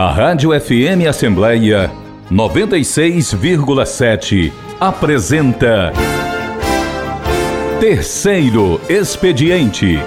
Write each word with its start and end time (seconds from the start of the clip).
A 0.00 0.08
Rádio 0.12 0.58
FM 0.58 1.06
Assembleia 1.06 1.90
96,7 2.32 4.50
apresenta 4.80 5.92
Terceiro 7.78 8.80
Expediente. 8.88 9.98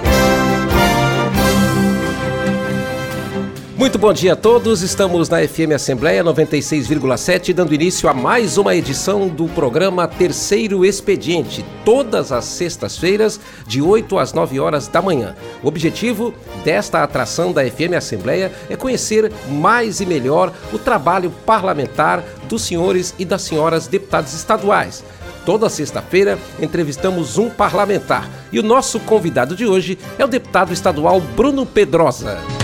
Muito 3.83 3.99
bom 3.99 4.13
dia 4.13 4.31
a 4.31 4.35
todos. 4.37 4.81
Estamos 4.81 5.27
na 5.27 5.45
FM 5.45 5.73
Assembleia 5.75 6.23
96,7, 6.23 7.53
dando 7.53 7.73
início 7.73 8.07
a 8.07 8.13
mais 8.13 8.57
uma 8.57 8.73
edição 8.73 9.27
do 9.27 9.45
programa 9.49 10.07
Terceiro 10.07 10.85
Expediente, 10.85 11.65
todas 11.83 12.31
as 12.31 12.45
sextas-feiras, 12.45 13.41
de 13.67 13.81
8 13.81 14.17
às 14.17 14.31
9 14.31 14.57
horas 14.57 14.87
da 14.87 15.01
manhã. 15.01 15.35
O 15.61 15.67
objetivo 15.67 16.33
desta 16.63 17.03
atração 17.03 17.51
da 17.51 17.69
FM 17.69 17.91
Assembleia 17.97 18.53
é 18.69 18.77
conhecer 18.77 19.29
mais 19.49 19.99
e 19.99 20.05
melhor 20.05 20.53
o 20.71 20.79
trabalho 20.79 21.29
parlamentar 21.45 22.23
dos 22.47 22.61
senhores 22.61 23.13
e 23.19 23.25
das 23.25 23.41
senhoras 23.41 23.85
deputados 23.85 24.33
estaduais. 24.33 25.03
Toda 25.45 25.67
sexta-feira 25.67 26.39
entrevistamos 26.57 27.37
um 27.37 27.49
parlamentar 27.49 28.29
e 28.49 28.61
o 28.61 28.63
nosso 28.63 28.97
convidado 29.01 29.57
de 29.57 29.65
hoje 29.65 29.99
é 30.17 30.23
o 30.23 30.29
deputado 30.29 30.71
estadual 30.71 31.19
Bruno 31.19 31.65
Pedrosa. 31.65 32.62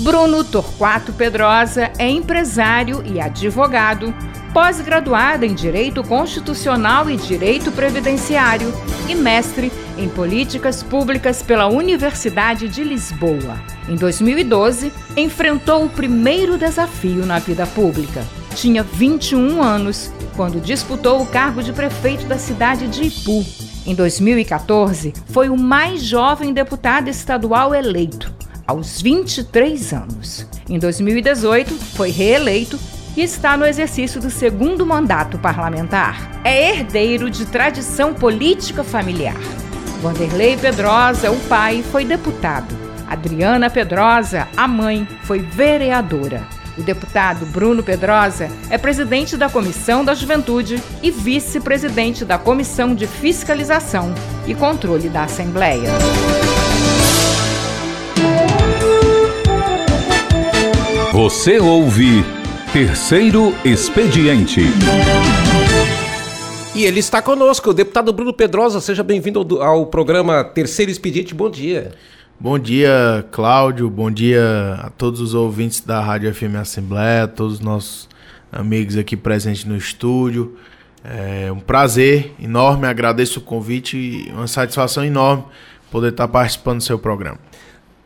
Bruno 0.00 0.42
Torquato 0.42 1.12
Pedrosa 1.12 1.92
é 1.98 2.08
empresário 2.08 3.02
e 3.04 3.20
advogado, 3.20 4.14
pós-graduado 4.50 5.44
em 5.44 5.52
Direito 5.52 6.02
Constitucional 6.02 7.10
e 7.10 7.18
Direito 7.18 7.70
Previdenciário 7.70 8.72
e 9.06 9.14
mestre 9.14 9.70
em 9.98 10.08
Políticas 10.08 10.82
Públicas 10.82 11.42
pela 11.42 11.66
Universidade 11.66 12.66
de 12.66 12.82
Lisboa. 12.82 13.60
Em 13.90 13.94
2012, 13.94 14.90
enfrentou 15.18 15.84
o 15.84 15.90
primeiro 15.90 16.56
desafio 16.56 17.26
na 17.26 17.38
vida 17.38 17.66
pública. 17.66 18.24
Tinha 18.54 18.82
21 18.82 19.62
anos 19.62 20.10
quando 20.34 20.62
disputou 20.62 21.20
o 21.20 21.26
cargo 21.26 21.62
de 21.62 21.74
prefeito 21.74 22.24
da 22.24 22.38
cidade 22.38 22.88
de 22.88 23.02
Ipu. 23.04 23.44
Em 23.84 23.94
2014, 23.94 25.12
foi 25.26 25.50
o 25.50 25.58
mais 25.58 26.02
jovem 26.02 26.54
deputado 26.54 27.08
estadual 27.08 27.74
eleito 27.74 28.40
aos 28.70 29.02
23 29.02 29.92
anos. 29.92 30.46
Em 30.68 30.78
2018, 30.78 31.74
foi 31.74 32.10
reeleito 32.10 32.78
e 33.16 33.22
está 33.22 33.56
no 33.56 33.66
exercício 33.66 34.20
do 34.20 34.30
segundo 34.30 34.86
mandato 34.86 35.36
parlamentar. 35.38 36.40
É 36.44 36.70
herdeiro 36.70 37.28
de 37.28 37.46
tradição 37.46 38.14
política 38.14 38.84
familiar. 38.84 39.36
Vanderlei 40.00 40.56
Pedrosa, 40.56 41.32
o 41.32 41.40
pai, 41.48 41.82
foi 41.90 42.04
deputado. 42.04 42.72
Adriana 43.08 43.68
Pedrosa, 43.68 44.46
a 44.56 44.68
mãe, 44.68 45.06
foi 45.24 45.40
vereadora. 45.40 46.46
O 46.78 46.82
deputado 46.82 47.44
Bruno 47.46 47.82
Pedrosa 47.82 48.48
é 48.70 48.78
presidente 48.78 49.36
da 49.36 49.50
Comissão 49.50 50.04
da 50.04 50.14
Juventude 50.14 50.80
e 51.02 51.10
vice-presidente 51.10 52.24
da 52.24 52.38
Comissão 52.38 52.94
de 52.94 53.08
Fiscalização 53.08 54.14
e 54.46 54.54
Controle 54.54 55.08
da 55.08 55.24
Assembleia. 55.24 55.90
Você 61.12 61.58
ouve 61.58 62.24
Terceiro 62.72 63.52
Expediente. 63.64 64.60
E 66.72 66.84
ele 66.84 67.00
está 67.00 67.20
conosco, 67.20 67.70
o 67.70 67.74
deputado 67.74 68.12
Bruno 68.12 68.32
Pedrosa. 68.32 68.80
Seja 68.80 69.02
bem-vindo 69.02 69.40
ao, 69.40 69.62
ao, 69.62 69.86
programa 69.86 70.44
Terceiro 70.44 70.88
Expediente. 70.88 71.34
Bom 71.34 71.50
dia. 71.50 71.90
Bom 72.38 72.56
dia, 72.56 73.26
Cláudio. 73.32 73.90
Bom 73.90 74.08
dia 74.08 74.78
a 74.80 74.90
todos 74.90 75.20
os 75.20 75.34
ouvintes 75.34 75.80
da 75.80 76.00
Rádio 76.00 76.32
FM 76.32 76.54
Assembleia, 76.60 77.26
todos 77.26 77.54
os 77.54 77.60
nossos 77.60 78.08
amigos 78.52 78.96
aqui 78.96 79.16
presentes 79.16 79.64
no 79.64 79.76
estúdio. 79.76 80.56
É 81.04 81.50
um 81.50 81.58
prazer 81.58 82.32
enorme, 82.40 82.86
agradeço 82.86 83.40
o 83.40 83.42
convite 83.42 83.96
e 83.96 84.30
uma 84.30 84.46
satisfação 84.46 85.04
enorme 85.04 85.42
poder 85.90 86.12
estar 86.12 86.28
participando 86.28 86.78
do 86.78 86.84
seu 86.84 87.00
programa. 87.00 87.38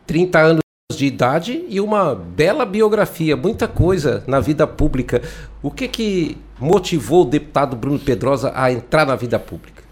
30 0.07 0.39
anos 0.39 0.64
de 0.97 1.05
idade 1.05 1.65
e 1.67 1.79
uma 1.79 2.15
bela 2.15 2.65
biografia, 2.65 3.35
muita 3.35 3.67
coisa 3.67 4.23
na 4.27 4.39
vida 4.39 4.65
pública. 4.65 5.21
O 5.61 5.71
que 5.71 5.87
que 5.87 6.37
motivou 6.59 7.23
o 7.23 7.29
deputado 7.29 7.75
Bruno 7.75 7.99
Pedrosa 7.99 8.51
a 8.55 8.71
entrar 8.71 9.05
na 9.05 9.15
vida 9.15 9.37
pública? 9.37 9.83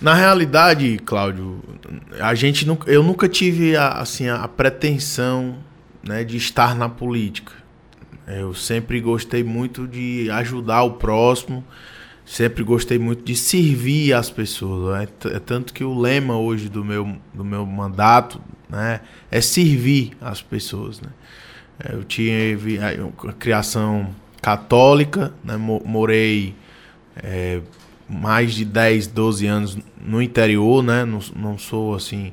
Na 0.00 0.14
realidade, 0.14 0.98
Cláudio, 1.04 1.60
a 2.20 2.34
gente 2.34 2.66
nunca, 2.66 2.90
eu 2.90 3.02
nunca 3.02 3.28
tive 3.28 3.76
a, 3.76 3.88
assim 3.94 4.28
a 4.28 4.46
pretensão 4.46 5.56
né, 6.02 6.22
de 6.22 6.36
estar 6.36 6.76
na 6.76 6.88
política. 6.88 7.52
Eu 8.26 8.54
sempre 8.54 9.00
gostei 9.00 9.42
muito 9.42 9.88
de 9.88 10.30
ajudar 10.30 10.82
o 10.82 10.92
próximo, 10.92 11.64
sempre 12.24 12.62
gostei 12.62 12.98
muito 12.98 13.24
de 13.24 13.34
servir 13.34 14.12
as 14.12 14.30
pessoas. 14.30 15.08
É, 15.24 15.36
é 15.36 15.38
tanto 15.40 15.72
que 15.72 15.82
o 15.82 15.98
lema 15.98 16.38
hoje 16.38 16.68
do 16.68 16.84
meu, 16.84 17.16
do 17.34 17.44
meu 17.44 17.66
mandato 17.66 18.40
né? 18.68 19.00
É 19.30 19.40
servir 19.40 20.16
as 20.20 20.42
pessoas, 20.42 21.00
né? 21.00 21.10
É, 21.84 21.94
eu 21.94 22.04
tive 22.04 22.78
uma 23.22 23.32
criação 23.32 24.14
católica, 24.42 25.32
né? 25.44 25.56
Morei 25.56 26.54
é, 27.16 27.60
mais 28.08 28.54
de 28.54 28.64
10, 28.64 29.08
12 29.08 29.46
anos 29.46 29.78
no 30.00 30.20
interior, 30.20 30.82
né? 30.82 31.04
Não, 31.04 31.20
não 31.36 31.58
sou, 31.58 31.94
assim, 31.94 32.32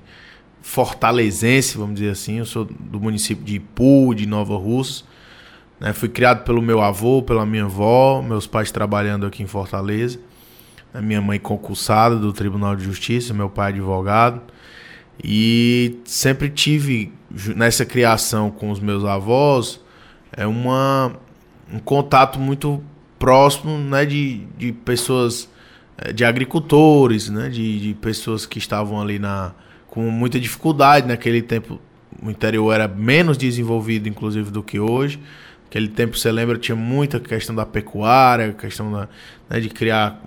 fortalezense, 0.62 1.78
vamos 1.78 1.96
dizer 1.96 2.12
assim. 2.12 2.40
Eu 2.40 2.46
sou 2.46 2.66
do 2.66 3.00
município 3.00 3.46
de 3.46 3.56
Ipu, 3.56 4.16
de 4.16 4.26
Nova 4.26 4.58
Russa. 4.58 5.04
Né? 5.80 5.94
Fui 5.94 6.10
criado 6.10 6.44
pelo 6.44 6.62
meu 6.62 6.82
avô, 6.82 7.22
pela 7.22 7.46
minha 7.46 7.66
avó, 7.66 8.22
meus 8.22 8.48
pais 8.48 8.72
trabalhando 8.72 9.26
aqui 9.26 9.44
em 9.44 9.48
Fortaleza. 9.48 10.20
A 10.94 11.02
minha 11.02 11.22
mãe 11.22 11.38
concursada 11.38 12.16
do 12.16 12.32
Tribunal 12.34 12.76
de 12.76 12.84
Justiça, 12.84 13.34
meu 13.34 13.50
pai 13.50 13.72
advogado. 13.72 14.42
E 15.24 16.00
sempre 16.06 16.50
tive 16.50 17.12
nessa 17.56 17.86
criação 17.86 18.52
com 18.52 18.70
os 18.70 18.80
meus 18.80 19.04
avós 19.04 19.80
é 20.32 20.46
uma, 20.46 21.14
um 21.72 21.80
contato 21.80 22.40
muito 22.40 22.84
próximo 23.18 23.78
né, 23.78 24.06
de, 24.06 24.46
de 24.58 24.72
pessoas, 24.72 25.50
é, 25.98 26.12
de 26.12 26.26
agricultores, 26.26 27.30
né, 27.30 27.50
de, 27.50 27.80
de 27.80 27.94
pessoas 27.94 28.46
que 28.46 28.58
estavam 28.58 29.02
ali 29.02 29.18
na, 29.18 29.54
com 29.88 30.02
muita 30.12 30.40
dificuldade. 30.40 31.08
Naquele 31.08 31.42
tempo 31.42 31.80
o 32.22 32.30
interior 32.30 32.74
era 32.74 32.88
menos 32.88 33.38
desenvolvido, 33.38 34.08
inclusive, 34.08 34.52
do 34.52 34.62
que 34.62 34.80
hoje. 34.80 35.20
Naquele 35.66 35.88
tempo, 35.88 36.18
você 36.18 36.32
lembra, 36.32 36.58
tinha 36.58 36.76
muita 36.76 37.20
questão 37.20 37.56
da 37.56 37.66
pecuária, 37.66 38.54
questão 38.54 38.92
da, 38.92 39.10
né, 39.50 39.60
de 39.60 39.70
criar 39.70 40.22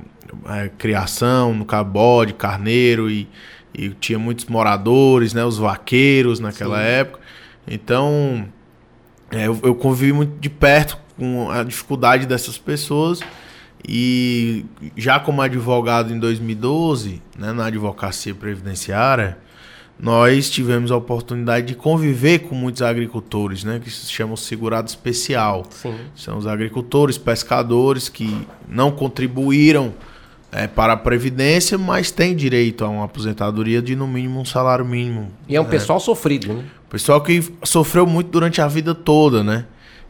é, 0.47 0.69
criação 0.76 1.55
no 1.55 1.65
cabode, 1.65 2.34
carneiro 2.34 3.10
e 3.10 3.28
e 3.78 3.90
tinha 3.90 4.18
muitos 4.18 4.46
moradores, 4.46 5.32
né, 5.32 5.44
os 5.44 5.56
vaqueiros 5.56 6.40
naquela 6.40 6.78
Sim. 6.78 6.84
época. 6.84 7.20
Então, 7.66 8.48
é, 9.30 9.46
eu, 9.46 9.58
eu 9.62 9.74
convivi 9.74 10.12
muito 10.12 10.38
de 10.40 10.50
perto 10.50 10.98
com 11.16 11.48
a 11.50 11.62
dificuldade 11.62 12.26
dessas 12.26 12.58
pessoas 12.58 13.20
e 13.86 14.64
já 14.96 15.20
como 15.20 15.40
advogado 15.40 16.12
em 16.12 16.18
2012, 16.18 17.22
né, 17.38 17.52
na 17.52 17.66
advocacia 17.66 18.34
previdenciária, 18.34 19.38
nós 20.00 20.50
tivemos 20.50 20.90
a 20.90 20.96
oportunidade 20.96 21.66
de 21.66 21.74
conviver 21.74 22.40
com 22.40 22.54
muitos 22.54 22.82
agricultores, 22.82 23.62
né, 23.62 23.80
que 23.82 23.90
se 23.90 24.10
chamam 24.10 24.36
segurado 24.36 24.88
especial. 24.88 25.64
Sim. 25.70 25.94
São 26.16 26.36
os 26.38 26.46
agricultores, 26.46 27.16
pescadores 27.16 28.08
que 28.08 28.46
não 28.68 28.90
contribuíram 28.90 29.94
é, 30.50 30.66
para 30.66 30.94
a 30.94 30.97
Previdência, 30.97 31.76
mas 31.76 32.10
tem 32.10 32.34
direito 32.34 32.84
a 32.84 32.88
uma 32.88 33.04
aposentadoria 33.04 33.82
de 33.82 33.94
no 33.94 34.06
mínimo 34.06 34.41
um 34.41 34.44
salário 34.44 34.84
mínimo. 34.84 35.31
E 35.49 35.56
é 35.56 35.61
um 35.61 35.64
né? 35.64 35.70
pessoal 35.70 36.00
sofrido, 36.00 36.52
né? 36.52 36.64
Pessoal 36.88 37.20
que 37.20 37.44
sofreu 37.64 38.06
muito 38.06 38.31
durante 38.31 38.61
a 38.62 38.67
vida 38.67 38.94
toda, 38.94 39.44
né? 39.44 39.67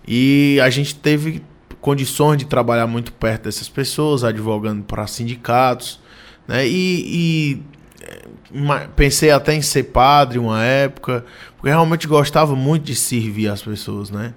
E 0.07 0.61
a 0.63 0.71
gente 0.71 0.95
teve 0.95 1.43
condições 1.81 2.39
de 2.39 2.45
trabalhar 2.45 2.87
muito 2.87 3.13
perto 3.13 3.45
dessas 3.45 3.69
pessoas, 3.69 4.23
advogando 4.23 4.85
para 4.85 5.07
sindicatos, 5.07 6.01
né? 6.47 6.67
E, 6.67 7.61
e 7.61 7.63
é, 8.03 8.87
pensei 8.95 9.31
até 9.31 9.55
em 9.55 9.63
ser 9.63 9.85
padre 9.85 10.39
uma 10.39 10.63
época, 10.63 11.25
porque 11.57 11.69
realmente 11.69 12.07
gostava 12.07 12.55
muito 12.55 12.85
de 12.85 12.95
servir 12.95 13.49
as 13.49 13.61
pessoas, 13.61 14.11
né? 14.11 14.33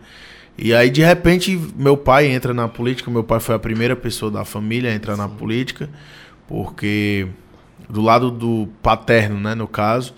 E 0.58 0.74
aí, 0.74 0.90
de 0.90 1.02
repente, 1.02 1.60
meu 1.76 1.98
pai 1.98 2.28
entra 2.28 2.54
na 2.54 2.68
política. 2.68 3.10
Meu 3.10 3.24
pai 3.24 3.40
foi 3.40 3.56
a 3.56 3.60
primeira 3.60 3.96
pessoa 3.96 4.32
da 4.32 4.46
família 4.46 4.92
a 4.92 4.94
entrar 4.94 5.16
Sim. 5.16 5.22
na 5.22 5.28
política, 5.30 5.90
porque 6.48 7.28
do 7.90 8.02
lado 8.02 8.32
do 8.32 8.70
paterno, 8.82 9.40
né, 9.40 9.56
no 9.56 9.68
caso, 9.68 10.14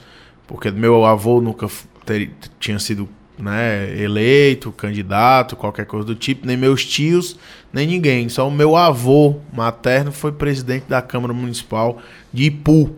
porque 0.47 0.69
meu 0.69 1.05
avô 1.05 1.41
nunca 1.41 1.67
ter, 2.05 2.31
tinha 2.59 2.77
sido 2.77 3.09
né, 3.37 3.99
eleito, 3.99 4.71
candidato, 4.71 5.55
qualquer 5.55 5.85
coisa 5.85 6.05
do 6.05 6.15
tipo, 6.15 6.45
nem 6.45 6.55
meus 6.55 6.85
tios, 6.85 7.37
nem 7.71 7.87
ninguém. 7.87 8.29
Só 8.29 8.47
o 8.47 8.51
meu 8.51 8.75
avô 8.75 9.37
materno 9.51 10.11
foi 10.11 10.31
presidente 10.31 10.85
da 10.87 11.01
Câmara 11.01 11.33
Municipal 11.33 11.99
de 12.31 12.43
Ipu, 12.45 12.95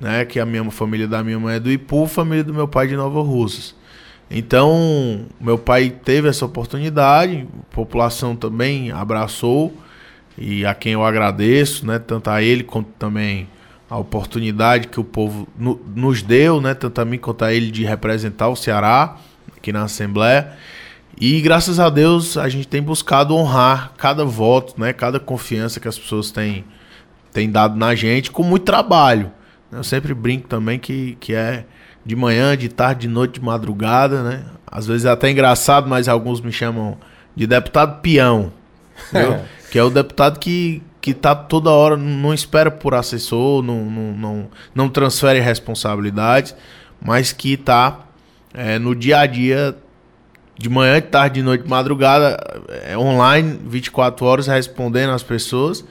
né, 0.00 0.24
que 0.24 0.40
a 0.40 0.46
minha 0.46 0.68
família 0.70 1.06
da 1.06 1.22
minha 1.22 1.38
mãe 1.38 1.56
é 1.56 1.60
do 1.60 1.70
Ipu, 1.70 2.06
família 2.06 2.44
do 2.44 2.54
meu 2.54 2.68
pai 2.68 2.86
de 2.86 2.96
Nova 2.96 3.20
Russas. 3.20 3.74
Então, 4.30 5.26
meu 5.40 5.56
pai 5.56 5.90
teve 5.90 6.28
essa 6.28 6.44
oportunidade, 6.44 7.46
a 7.70 7.74
população 7.74 8.34
também 8.34 8.90
abraçou, 8.90 9.72
e 10.36 10.66
a 10.66 10.74
quem 10.74 10.92
eu 10.92 11.04
agradeço, 11.04 11.86
né, 11.86 11.98
tanto 11.98 12.28
a 12.28 12.42
ele 12.42 12.62
quanto 12.62 12.90
também 12.98 13.48
a 13.88 13.96
oportunidade 13.96 14.88
que 14.88 14.98
o 14.98 15.04
povo 15.04 15.46
no, 15.56 15.80
nos 15.94 16.22
deu, 16.22 16.60
né, 16.60 16.74
tanto 16.74 17.00
a 17.00 17.04
mim 17.04 17.18
quanto 17.18 17.44
a 17.44 17.52
ele, 17.52 17.70
de 17.70 17.84
representar 17.84 18.48
o 18.48 18.56
Ceará 18.56 19.16
aqui 19.56 19.72
na 19.72 19.84
Assembleia. 19.84 20.52
E 21.18 21.40
graças 21.40 21.80
a 21.80 21.88
Deus 21.88 22.36
a 22.36 22.48
gente 22.48 22.68
tem 22.68 22.82
buscado 22.82 23.34
honrar 23.34 23.92
cada 23.96 24.24
voto, 24.24 24.78
né, 24.78 24.92
cada 24.92 25.18
confiança 25.20 25.80
que 25.80 25.88
as 25.88 25.98
pessoas 25.98 26.30
têm, 26.30 26.64
têm 27.32 27.48
dado 27.48 27.76
na 27.76 27.94
gente 27.94 28.30
com 28.30 28.42
muito 28.42 28.64
trabalho. 28.64 29.30
Eu 29.72 29.84
sempre 29.84 30.12
brinco 30.12 30.48
também 30.48 30.78
que, 30.78 31.16
que 31.20 31.32
é 31.32 31.64
de 32.06 32.14
manhã, 32.14 32.56
de 32.56 32.68
tarde, 32.68 33.02
de 33.02 33.08
noite, 33.08 33.40
de 33.40 33.44
madrugada, 33.44 34.22
né? 34.22 34.44
Às 34.64 34.86
vezes 34.86 35.04
é 35.04 35.10
até 35.10 35.28
engraçado, 35.28 35.88
mas 35.88 36.06
alguns 36.06 36.40
me 36.40 36.52
chamam 36.52 36.96
de 37.34 37.48
deputado 37.48 38.00
peão. 38.00 38.52
que 39.70 39.78
é 39.78 39.82
o 39.82 39.90
deputado 39.90 40.38
que, 40.38 40.80
que 41.00 41.12
tá 41.12 41.34
toda 41.34 41.68
hora, 41.70 41.96
não 41.96 42.32
espera 42.32 42.70
por 42.70 42.94
assessor, 42.94 43.60
não, 43.60 43.84
não, 43.84 44.12
não, 44.12 44.48
não 44.72 44.88
transfere 44.88 45.40
responsabilidades, 45.40 46.54
mas 47.02 47.32
que 47.32 47.56
tá 47.56 48.06
é, 48.54 48.78
no 48.78 48.94
dia 48.94 49.18
a 49.18 49.26
dia, 49.26 49.76
de 50.56 50.68
manhã, 50.68 50.94
de 50.94 51.08
tarde, 51.08 51.40
de 51.40 51.42
noite, 51.42 51.64
de 51.64 51.68
madrugada, 51.68 52.38
é, 52.86 52.96
online, 52.96 53.58
24 53.66 54.24
horas, 54.24 54.46
respondendo 54.46 55.10
às 55.10 55.24
pessoas 55.24 55.84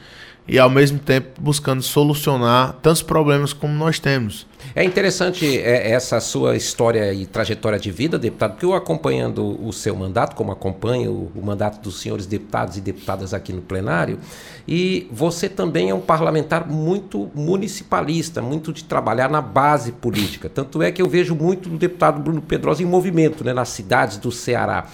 e 0.47 0.57
ao 0.57 0.69
mesmo 0.69 0.97
tempo 0.97 1.41
buscando 1.41 1.81
solucionar 1.81 2.73
tantos 2.81 3.01
problemas 3.01 3.51
como 3.51 3.73
nós 3.73 3.99
temos. 3.99 4.47
É 4.77 4.83
interessante 4.83 5.57
é, 5.57 5.91
essa 5.91 6.19
sua 6.19 6.57
história 6.57 7.13
e 7.13 7.25
trajetória 7.25 7.79
de 7.79 7.89
vida, 7.91 8.19
deputado, 8.19 8.51
porque 8.51 8.65
eu 8.65 8.73
acompanhando 8.73 9.57
o 9.65 9.71
seu 9.71 9.95
mandato, 9.95 10.35
como 10.35 10.51
acompanho 10.51 11.31
o, 11.33 11.39
o 11.39 11.45
mandato 11.45 11.81
dos 11.81 12.01
senhores 12.01 12.25
deputados 12.25 12.75
e 12.75 12.81
deputadas 12.81 13.33
aqui 13.33 13.53
no 13.53 13.61
plenário, 13.61 14.19
e 14.67 15.07
você 15.09 15.47
também 15.47 15.91
é 15.91 15.95
um 15.95 16.01
parlamentar 16.01 16.67
muito 16.69 17.31
municipalista, 17.33 18.41
muito 18.41 18.73
de 18.73 18.83
trabalhar 18.83 19.29
na 19.29 19.39
base 19.39 19.93
política. 19.93 20.49
Tanto 20.49 20.83
é 20.83 20.91
que 20.91 21.01
eu 21.01 21.07
vejo 21.07 21.33
muito 21.33 21.69
do 21.69 21.77
deputado 21.77 22.21
Bruno 22.21 22.41
Pedrosa 22.41 22.83
em 22.83 22.85
movimento 22.85 23.45
né, 23.45 23.53
nas 23.53 23.69
cidades 23.69 24.17
do 24.17 24.29
Ceará. 24.29 24.87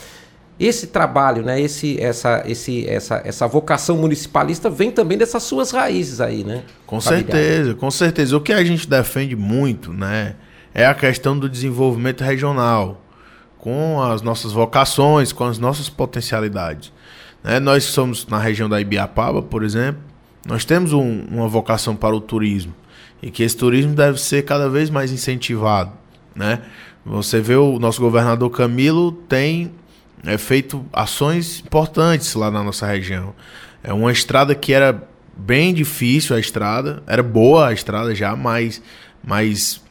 Esse 0.64 0.86
trabalho, 0.88 1.42
né, 1.42 1.60
esse, 1.60 2.00
essa, 2.00 2.44
esse, 2.46 2.88
essa, 2.88 3.20
essa 3.26 3.48
vocação 3.48 3.98
municipalista 3.98 4.70
vem 4.70 4.92
também 4.92 5.18
dessas 5.18 5.42
suas 5.42 5.72
raízes 5.72 6.22
aí, 6.22 6.44
né? 6.44 6.62
Com 6.86 7.02
certeza, 7.02 7.74
com 7.74 7.90
certeza. 7.90 8.38
O 8.38 8.42
que 8.42 8.54
a 8.54 8.64
gente 8.64 8.88
defende 8.88 9.36
muito, 9.36 9.92
né, 9.92 10.36
é 10.72 10.86
a 10.86 10.94
questão 10.94 11.36
do 11.36 11.50
desenvolvimento 11.50 12.24
regional, 12.24 13.02
com 13.58 14.04
as 14.04 14.22
nossas 14.22 14.52
vocações, 14.52 15.34
com 15.34 15.46
as 15.46 15.58
nossas 15.58 15.90
potencialidades. 15.90 16.94
Né? 17.44 17.60
Nós 17.60 17.86
somos 17.86 18.28
na 18.28 18.38
região 18.38 18.70
da 18.70 18.80
Ibiapaba, 18.80 19.42
por 19.42 19.64
exemplo, 19.64 20.02
nós 20.46 20.64
temos 20.64 20.94
um, 20.94 21.24
uma 21.32 21.48
vocação 21.48 21.96
para 21.96 22.16
o 22.16 22.22
turismo 22.22 22.74
e 23.20 23.32
que 23.32 23.42
esse 23.42 23.58
turismo 23.58 23.96
deve 23.96 24.22
ser 24.22 24.44
cada 24.44 24.70
vez 24.70 24.92
mais 24.92 25.12
incentivado, 25.12 25.92
né? 26.36 26.62
Você 27.04 27.42
vê 27.42 27.56
o 27.56 27.80
nosso 27.80 28.00
governador 28.00 28.50
Camilo 28.52 29.12
tem 29.12 29.72
é, 30.26 30.38
feito 30.38 30.86
ações 30.94 31.60
importantes 31.66 32.34
lá 32.36 32.52
na 32.52 32.64
nossa 32.64 32.86
região. 32.86 33.34
É 33.84 33.94
uma 33.94 34.12
estrada 34.12 34.54
que 34.54 34.74
era 34.74 35.08
bem 35.36 35.74
difícil 35.74 36.36
a 36.36 36.40
estrada, 36.40 37.02
era 37.08 37.24
boa 37.24 37.70
a 37.70 37.74
estrada 37.74 38.14
já, 38.14 38.36
mas, 38.36 38.82
mas 39.24 39.82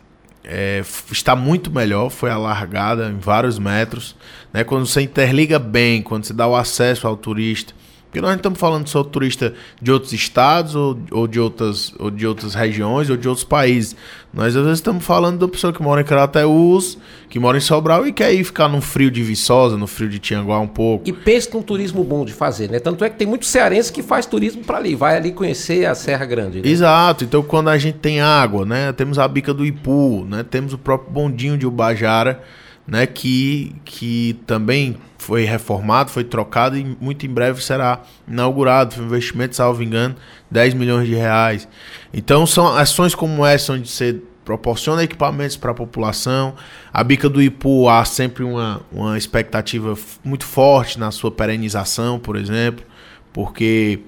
é, 0.44 0.82
está 1.10 1.34
muito 1.34 1.70
melhor, 1.70 2.10
foi 2.10 2.30
alargada 2.30 3.08
em 3.08 3.18
vários 3.18 3.58
metros. 3.58 4.16
Né? 4.52 4.64
Quando 4.64 4.86
você 4.86 5.02
interliga 5.02 5.58
bem, 5.58 6.02
quando 6.02 6.24
você 6.24 6.32
dá 6.32 6.46
o 6.46 6.56
acesso 6.56 7.06
ao 7.06 7.16
turista, 7.16 7.74
porque 8.10 8.20
nós 8.20 8.30
não 8.30 8.36
estamos 8.38 8.58
falando 8.58 8.88
só 8.88 9.04
de 9.04 9.08
turista 9.08 9.54
de 9.80 9.92
outros 9.92 10.12
estados 10.12 10.74
ou, 10.74 10.98
ou, 11.12 11.28
de 11.28 11.38
outras, 11.38 11.94
ou 11.96 12.10
de 12.10 12.26
outras 12.26 12.54
regiões 12.54 13.08
ou 13.08 13.16
de 13.16 13.28
outros 13.28 13.44
países. 13.44 13.94
Nós 14.34 14.56
às 14.56 14.64
vezes 14.64 14.78
estamos 14.80 15.04
falando 15.04 15.38
da 15.38 15.46
pessoa 15.46 15.72
que 15.72 15.80
mora 15.80 16.00
em 16.00 16.04
Crateús, 16.04 16.98
que 17.28 17.38
mora 17.38 17.56
em 17.56 17.60
Sobral 17.60 18.04
e 18.08 18.12
quer 18.12 18.34
ir 18.34 18.42
ficar 18.42 18.68
no 18.68 18.80
frio 18.80 19.12
de 19.12 19.22
Viçosa, 19.22 19.76
no 19.76 19.86
frio 19.86 20.08
de 20.08 20.18
Tianguá 20.18 20.58
um 20.58 20.66
pouco. 20.66 21.08
E 21.08 21.12
pensa 21.12 21.50
num 21.54 21.62
turismo 21.62 22.02
bom 22.02 22.24
de 22.24 22.32
fazer, 22.32 22.68
né? 22.68 22.80
Tanto 22.80 23.04
é 23.04 23.10
que 23.10 23.16
tem 23.16 23.28
muitos 23.28 23.48
cearenses 23.48 23.92
que 23.92 24.02
faz 24.02 24.26
turismo 24.26 24.64
para 24.64 24.78
ali, 24.78 24.96
vai 24.96 25.16
ali 25.16 25.30
conhecer 25.30 25.86
a 25.86 25.94
Serra 25.94 26.26
Grande. 26.26 26.62
Né? 26.62 26.68
Exato. 26.68 27.22
Então 27.22 27.44
quando 27.44 27.70
a 27.70 27.78
gente 27.78 27.98
tem 27.98 28.20
água, 28.20 28.66
né? 28.66 28.92
Temos 28.92 29.20
a 29.20 29.28
bica 29.28 29.54
do 29.54 29.64
Ipu, 29.64 30.26
né? 30.28 30.42
Temos 30.42 30.72
o 30.72 30.78
próprio 30.78 31.12
bondinho 31.12 31.56
de 31.56 31.64
Ubajara 31.64 32.42
né, 32.86 33.06
que, 33.06 33.74
que 33.84 34.38
também 34.46 34.96
foi 35.18 35.44
reformado, 35.44 36.10
foi 36.10 36.24
trocado 36.24 36.76
e 36.76 36.96
muito 37.00 37.26
em 37.26 37.28
breve 37.28 37.62
será 37.62 38.02
inaugurado. 38.26 38.94
Foi 38.94 39.04
um 39.04 39.06
investimento, 39.06 39.54
salvo 39.54 39.82
engano, 39.82 40.16
10 40.50 40.74
milhões 40.74 41.06
de 41.06 41.14
reais. 41.14 41.68
Então 42.12 42.46
são 42.46 42.66
ações 42.66 43.14
como 43.14 43.44
essa 43.44 43.74
onde 43.74 43.88
você 43.88 44.20
proporciona 44.44 45.04
equipamentos 45.04 45.56
para 45.56 45.70
a 45.70 45.74
população. 45.74 46.54
A 46.92 47.04
bica 47.04 47.28
do 47.28 47.40
Ipu 47.40 47.88
há 47.88 48.04
sempre 48.04 48.42
uma, 48.42 48.80
uma 48.90 49.16
expectativa 49.16 49.94
muito 50.24 50.44
forte 50.44 50.98
na 50.98 51.10
sua 51.10 51.30
perenização, 51.30 52.18
por 52.18 52.34
exemplo, 52.34 52.84
porque 53.32 54.00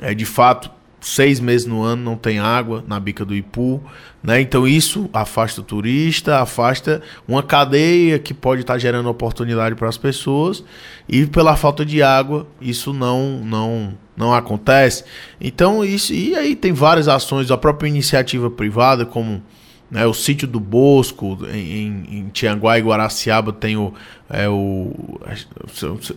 é, 0.00 0.14
de 0.14 0.24
fato 0.24 0.70
seis 1.00 1.40
meses 1.40 1.66
no 1.66 1.82
ano 1.82 2.02
não 2.02 2.16
tem 2.16 2.38
água 2.38 2.84
na 2.86 3.00
bica 3.00 3.24
do 3.24 3.34
Ipu, 3.34 3.82
né? 4.22 4.40
Então 4.40 4.68
isso 4.68 5.08
afasta 5.12 5.60
o 5.60 5.64
turista, 5.64 6.38
afasta 6.40 7.02
uma 7.26 7.42
cadeia 7.42 8.18
que 8.18 8.34
pode 8.34 8.60
estar 8.60 8.74
tá 8.74 8.78
gerando 8.78 9.08
oportunidade 9.08 9.74
para 9.74 9.88
as 9.88 9.96
pessoas 9.96 10.62
e 11.08 11.26
pela 11.26 11.56
falta 11.56 11.84
de 11.84 12.02
água 12.02 12.46
isso 12.60 12.92
não 12.92 13.40
não 13.44 13.94
não 14.16 14.34
acontece. 14.34 15.04
Então 15.40 15.84
isso 15.84 16.12
e 16.12 16.36
aí 16.36 16.54
tem 16.54 16.72
várias 16.72 17.08
ações, 17.08 17.50
a 17.50 17.56
própria 17.56 17.88
iniciativa 17.88 18.50
privada 18.50 19.06
como 19.06 19.42
né, 19.90 20.06
o 20.06 20.14
sítio 20.14 20.46
do 20.46 20.60
Bosco, 20.60 21.36
em, 21.52 22.04
em 22.10 22.28
Tianguá 22.32 22.78
e 22.78 22.82
Guaraciaba 22.82 23.52
tem 23.52 23.76
o, 23.76 23.92
é, 24.28 24.48
o 24.48 25.18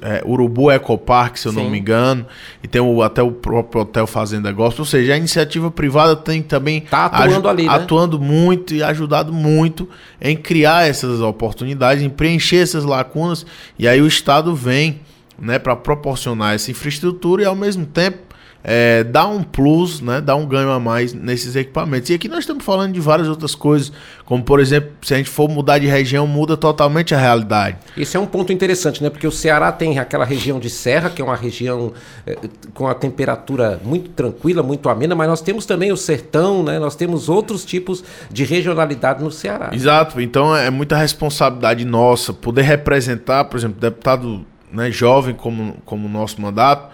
é, 0.01 0.21
Urubu 0.23 0.71
Ecopark, 0.71 1.37
se 1.37 1.47
eu 1.47 1.51
Sim. 1.51 1.63
não 1.63 1.69
me 1.69 1.79
engano, 1.79 2.23
e 2.61 2.67
tem 2.67 2.79
o, 2.79 3.01
até 3.01 3.23
o 3.23 3.31
próprio 3.31 3.81
Hotel 3.81 4.05
Fazenda 4.05 4.51
Gospel. 4.51 4.81
Ou 4.81 4.85
seja, 4.85 5.15
a 5.15 5.17
iniciativa 5.17 5.71
privada 5.71 6.15
tem 6.15 6.43
também 6.43 6.81
tá 6.81 7.05
atuando, 7.05 7.49
ali, 7.49 7.63
né? 7.63 7.73
atuando 7.73 8.19
muito 8.19 8.75
e 8.75 8.83
ajudado 8.83 9.33
muito 9.33 9.89
em 10.21 10.37
criar 10.37 10.87
essas 10.87 11.19
oportunidades, 11.19 12.03
em 12.03 12.09
preencher 12.09 12.57
essas 12.57 12.85
lacunas, 12.85 13.43
e 13.79 13.87
aí 13.87 13.99
o 13.99 14.07
Estado 14.07 14.53
vem 14.53 14.99
né, 15.39 15.57
para 15.57 15.75
proporcionar 15.75 16.53
essa 16.53 16.69
infraestrutura 16.69 17.41
e 17.41 17.45
ao 17.45 17.55
mesmo 17.55 17.87
tempo 17.87 18.32
é, 18.63 19.03
dá 19.03 19.27
um 19.27 19.43
plus, 19.43 19.99
né, 19.99 20.21
dá 20.21 20.35
um 20.35 20.45
ganho 20.45 20.69
a 20.69 20.79
mais 20.79 21.13
nesses 21.13 21.55
equipamentos. 21.55 22.09
E 22.09 22.13
aqui 22.13 22.29
nós 22.29 22.39
estamos 22.39 22.63
falando 22.63 22.93
de 22.93 22.99
várias 23.01 23.27
outras 23.27 23.53
coisas, 23.53 23.91
como 24.25 24.41
por 24.41 24.59
exemplo, 24.59 24.91
se 25.01 25.13
a 25.13 25.17
gente 25.17 25.29
for 25.29 25.49
mudar 25.49 25.79
de 25.79 25.87
região, 25.87 26.25
muda 26.25 26.55
totalmente 26.55 27.13
a 27.13 27.17
realidade. 27.17 27.77
Isso 27.97 28.15
é 28.15 28.19
um 28.19 28.25
ponto 28.25 28.53
interessante, 28.53 29.03
né? 29.03 29.09
Porque 29.09 29.27
o 29.27 29.31
Ceará 29.31 29.71
tem 29.71 29.99
aquela 29.99 30.23
região 30.23 30.59
de 30.59 30.69
serra, 30.69 31.09
que 31.09 31.21
é 31.21 31.25
uma 31.25 31.35
região 31.35 31.91
é, 32.25 32.37
com 32.73 32.87
a 32.87 32.95
temperatura 32.95 33.81
muito 33.83 34.09
tranquila, 34.11 34.63
muito 34.63 34.87
amena, 34.87 35.13
mas 35.13 35.27
nós 35.27 35.41
temos 35.41 35.65
também 35.65 35.91
o 35.91 35.97
sertão, 35.97 36.63
né? 36.63 36.79
Nós 36.79 36.95
temos 36.95 37.27
outros 37.27 37.65
tipos 37.65 38.03
de 38.31 38.45
regionalidade 38.45 39.21
no 39.21 39.31
Ceará. 39.31 39.71
Exato, 39.73 40.21
então 40.21 40.55
é 40.55 40.69
muita 40.69 40.95
responsabilidade 40.95 41.83
nossa 41.83 42.31
poder 42.31 42.61
representar, 42.61 43.45
por 43.45 43.57
exemplo, 43.57 43.79
deputado 43.79 44.45
né, 44.71 44.89
jovem 44.89 45.35
como, 45.35 45.75
como 45.85 46.07
o 46.07 46.09
nosso 46.09 46.41
mandato 46.41 46.89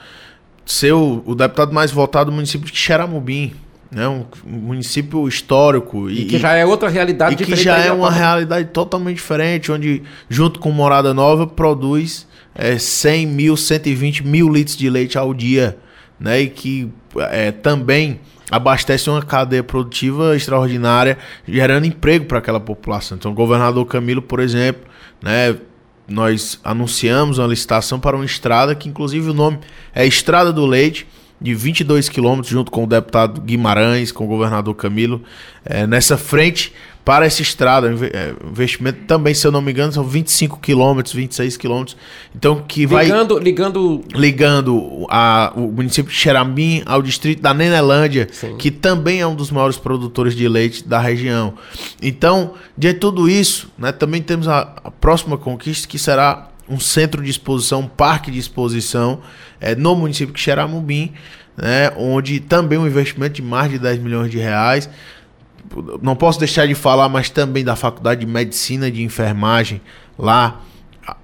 ser 0.70 0.94
o, 0.94 1.24
o 1.26 1.34
deputado 1.34 1.74
mais 1.74 1.92
votado 1.92 2.30
do 2.30 2.36
município 2.36 2.72
de 2.72 2.78
Xeramubim. 2.78 3.54
Né, 3.92 4.08
um, 4.08 4.24
um 4.46 4.58
município 4.58 5.28
histórico. 5.28 6.12
E, 6.12 6.22
e, 6.22 6.26
que 6.26 6.38
já 6.38 6.54
é 6.54 6.64
outra 6.64 6.90
realidade 6.90 7.34
E 7.34 7.44
que 7.44 7.56
já 7.56 7.80
é 7.80 7.92
uma 7.92 8.12
realidade 8.12 8.70
totalmente 8.70 9.16
diferente, 9.16 9.72
onde, 9.72 10.04
junto 10.30 10.60
com 10.60 10.70
Morada 10.70 11.12
Nova, 11.12 11.48
produz 11.48 12.28
é, 12.54 12.78
100 12.78 13.26
mil, 13.26 13.58
120 13.58 14.28
mil 14.28 14.48
litros 14.48 14.78
de 14.78 14.88
leite 14.92 15.18
ao 15.18 15.34
dia. 15.34 15.76
Né, 16.20 16.42
e 16.42 16.50
que 16.50 16.88
é, 17.18 17.52
também 17.52 18.20
abastece 18.52 19.10
uma 19.10 19.24
cadeia 19.24 19.64
produtiva 19.64 20.36
extraordinária, 20.36 21.18
gerando 21.48 21.86
emprego 21.86 22.26
para 22.26 22.38
aquela 22.38 22.60
população. 22.60 23.18
Então, 23.18 23.32
o 23.32 23.34
governador 23.34 23.84
Camilo, 23.88 24.22
por 24.22 24.40
exemplo, 24.40 24.84
né, 25.20 25.56
nós 26.10 26.60
anunciamos 26.64 27.38
uma 27.38 27.48
licitação 27.48 28.00
para 28.00 28.16
uma 28.16 28.26
estrada 28.26 28.76
que, 28.76 28.90
inclusive, 28.90 29.30
o 29.30 29.34
nome 29.34 29.60
é 29.94 30.06
Estrada 30.06 30.52
do 30.52 30.66
Leite, 30.66 31.08
de 31.42 31.56
22 31.56 32.10
quilômetros, 32.10 32.52
junto 32.52 32.70
com 32.70 32.84
o 32.84 32.88
deputado 32.88 33.40
Guimarães, 33.42 34.12
com 34.12 34.26
o 34.26 34.28
governador 34.28 34.76
Camilo, 34.76 35.22
é, 35.64 35.88
nessa 35.88 36.18
frente 36.18 36.74
para 37.10 37.26
essa 37.26 37.42
estrada, 37.42 37.88
é, 37.88 38.36
investimento 38.48 39.00
também, 39.08 39.34
se 39.34 39.48
eu 39.48 39.52
não 39.52 39.64
me 39.64 39.72
engano, 39.72 39.92
são 39.92 40.04
25 40.04 40.60
quilômetros, 40.60 41.16
26 41.16 41.58
quilômetros. 41.58 41.98
Então, 42.36 42.64
que 42.68 42.86
vai. 42.86 43.06
Ligando. 43.06 43.40
Ligando, 43.40 44.04
ligando 44.14 45.08
a, 45.10 45.52
o 45.56 45.72
município 45.72 46.12
de 46.12 46.16
Xerambim 46.16 46.84
ao 46.86 47.02
distrito 47.02 47.42
da 47.42 47.52
Nenelândia, 47.52 48.28
Sim. 48.32 48.56
que 48.58 48.70
também 48.70 49.22
é 49.22 49.26
um 49.26 49.34
dos 49.34 49.50
maiores 49.50 49.76
produtores 49.76 50.36
de 50.36 50.48
leite 50.48 50.88
da 50.88 51.00
região. 51.00 51.56
Então, 52.00 52.54
de 52.78 52.94
tudo 52.94 53.28
isso, 53.28 53.72
né, 53.76 53.92
também 53.92 54.22
temos 54.22 54.48
a, 54.48 54.76
a 54.84 54.92
próxima 54.92 55.36
conquista, 55.36 55.88
que 55.88 55.98
será 55.98 56.52
um 56.70 56.80
centro 56.80 57.24
de 57.24 57.32
exposição, 57.32 57.80
um 57.80 57.88
parque 57.88 58.30
de 58.30 58.38
exposição 58.38 59.22
é, 59.60 59.74
no 59.74 59.96
município 59.96 60.32
de 60.32 60.40
Xeramubim, 60.40 61.12
né, 61.58 61.92
onde 61.98 62.40
também 62.40 62.78
um 62.78 62.86
investimento 62.86 63.34
de 63.34 63.42
mais 63.42 63.72
de 63.72 63.80
10 63.80 63.98
milhões 63.98 64.30
de 64.30 64.38
reais 64.38 64.88
não 66.02 66.16
posso 66.16 66.40
deixar 66.40 66.68
de 66.68 66.76
falar, 66.76 67.10
mas 67.10 67.30
também 67.30 67.64
da 67.64 67.76
Faculdade 67.76 68.26
de 68.26 68.32
Medicina 68.32 68.88
e 68.88 68.92
de 68.92 69.04
Enfermagem, 69.04 69.82
lá, 70.18 70.62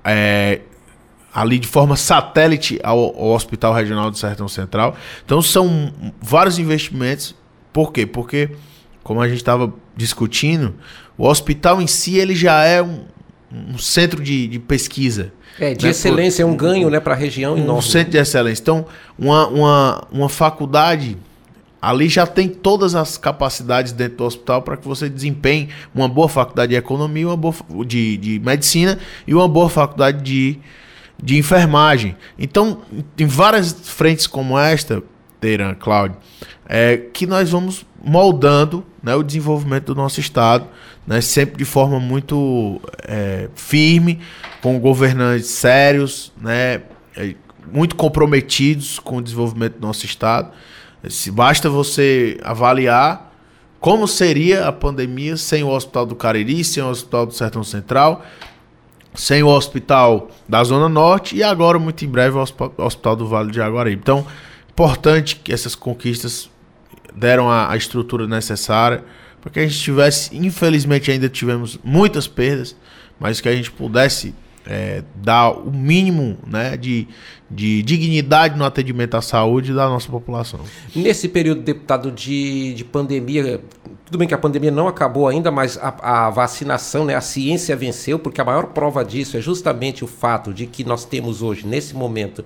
é, 0.04 0.62
ali 1.34 1.60
de 1.60 1.68
forma 1.68 1.96
satélite 1.96 2.80
ao, 2.84 3.00
ao, 3.00 3.32
Hospital 3.32 3.74
Regional 3.74 4.10
do 4.10 4.18
Sertão 4.18 4.48
Central. 4.48 4.96
Então 5.25 5.42
são 5.42 5.92
vários 6.22 6.60
investimentos. 6.60 7.36
Por 7.74 7.92
quê? 7.92 8.06
Porque, 8.06 8.52
como 9.04 9.22
a 9.22 9.28
gente 9.28 9.38
estava 9.38 9.74
discutindo, 9.96 10.75
o 11.18 11.28
hospital 11.28 11.82
em 11.82 11.88
si 11.88 12.18
ele 12.18 12.36
já 12.36 12.64
é 12.64 12.82
um, 12.82 13.04
um 13.52 13.78
centro 13.78 14.24
de, 14.24 14.48
de 14.48 14.60
pesquisa. 14.60 15.34
É, 15.60 15.74
de 15.74 15.86
né? 15.86 15.92
excelência, 15.92 16.44
é 16.44 16.46
um 16.46 16.56
ganho 16.56 16.90
né, 16.90 17.00
para 17.00 17.14
a 17.14 17.18
região 17.18 17.56
um 17.56 17.58
enorme. 17.58 17.80
Um 17.80 17.82
centro 17.82 18.12
de 18.12 18.18
excelência. 18.18 18.62
Então, 18.62 18.86
uma, 19.18 19.48
uma, 19.48 20.08
uma 20.12 20.30
faculdade 20.30 21.18
Ali 21.86 22.10
já 22.10 22.25
tem 22.25 22.50
todas 22.50 22.96
as 22.96 23.15
capacidades 23.15 23.92
dentro 23.92 24.18
do 24.18 24.24
hospital 24.24 24.63
para 24.63 24.75
que 24.75 24.88
você 24.88 25.08
desempenhe 25.08 25.70
uma 25.94 26.08
boa 26.08 26.27
faculdade 26.27 26.72
de 26.72 26.75
economia, 26.75 27.27
uma 27.27 27.38
boa 27.38 27.54
de, 27.86 28.18
de 28.18 28.39
medicina 28.39 28.98
e 29.27 29.36
uma 29.36 29.48
boa 29.48 29.70
faculdade 29.70 30.24
de, 30.24 30.60
de 31.22 31.38
enfermagem. 31.38 32.18
Então, 32.39 32.82
em 33.15 33.27
várias 33.27 33.72
frentes 33.72 34.25
como 34.25 34.58
esta, 34.58 35.04
Teiran, 35.39 35.75
Cláudio, 35.75 36.18
é 36.68 36.98
que 36.98 37.27
nós 37.27 37.51
vamos 37.51 37.86
moldando 38.04 38.84
né, 39.04 39.13
o 39.13 39.22
desenvolvimento 39.22 39.94
do 39.94 39.96
nosso 39.96 40.20
Estado, 40.20 40.68
né, 41.06 41.22
sempre 41.22 41.56
de 41.56 41.65
forma 41.65 42.00
muito 42.00 42.82
é, 43.08 43.48
firme, 43.54 44.20
com 44.60 44.80
governantes 44.80 45.50
sérios, 45.50 46.34
né, 46.42 46.82
é, 47.15 47.36
muito 47.72 47.96
comprometidos 47.96 48.98
com 48.98 49.18
o 49.18 49.22
desenvolvimento 49.22 49.77
do 49.77 49.86
nosso 49.86 50.04
Estado. 50.04 50.51
Se 51.09 51.31
basta 51.31 51.69
você 51.69 52.39
avaliar 52.43 53.33
como 53.79 54.07
seria 54.07 54.67
a 54.67 54.71
pandemia 54.71 55.38
sem 55.38 55.63
o 55.63 55.69
Hospital 55.69 56.05
do 56.05 56.15
Cariri, 56.15 56.63
sem 56.63 56.81
o 56.81 56.89
Hospital 56.89 57.25
do 57.27 57.33
Sertão 57.33 57.63
Central, 57.63 58.25
sem 59.13 59.43
o 59.43 59.47
Hospital 59.47 60.29
da 60.50 60.63
Zona 60.63 60.89
Norte 60.89 61.35
e 61.35 61.43
agora, 61.43 61.77
muito 61.77 62.03
em 62.03 62.09
breve, 62.09 62.35
o 62.38 62.83
Hospital 62.83 63.15
do 63.15 63.27
Vale 63.27 63.51
de 63.51 63.57
Jaguaribe. 63.57 64.01
Então, 64.01 64.25
importante 64.69 65.35
que 65.38 65.53
essas 65.53 65.75
conquistas 65.75 66.50
deram 67.13 67.50
a, 67.50 67.71
a 67.71 67.77
estrutura 67.77 68.27
necessária 68.27 69.03
para 69.39 69.51
que 69.51 69.59
a 69.59 69.63
gente 69.63 69.79
tivesse, 69.79 70.35
infelizmente 70.35 71.12
ainda 71.12 71.29
tivemos 71.29 71.79
muitas 71.83 72.27
perdas, 72.27 72.75
mas 73.19 73.39
que 73.39 73.47
a 73.47 73.55
gente 73.55 73.71
pudesse 73.71 74.33
é, 74.67 75.03
dar 75.15 75.51
o 75.51 75.72
mínimo 75.72 76.38
né, 76.45 76.75
de, 76.75 77.07
de 77.50 77.84
dignidade 77.84 78.57
no 78.57 78.65
atendimento 78.65 79.15
à 79.15 79.22
saúde 79.22 79.74
da 79.74 79.88
nossa 79.88 80.10
população. 80.10 80.60
Nesse 80.95 81.29
período, 81.29 81.62
deputado, 81.62 82.12
de, 82.12 82.74
de 82.74 82.84
pandemia, 82.84 83.62
tudo 84.05 84.17
bem 84.17 84.27
que 84.27 84.34
a 84.34 84.38
pandemia 84.38 84.72
não 84.72 84.88
acabou 84.88 85.27
ainda, 85.27 85.51
mas 85.51 85.77
a, 85.77 86.25
a, 86.25 86.29
vacinação, 86.29 87.05
né, 87.05 87.15
a 87.15 87.22
ciência 87.22 87.75
venceu, 87.75 88.17
porque 88.17 88.41
a 88.41 88.45
maior 88.45 88.67
prova 88.67 89.03
disso 89.03 89.38
é 89.38 89.41
justamente 89.41 90.03
o 90.03 90.07
fato 90.07 90.53
de 90.53 90.65
que 90.65 90.84
nós 90.84 91.05
temos 91.05 91.41
hoje, 91.41 91.65
nesse 91.67 91.95
momento, 91.95 92.43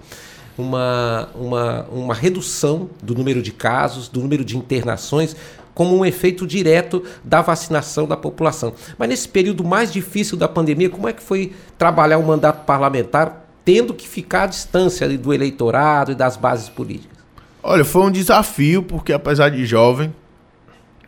uma, 0.57 1.29
uma, 1.33 1.85
uma 1.85 2.13
redução 2.13 2.89
do 3.01 3.15
número 3.15 3.41
de 3.41 3.51
casos, 3.51 4.09
do 4.09 4.19
número 4.19 4.43
de 4.43 4.57
internações, 4.57 5.35
como 5.73 5.97
um 5.97 6.05
efeito 6.05 6.45
direto 6.45 7.03
da 7.23 7.41
vacinação 7.41 8.07
da 8.07 8.17
população. 8.17 8.73
Mas 8.97 9.09
nesse 9.09 9.27
período 9.27 9.63
mais 9.63 9.91
difícil 9.91 10.37
da 10.37 10.47
pandemia, 10.47 10.89
como 10.89 11.07
é 11.07 11.13
que 11.13 11.23
foi 11.23 11.53
trabalhar 11.77 12.17
o 12.17 12.23
mandato 12.23 12.65
parlamentar 12.65 13.45
tendo 13.63 13.93
que 13.93 14.07
ficar 14.07 14.43
à 14.43 14.47
distância 14.47 15.07
do 15.17 15.33
eleitorado 15.33 16.11
e 16.11 16.15
das 16.15 16.35
bases 16.35 16.69
políticas? 16.69 17.17
Olha, 17.61 17.85
foi 17.85 18.03
um 18.03 18.11
desafio, 18.11 18.81
porque 18.81 19.13
apesar 19.13 19.49
de 19.49 19.65
jovem, 19.65 20.13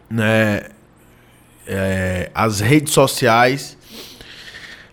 né, 0.09 0.63
é, 1.65 2.29
as 2.33 2.59
redes 2.59 2.93
sociais. 2.93 3.77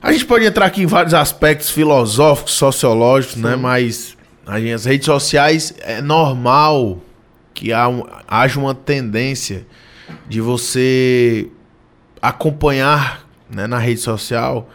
A 0.01 0.13
gente 0.13 0.25
pode 0.25 0.45
entrar 0.45 0.67
aqui 0.67 0.83
em 0.83 0.87
vários 0.87 1.13
aspectos 1.13 1.71
filosóficos, 1.71 2.53
sociológicos, 2.55 3.37
né, 3.37 3.51
Sim. 3.51 3.57
né? 3.57 3.63
Mas 3.63 4.17
as 4.47 4.85
redes 4.85 5.07
sociais 5.07 5.75
é 5.81 6.01
normal 6.01 6.99
que 7.55 7.73
há 7.73 7.87
haja 8.27 8.59
uma 8.59 8.75
tendência 8.75 9.67
de 10.29 10.41
você 10.41 11.49
acompanhar 12.21 13.27
né, 13.51 13.67
na 13.67 13.79
rede 13.79 14.01
social 14.01 14.69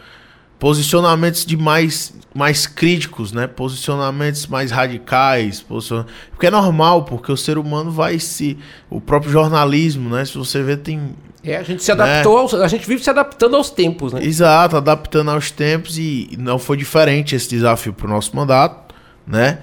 posicionamentos 0.64 1.44
de 1.44 1.58
mais, 1.58 2.14
mais 2.34 2.66
críticos, 2.66 3.32
né? 3.32 3.46
Posicionamentos 3.46 4.46
mais 4.46 4.70
radicais, 4.70 5.60
posicion... 5.60 6.04
porque 6.30 6.46
é 6.46 6.50
normal, 6.50 7.04
porque 7.04 7.30
o 7.30 7.36
ser 7.36 7.58
humano 7.58 7.90
vai 7.90 8.18
se 8.18 8.56
o 8.88 8.98
próprio 8.98 9.30
jornalismo, 9.30 10.08
né? 10.08 10.24
Se 10.24 10.38
você 10.38 10.62
vê 10.62 10.74
tem 10.76 11.14
é, 11.42 11.58
a 11.58 11.62
gente 11.62 11.84
se 11.84 11.92
adaptou, 11.92 12.36
né? 12.36 12.40
aos, 12.40 12.54
a 12.54 12.68
gente 12.68 12.88
vive 12.88 13.04
se 13.04 13.10
adaptando 13.10 13.54
aos 13.56 13.68
tempos, 13.68 14.14
né? 14.14 14.24
Exato, 14.24 14.78
adaptando 14.78 15.30
aos 15.30 15.50
tempos 15.50 15.98
e 15.98 16.30
não 16.38 16.58
foi 16.58 16.78
diferente 16.78 17.36
esse 17.36 17.50
desafio 17.50 17.92
para 17.92 18.06
o 18.06 18.10
nosso 18.10 18.34
mandato, 18.34 18.94
né? 19.26 19.58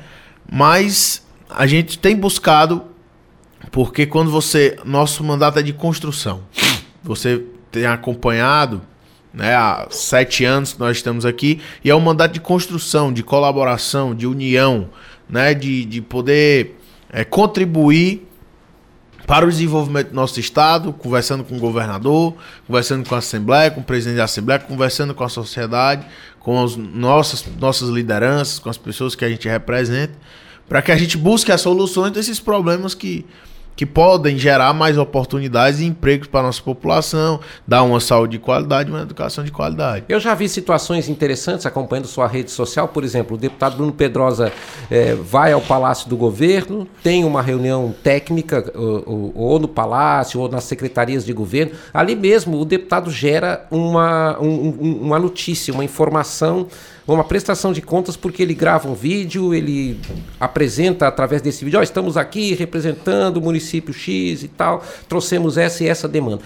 Mas 0.52 1.26
a 1.50 1.66
gente 1.66 1.98
tem 1.98 2.16
buscado 2.16 2.91
porque 3.72 4.06
quando 4.06 4.30
você. 4.30 4.78
Nosso 4.84 5.24
mandato 5.24 5.60
é 5.60 5.62
de 5.64 5.74
construção. 5.74 6.42
Você 7.04 7.44
tem 7.72 7.86
acompanhado 7.86 8.82
né, 9.34 9.56
há 9.56 9.88
sete 9.90 10.44
anos 10.44 10.74
que 10.74 10.80
nós 10.80 10.98
estamos 10.98 11.26
aqui, 11.26 11.62
e 11.84 11.90
é 11.90 11.96
um 11.96 12.00
mandato 12.00 12.34
de 12.34 12.42
construção, 12.42 13.14
de 13.14 13.24
colaboração, 13.24 14.14
de 14.14 14.28
união, 14.28 14.90
né, 15.30 15.54
de, 15.54 15.86
de 15.86 16.02
poder 16.02 16.78
é, 17.10 17.24
contribuir 17.24 18.28
para 19.26 19.46
o 19.46 19.50
desenvolvimento 19.50 20.10
do 20.10 20.16
nosso 20.16 20.38
Estado, 20.40 20.92
conversando 20.92 21.44
com 21.46 21.56
o 21.56 21.60
governador, 21.60 22.36
conversando 22.68 23.08
com 23.08 23.16
a 23.16 23.20
Assembleia, 23.20 23.72
com 23.72 23.80
o 23.80 23.84
presidente 23.84 24.18
da 24.18 24.26
Assembleia, 24.26 24.60
conversando 24.60 25.14
com 25.14 25.24
a 25.24 25.30
sociedade, 25.30 26.06
com 26.40 26.62
as 26.62 26.76
nossas, 26.76 27.46
nossas 27.58 27.88
lideranças, 27.88 28.60
com 28.60 28.70
as 28.70 28.78
pessoas 28.78 29.16
que 29.16 29.24
a 29.24 29.30
gente 29.30 29.48
representa, 29.48 30.14
para 30.68 30.82
que 30.82 30.92
a 30.92 30.98
gente 30.98 31.18
busque 31.18 31.52
as 31.52 31.62
soluções 31.62 32.12
desses 32.12 32.40
problemas 32.40 32.94
que 32.94 33.26
que 33.82 33.86
podem 33.88 34.38
gerar 34.38 34.74
mais 34.74 34.96
oportunidades 34.96 35.80
e 35.80 35.86
empregos 35.86 36.28
para 36.28 36.42
a 36.42 36.44
nossa 36.44 36.62
população, 36.62 37.40
dar 37.68 37.82
uma 37.82 38.00
saúde 38.00 38.34
de 38.34 38.38
qualidade 38.38 38.92
uma 38.92 39.02
educação 39.02 39.44
de 39.44 39.52
qualidade. 39.52 40.06
Eu 40.08 40.20
já 40.20 40.36
vi 40.36 40.48
situações 40.48 41.10
interessantes 41.10 41.66
acompanhando 41.66 42.06
sua 42.06 42.28
rede 42.28 42.52
social, 42.52 42.88
por 42.88 43.04
exemplo, 43.04 43.36
o 43.36 43.40
deputado 43.40 43.78
Bruno 43.78 43.92
Pedrosa 43.92 44.54
é, 44.88 45.16
vai 45.16 45.52
ao 45.52 45.62
Palácio 45.62 46.08
do 46.08 46.16
Governo, 46.16 46.88
tem 47.02 47.26
uma 47.26 47.42
reunião 47.42 47.92
técnica 48.04 48.72
ou, 48.76 49.04
ou, 49.04 49.34
ou, 49.34 49.60
no 49.60 49.68
Palácio 49.68 50.40
ou 50.40 50.48
nas 50.48 50.66
secretarias 50.66 51.26
de 51.26 51.34
governo, 51.34 51.72
ali 51.92 52.16
mesmo 52.16 52.62
o 52.62 52.66
deputado 52.66 53.10
gera 53.10 53.66
uma, 53.72 54.40
um, 54.40 55.00
uma 55.02 55.18
notícia, 55.18 55.74
uma 55.74 55.84
informação 55.84 56.68
uma 57.14 57.24
prestação 57.24 57.74
de 57.74 57.82
contas 57.82 58.16
porque 58.16 58.44
ele 58.44 58.54
grava 58.54 58.88
um 58.88 58.94
vídeo, 58.94 59.54
ele 59.54 60.00
apresenta 60.40 61.08
através 61.08 61.42
desse 61.42 61.66
vídeo, 61.66 61.80
oh, 61.80 61.84
estamos 61.84 62.18
aqui 62.18 62.54
representando 62.54 63.38
o 63.38 63.42
município 63.42 63.94
X 63.94 64.44
e 64.44 64.48
tal, 64.48 64.84
trouxemos 65.10 65.58
essa 65.58 65.84
e 65.84 65.88
essa 65.88 66.08
demanda. 66.08 66.42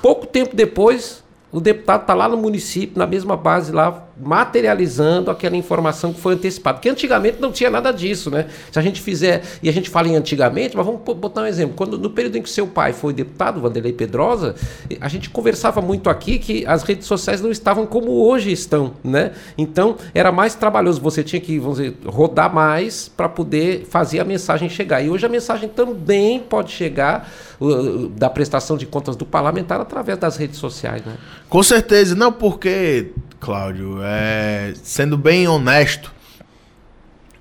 Pouco 0.00 0.26
tempo 0.26 0.56
depois, 0.56 1.22
o 1.52 1.60
deputado 1.60 2.02
está 2.02 2.14
lá 2.14 2.28
no 2.28 2.36
município, 2.36 2.98
na 2.98 3.06
mesma 3.06 3.36
base 3.36 3.72
lá, 3.72 4.07
materializando 4.20 5.30
aquela 5.30 5.56
informação 5.56 6.12
que 6.12 6.20
foi 6.20 6.34
antecipada. 6.34 6.78
Porque 6.78 6.88
antigamente 6.88 7.40
não 7.40 7.52
tinha 7.52 7.70
nada 7.70 7.92
disso, 7.92 8.30
né? 8.30 8.46
Se 8.70 8.78
a 8.78 8.82
gente 8.82 9.00
fizer, 9.00 9.42
e 9.62 9.68
a 9.68 9.72
gente 9.72 9.88
fala 9.88 10.08
em 10.08 10.16
antigamente, 10.16 10.76
mas 10.76 10.84
vamos 10.84 11.00
botar 11.02 11.42
um 11.42 11.46
exemplo. 11.46 11.74
Quando, 11.76 11.98
no 11.98 12.10
período 12.10 12.36
em 12.36 12.42
que 12.42 12.50
seu 12.50 12.66
pai 12.66 12.92
foi 12.92 13.12
deputado, 13.12 13.60
Vanderlei 13.60 13.92
Pedrosa, 13.92 14.54
a 15.00 15.08
gente 15.08 15.30
conversava 15.30 15.80
muito 15.80 16.10
aqui 16.10 16.38
que 16.38 16.66
as 16.66 16.82
redes 16.82 17.06
sociais 17.06 17.40
não 17.40 17.50
estavam 17.50 17.86
como 17.86 18.10
hoje 18.10 18.50
estão, 18.50 18.92
né? 19.04 19.32
Então, 19.56 19.96
era 20.14 20.32
mais 20.32 20.54
trabalhoso. 20.54 21.00
Você 21.00 21.22
tinha 21.22 21.40
que, 21.40 21.58
vamos 21.58 21.78
dizer, 21.78 21.96
rodar 22.06 22.52
mais 22.52 23.08
para 23.08 23.28
poder 23.28 23.86
fazer 23.88 24.20
a 24.20 24.24
mensagem 24.24 24.68
chegar. 24.68 25.02
E 25.02 25.10
hoje 25.10 25.24
a 25.26 25.28
mensagem 25.28 25.68
também 25.68 26.40
pode 26.40 26.72
chegar 26.72 27.30
uh, 27.60 28.08
da 28.08 28.28
prestação 28.28 28.76
de 28.76 28.86
contas 28.86 29.16
do 29.16 29.24
parlamentar 29.24 29.80
através 29.80 30.18
das 30.18 30.36
redes 30.36 30.58
sociais, 30.58 31.04
né? 31.04 31.14
Com 31.48 31.62
certeza. 31.62 32.14
Não, 32.14 32.32
porque 32.32 33.12
Cláudio, 33.40 33.98
é, 34.02 34.74
sendo 34.82 35.16
bem 35.16 35.46
honesto, 35.46 36.12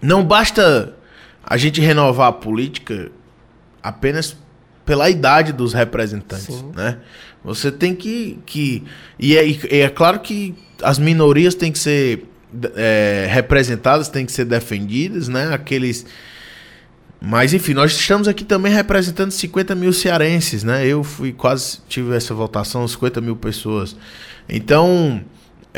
não 0.02 0.24
basta 0.24 0.96
a 1.44 1.58
gente 1.58 1.82
renovar 1.82 2.28
a 2.28 2.32
política 2.32 3.12
apenas 3.82 4.36
pela 4.86 5.10
idade 5.10 5.52
dos 5.52 5.74
representantes, 5.74 6.56
Sim. 6.56 6.72
né? 6.76 7.00
Você 7.44 7.72
tem 7.72 7.96
que. 7.96 8.40
que 8.46 8.84
e, 9.20 9.38
é, 9.38 9.48
e 9.48 9.82
é 9.82 9.90
claro 9.90 10.20
que 10.20 10.56
as 10.82 11.00
minorias 11.00 11.56
têm 11.56 11.72
que 11.72 11.80
ser 11.80 12.26
é, 12.76 13.28
representadas, 13.30 14.10
têm 14.10 14.26
que 14.26 14.32
ser 14.32 14.46
defendidas, 14.46 15.28
né? 15.28 15.54
Aqueles. 15.54 16.06
Mas 17.20 17.54
enfim, 17.54 17.74
nós 17.74 17.92
estamos 17.94 18.28
aqui 18.28 18.44
também 18.44 18.72
representando 18.72 19.32
50 19.32 19.74
mil 19.76 19.92
cearenses, 19.92 20.64
né? 20.64 20.86
Eu 20.86 21.04
fui 21.04 21.34
quase 21.34 21.80
tive 21.88 22.16
essa 22.16 22.34
votação, 22.34 22.88
50 22.88 23.22
mil 23.22 23.36
pessoas. 23.36 23.96
Então, 24.48 25.22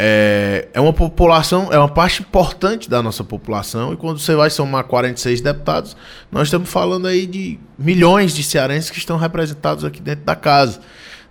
é, 0.02 0.70
é 0.74 0.80
uma 0.80 0.94
população, 0.94 1.68
é 1.74 1.78
uma 1.78 1.90
parte 1.90 2.22
importante 2.22 2.90
da 2.90 3.04
nossa 3.04 3.22
população. 3.22 3.92
E 3.92 3.98
quando 3.98 4.18
você 4.18 4.34
vai 4.34 4.50
somar 4.50 4.86
46 4.86 5.42
deputados, 5.42 5.98
nós 6.32 6.48
estamos 6.48 6.70
falando 6.70 7.06
aí 7.06 7.26
de 7.26 7.60
milhões 7.78 8.34
de 8.34 8.42
cearenses 8.42 8.90
que 8.90 8.98
estão 8.98 9.18
representados 9.18 9.84
aqui 9.84 10.02
dentro 10.02 10.24
da 10.24 10.38
casa. 10.38 10.80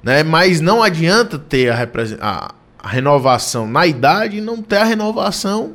Né? 0.03 0.23
Mas 0.23 0.61
não 0.61 0.83
adianta 0.83 1.39
ter 1.39 1.73
a, 1.73 1.89
a, 2.21 2.55
a 2.79 2.89
renovação 2.89 3.67
na 3.67 3.87
idade 3.87 4.37
e 4.37 4.41
não 4.43 4.61
ter 4.61 4.77
a 4.77 4.85
renovação 4.85 5.73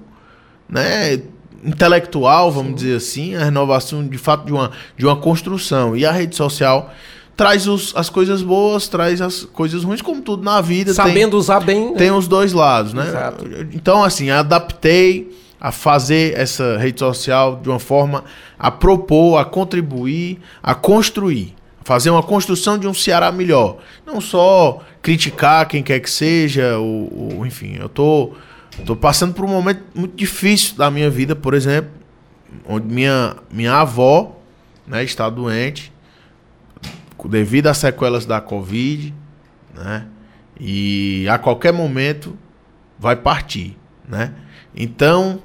né, 0.70 1.20
intelectual, 1.64 2.52
vamos 2.52 2.74
Sim. 2.74 2.76
dizer 2.76 2.98
assim, 2.98 3.36
a 3.36 3.46
renovação 3.46 4.08
de 4.08 4.20
fato 4.20 4.46
de 4.46 4.54
uma, 4.54 4.70
de 4.96 5.04
uma 5.04 5.16
construção. 5.16 5.98
E 5.98 6.06
a 6.06 6.12
rede 6.12 6.36
social 6.36 6.94
traz 7.36 7.68
os, 7.68 7.94
as 7.96 8.10
coisas 8.10 8.42
boas, 8.42 8.88
traz 8.88 9.22
as 9.22 9.44
coisas 9.44 9.84
ruins, 9.84 10.02
como 10.02 10.22
tudo 10.22 10.44
na 10.44 10.62
vida. 10.62 10.94
Sabendo 10.94 11.32
tem, 11.32 11.40
usar 11.40 11.60
bem. 11.60 11.92
Né? 11.92 11.98
Tem 11.98 12.12
os 12.12 12.28
dois 12.28 12.54
lados, 12.54 12.94
né? 12.94 13.08
Exato. 13.08 13.46
Então, 13.74 14.04
assim, 14.04 14.30
adaptei 14.30 15.32
a 15.64 15.72
fazer 15.72 16.38
essa 16.38 16.78
rede 16.78 17.00
social 17.00 17.56
de 17.56 17.70
uma 17.70 17.80
forma 17.80 18.26
a 18.60 18.70
propor, 18.70 19.38
a 19.38 19.46
contribuir, 19.46 20.40
a 20.62 20.76
construir. 20.76 21.56
Fazer 21.86 22.10
uma 22.10 22.22
construção 22.22 22.78
de 22.78 22.86
um 22.86 22.94
Ceará 22.94 23.32
melhor. 23.32 23.78
Não 24.06 24.20
só 24.20 24.82
criticar 25.02 25.66
quem 25.68 25.82
quer 25.82 26.02
que 26.02 26.10
seja, 26.10 26.78
ou, 26.78 27.38
ou 27.38 27.46
enfim, 27.46 27.78
eu 27.80 27.88
tô, 27.88 28.32
tô 28.86 28.94
passando 28.94 29.34
por 29.34 29.46
um 29.46 29.50
momento 29.50 29.84
muito 29.96 30.16
difícil 30.16 30.76
da 30.76 30.92
minha 30.92 31.10
vida, 31.10 31.34
por 31.34 31.54
exemplo, 31.54 31.92
onde 32.68 32.88
minha, 32.94 33.38
minha 33.50 33.74
avó 33.74 34.38
né, 34.86 35.02
está 35.02 35.30
doente, 35.30 35.93
devido 37.28 37.68
às 37.68 37.78
sequelas 37.78 38.26
da 38.26 38.42
Covid, 38.42 39.14
né? 39.74 40.06
E 40.60 41.28
a 41.30 41.38
qualquer 41.38 41.74
momento 41.74 42.38
vai 43.00 43.16
partir, 43.16 43.78
né? 44.08 44.34
Então. 44.76 45.40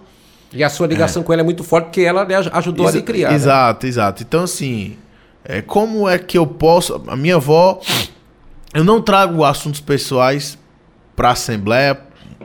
E 0.53 0.65
a 0.65 0.71
sua 0.71 0.87
ligação 0.87 1.23
é, 1.23 1.25
com 1.25 1.33
ela 1.33 1.43
é 1.43 1.45
muito 1.45 1.63
forte 1.63 1.87
porque 1.87 2.01
ela 2.03 2.27
ajudou 2.53 2.89
a 2.89 2.91
lhe 2.91 3.03
criar. 3.03 3.31
Né? 3.31 3.35
Exato, 3.35 3.85
né? 3.85 3.91
exato. 3.91 4.23
Então, 4.23 4.45
assim, 4.45 4.97
é, 5.45 5.61
como 5.61 6.09
é 6.09 6.19
que 6.19 6.39
eu 6.39 6.47
posso. 6.47 7.03
A 7.07 7.17
minha 7.17 7.37
avó. 7.37 7.81
Eu 8.75 8.85
não 8.85 9.01
trago 9.01 9.45
assuntos 9.45 9.81
pessoais 9.81 10.59
para 11.17 11.31
a 11.31 11.33
Assembleia, 11.33 11.99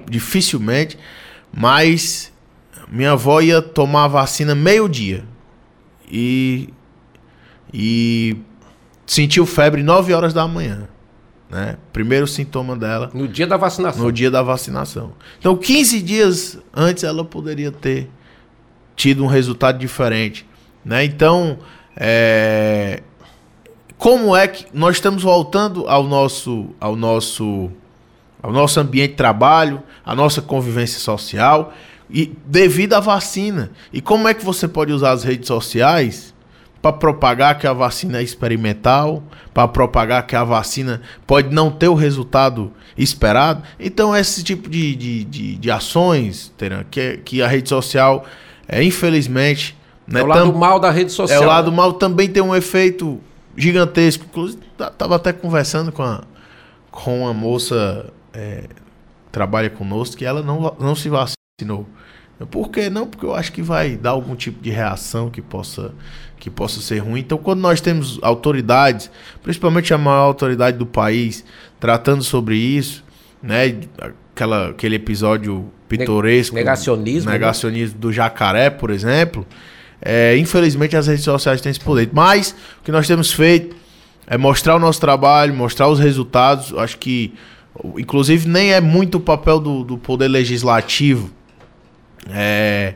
dificilmente, 0.10 0.98
mas 1.54 2.32
minha 2.88 3.12
avó 3.12 3.42
ia 3.42 3.62
tomar 3.62 4.06
a 4.06 4.08
vacina 4.08 4.56
meio-dia. 4.56 5.26
E. 6.10 6.70
E 7.74 8.38
sentiu 9.06 9.46
febre 9.46 9.84
9 9.84 10.14
horas 10.14 10.34
da 10.34 10.48
manhã. 10.48 10.88
Né? 11.50 11.78
Primeiro 11.92 12.26
sintoma 12.26 12.76
dela. 12.76 13.12
No 13.14 13.28
dia 13.28 13.46
da 13.46 13.58
vacinação. 13.58 14.04
No 14.04 14.12
dia 14.12 14.32
da 14.32 14.42
vacinação. 14.42 15.14
Então, 15.40 15.56
15 15.56 16.02
dias 16.02 16.58
antes 16.74 17.04
ela 17.04 17.24
poderia 17.24 17.72
ter 17.72 18.10
tido 18.96 19.24
um 19.24 19.28
resultado 19.28 19.78
diferente. 19.78 20.48
Né? 20.84 21.06
Então, 21.06 21.60
é... 21.96 23.04
como 23.98 24.36
é 24.36 24.48
que 24.48 24.66
nós 24.74 24.96
estamos 24.96 25.22
voltando 25.22 25.88
ao 25.88 26.04
nosso, 26.04 26.70
ao 26.80 26.96
nosso, 26.96 27.70
ao 28.42 28.52
nosso 28.52 28.80
ambiente 28.80 29.12
de 29.12 29.18
trabalho, 29.18 29.84
à 30.04 30.16
nossa 30.16 30.42
convivência 30.42 31.00
social, 31.00 31.72
e 32.10 32.32
devido 32.46 32.94
à 32.94 33.00
vacina. 33.00 33.72
E 33.92 34.02
como 34.02 34.28
é 34.28 34.34
que 34.34 34.44
você 34.44 34.68
pode 34.68 34.92
usar 34.92 35.12
as 35.12 35.24
redes 35.24 35.48
sociais 35.48 36.33
para 36.84 36.92
propagar 36.92 37.58
que 37.58 37.66
a 37.66 37.72
vacina 37.72 38.18
é 38.18 38.22
experimental, 38.22 39.24
para 39.54 39.70
propagar 39.70 40.28
que 40.28 40.36
a 40.36 40.44
vacina 40.44 41.02
pode 41.26 41.50
não 41.56 41.72
ter 41.72 41.88
o 41.88 41.94
resultado 41.94 42.74
esperado. 42.98 43.64
Então, 43.80 44.14
esse 44.14 44.44
tipo 44.44 44.70
de, 44.70 44.94
de, 44.94 45.24
de, 45.24 45.56
de 45.56 45.72
ações 45.72 46.54
Teran, 46.58 46.84
que, 46.92 47.22
que 47.24 47.42
a 47.42 47.48
rede 47.48 47.70
social, 47.70 48.26
é, 48.68 48.84
infelizmente. 48.84 49.78
Né, 50.06 50.20
é 50.20 50.24
o 50.24 50.28
lado 50.28 50.54
mal 50.54 50.78
da 50.78 50.92
rede 50.92 51.14
social. 51.14 51.42
É 51.42 51.46
o 51.46 51.48
lado 51.48 51.72
né? 51.72 51.78
mal 51.78 51.94
também 51.94 52.28
tem 52.28 52.44
um 52.44 52.54
efeito 52.54 53.18
gigantesco. 53.56 54.26
Inclusive, 54.26 54.62
estava 54.78 55.16
até 55.16 55.32
conversando 55.32 55.90
com 55.90 56.04
a, 56.04 56.22
com 56.92 57.22
uma 57.22 57.34
moça 57.34 58.08
é, 58.34 58.66
que 58.68 59.32
trabalha 59.32 59.70
conosco 59.70 60.18
que 60.18 60.26
ela 60.26 60.44
não, 60.44 60.76
não 60.78 60.96
se 60.96 61.08
vacinou. 61.08 61.88
Por 62.50 62.70
que 62.70 62.90
não? 62.90 63.08
Porque 63.08 63.26
eu 63.26 63.34
acho 63.34 63.52
que 63.52 63.62
vai 63.62 63.96
dar 63.96 64.12
algum 64.12 64.36
tipo 64.36 64.62
de 64.62 64.70
reação 64.70 65.30
que 65.30 65.42
possa 65.42 65.94
que 66.44 66.50
possa 66.50 66.82
ser 66.82 66.98
ruim. 66.98 67.22
Então, 67.22 67.38
quando 67.38 67.62
nós 67.62 67.80
temos 67.80 68.20
autoridades, 68.22 69.10
principalmente 69.42 69.94
a 69.94 69.98
maior 69.98 70.24
autoridade 70.24 70.78
do 70.78 70.86
país, 70.86 71.46
tratando 71.80 72.22
sobre 72.22 72.58
isso, 72.58 73.02
né, 73.42 73.74
aquela, 74.34 74.72
aquele 74.72 74.98
episódio 74.98 75.72
pitoresco, 75.88 76.54
negacionismo, 76.54 77.30
né? 77.30 77.38
negacionismo 77.38 77.96
né? 77.96 78.02
do 78.02 78.12
jacaré, 78.12 78.70
por 78.70 78.90
exemplo, 78.90 79.48
é, 80.02 80.36
infelizmente 80.38 80.98
as 80.98 81.08
redes 81.08 81.24
sociais 81.24 81.62
têm 81.62 81.70
esse 81.70 81.80
poder. 81.80 82.10
Mas 82.12 82.54
o 82.82 82.84
que 82.84 82.92
nós 82.92 83.08
temos 83.08 83.32
feito 83.32 83.74
é 84.28 84.38
mostrar 84.38 84.76
o 84.76 84.80
nosso 84.80 85.00
trabalho, 85.00 85.54
mostrar 85.54 85.88
os 85.88 85.98
resultados. 86.00 86.74
Acho 86.78 86.98
que, 86.98 87.34
inclusive, 87.98 88.50
nem 88.50 88.74
é 88.74 88.82
muito 88.82 89.18
o 89.18 89.22
papel 89.22 89.62
do, 89.62 89.84
do 89.84 89.98
poder 89.98 90.28
legislativo. 90.28 91.32
É, 92.30 92.96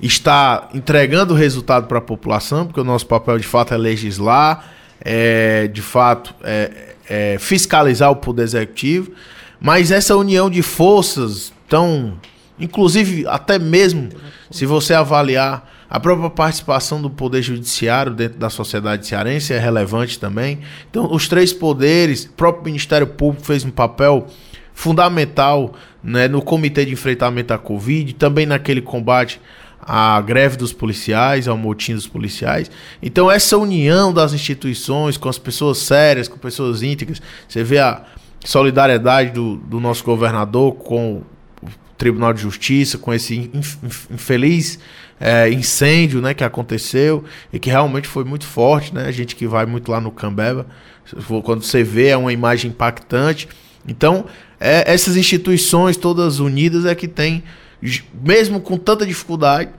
está 0.00 0.68
entregando 0.74 1.34
resultado 1.34 1.86
para 1.86 1.98
a 1.98 2.02
população, 2.02 2.66
porque 2.66 2.80
o 2.80 2.84
nosso 2.84 3.06
papel 3.06 3.38
de 3.38 3.46
fato 3.46 3.72
é 3.72 3.76
legislar, 3.76 4.72
é, 5.00 5.68
de 5.68 5.82
fato 5.82 6.34
é, 6.42 6.94
é 7.08 7.36
fiscalizar 7.38 8.10
o 8.10 8.16
poder 8.16 8.42
executivo, 8.42 9.12
mas 9.60 9.90
essa 9.90 10.16
união 10.16 10.50
de 10.50 10.62
forças 10.62 11.52
tão, 11.68 12.14
inclusive 12.58 13.26
até 13.28 13.58
mesmo 13.58 14.08
se 14.50 14.66
você 14.66 14.92
avaliar 14.92 15.70
a 15.88 16.00
própria 16.00 16.30
participação 16.30 17.02
do 17.02 17.10
poder 17.10 17.42
judiciário 17.42 18.12
dentro 18.12 18.38
da 18.38 18.48
sociedade 18.48 19.06
cearense 19.06 19.52
é 19.52 19.58
relevante 19.58 20.18
também. 20.18 20.60
Então, 20.90 21.12
os 21.12 21.28
três 21.28 21.52
poderes, 21.52 22.24
o 22.24 22.30
próprio 22.30 22.64
Ministério 22.64 23.06
Público 23.06 23.44
fez 23.44 23.62
um 23.62 23.70
papel 23.70 24.26
fundamental 24.74 25.74
né, 26.02 26.28
no 26.28 26.42
comitê 26.42 26.84
de 26.84 26.92
enfrentamento 26.92 27.52
à 27.54 27.58
Covid, 27.58 28.14
também 28.14 28.46
naquele 28.46 28.80
combate 28.80 29.40
a 29.84 30.20
greve 30.20 30.56
dos 30.56 30.72
policiais, 30.72 31.48
ao 31.48 31.58
motim 31.58 31.94
dos 31.94 32.06
policiais. 32.06 32.70
Então, 33.02 33.30
essa 33.30 33.58
união 33.58 34.12
das 34.12 34.32
instituições 34.32 35.16
com 35.16 35.28
as 35.28 35.38
pessoas 35.38 35.78
sérias, 35.78 36.28
com 36.28 36.38
pessoas 36.38 36.84
íntegras, 36.84 37.20
você 37.48 37.64
vê 37.64 37.80
a 37.80 38.02
solidariedade 38.44 39.30
do, 39.30 39.56
do 39.56 39.80
nosso 39.80 40.04
governador 40.04 40.74
com 40.74 41.22
o 41.60 41.68
Tribunal 41.98 42.32
de 42.32 42.42
Justiça, 42.42 42.96
com 42.96 43.12
esse 43.12 43.50
infeliz 44.08 44.78
é, 45.20 45.50
incêndio 45.50 46.20
né, 46.20 46.32
que 46.32 46.44
aconteceu 46.44 47.24
e 47.52 47.58
que 47.58 47.68
realmente 47.68 48.06
foi 48.06 48.22
muito 48.22 48.46
forte. 48.46 48.94
Né? 48.94 49.06
A 49.06 49.12
gente 49.12 49.34
que 49.34 49.48
vai 49.48 49.66
muito 49.66 49.90
lá 49.90 50.00
no 50.00 50.12
Cambeba, 50.12 50.66
quando 51.44 51.62
você 51.62 51.82
vê, 51.82 52.08
é 52.08 52.16
uma 52.16 52.32
imagem 52.32 52.70
impactante. 52.70 53.48
Então, 53.86 54.26
é, 54.60 54.92
essas 54.92 55.16
instituições 55.16 55.96
todas 55.96 56.38
unidas 56.38 56.84
é 56.86 56.94
que 56.94 57.08
tem 57.08 57.42
mesmo 58.14 58.60
com 58.60 58.76
tanta 58.78 59.04
dificuldade, 59.04 59.70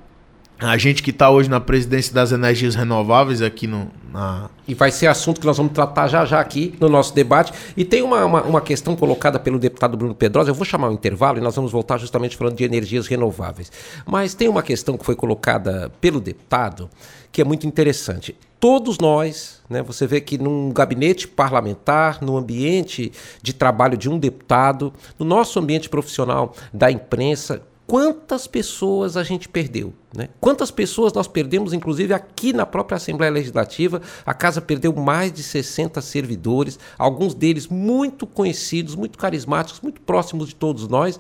a 0.60 0.78
gente 0.78 1.04
que 1.04 1.10
está 1.10 1.30
hoje 1.30 1.50
na 1.50 1.60
presidência 1.60 2.14
das 2.14 2.32
energias 2.32 2.76
renováveis 2.76 3.42
aqui 3.42 3.68
no. 3.68 3.92
Na... 4.12 4.50
E 4.68 4.74
vai 4.74 4.92
ser 4.92 5.08
assunto 5.08 5.42
que 5.42 5.48
nós 5.48 5.58
vamos 5.58 5.74
tratar 5.74 6.08
já 6.08 6.24
já 6.26 6.40
aqui 6.40 6.74
no 6.80 6.88
nosso 6.88 7.14
debate. 7.14 7.52
E 7.76 7.84
tem 7.84 8.02
uma, 8.02 8.24
uma, 8.24 8.44
uma 8.44 8.62
questão 8.62 8.96
colocada 8.96 9.40
pelo 9.40 9.60
deputado 9.60 9.98
Bruno 9.98 10.16
Pedrosa. 10.16 10.52
Eu 10.52 10.56
vou 10.56 10.64
chamar 10.64 10.90
um 10.90 10.94
intervalo 10.94 11.38
e 11.38 11.42
nós 11.42 11.56
vamos 11.56 11.72
voltar 11.72 11.98
justamente 11.98 12.38
falando 12.38 12.56
de 12.56 12.64
energias 12.64 13.08
renováveis. 13.08 13.72
Mas 14.06 14.34
tem 14.34 14.48
uma 14.48 14.64
questão 14.64 14.98
que 14.98 15.04
foi 15.04 15.16
colocada 15.16 15.92
pelo 16.00 16.22
deputado 16.22 16.90
que 17.32 17.42
é 17.42 17.44
muito 17.44 17.66
interessante. 17.66 18.36
Todos 18.64 18.98
nós, 18.98 19.62
né, 19.70 19.84
você 19.84 20.08
vê 20.08 20.22
que 20.22 20.38
num 20.38 20.72
gabinete 20.72 21.28
parlamentar, 21.28 22.24
no 22.24 22.38
ambiente 22.38 23.12
de 23.42 23.52
trabalho 23.52 23.98
de 23.98 24.10
um 24.10 24.18
deputado, 24.18 24.94
no 25.20 25.26
nosso 25.26 25.60
ambiente 25.60 25.90
profissional 25.90 26.56
da 26.74 26.90
imprensa, 26.90 27.62
quantas 27.86 28.48
pessoas 28.48 29.18
a 29.18 29.24
gente 29.24 29.50
perdeu. 29.50 29.94
Né? 30.16 30.30
Quantas 30.40 30.72
pessoas 30.72 31.12
nós 31.12 31.28
perdemos, 31.28 31.74
inclusive 31.74 32.14
aqui 32.14 32.54
na 32.54 32.66
própria 32.66 32.96
Assembleia 32.96 33.34
Legislativa. 33.34 34.02
A 34.26 34.34
casa 34.34 34.62
perdeu 34.62 34.96
mais 34.96 35.34
de 35.34 35.44
60 35.44 36.00
servidores, 36.00 36.80
alguns 36.98 37.34
deles 37.34 37.68
muito 37.68 38.26
conhecidos, 38.26 38.96
muito 38.96 39.18
carismáticos, 39.18 39.82
muito 39.82 40.00
próximos 40.00 40.48
de 40.48 40.56
todos 40.56 40.88
nós. 40.88 41.20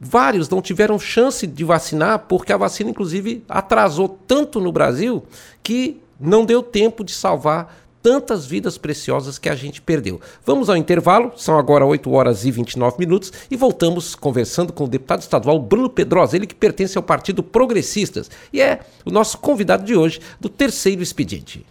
Vários 0.00 0.48
não 0.48 0.62
tiveram 0.62 0.98
chance 0.98 1.46
de 1.46 1.62
vacinar 1.62 2.20
porque 2.20 2.54
a 2.54 2.56
vacina, 2.56 2.88
inclusive, 2.88 3.44
atrasou 3.46 4.08
tanto 4.08 4.62
no 4.62 4.72
Brasil 4.72 5.24
que 5.62 6.02
não 6.18 6.44
deu 6.44 6.62
tempo 6.62 7.04
de 7.04 7.12
salvar 7.12 7.84
tantas 8.04 8.44
vidas 8.44 8.76
preciosas 8.76 9.38
que 9.38 9.48
a 9.48 9.54
gente 9.54 9.80
perdeu. 9.80 10.20
Vamos 10.44 10.68
ao 10.68 10.76
intervalo, 10.76 11.32
são 11.36 11.58
agora 11.58 11.86
8 11.86 12.12
horas 12.12 12.44
e 12.44 12.50
29 12.50 12.96
minutos 12.98 13.32
e 13.50 13.56
voltamos 13.56 14.14
conversando 14.14 14.74
com 14.74 14.84
o 14.84 14.88
deputado 14.88 15.22
estadual 15.22 15.58
Bruno 15.58 15.88
Pedrosa, 15.88 16.36
ele 16.36 16.46
que 16.46 16.54
pertence 16.54 16.98
ao 16.98 17.02
Partido 17.02 17.42
Progressistas 17.42 18.30
e 18.52 18.60
é 18.60 18.80
o 19.06 19.10
nosso 19.10 19.38
convidado 19.38 19.84
de 19.84 19.96
hoje 19.96 20.20
do 20.38 20.50
terceiro 20.50 21.02
expediente. 21.02 21.64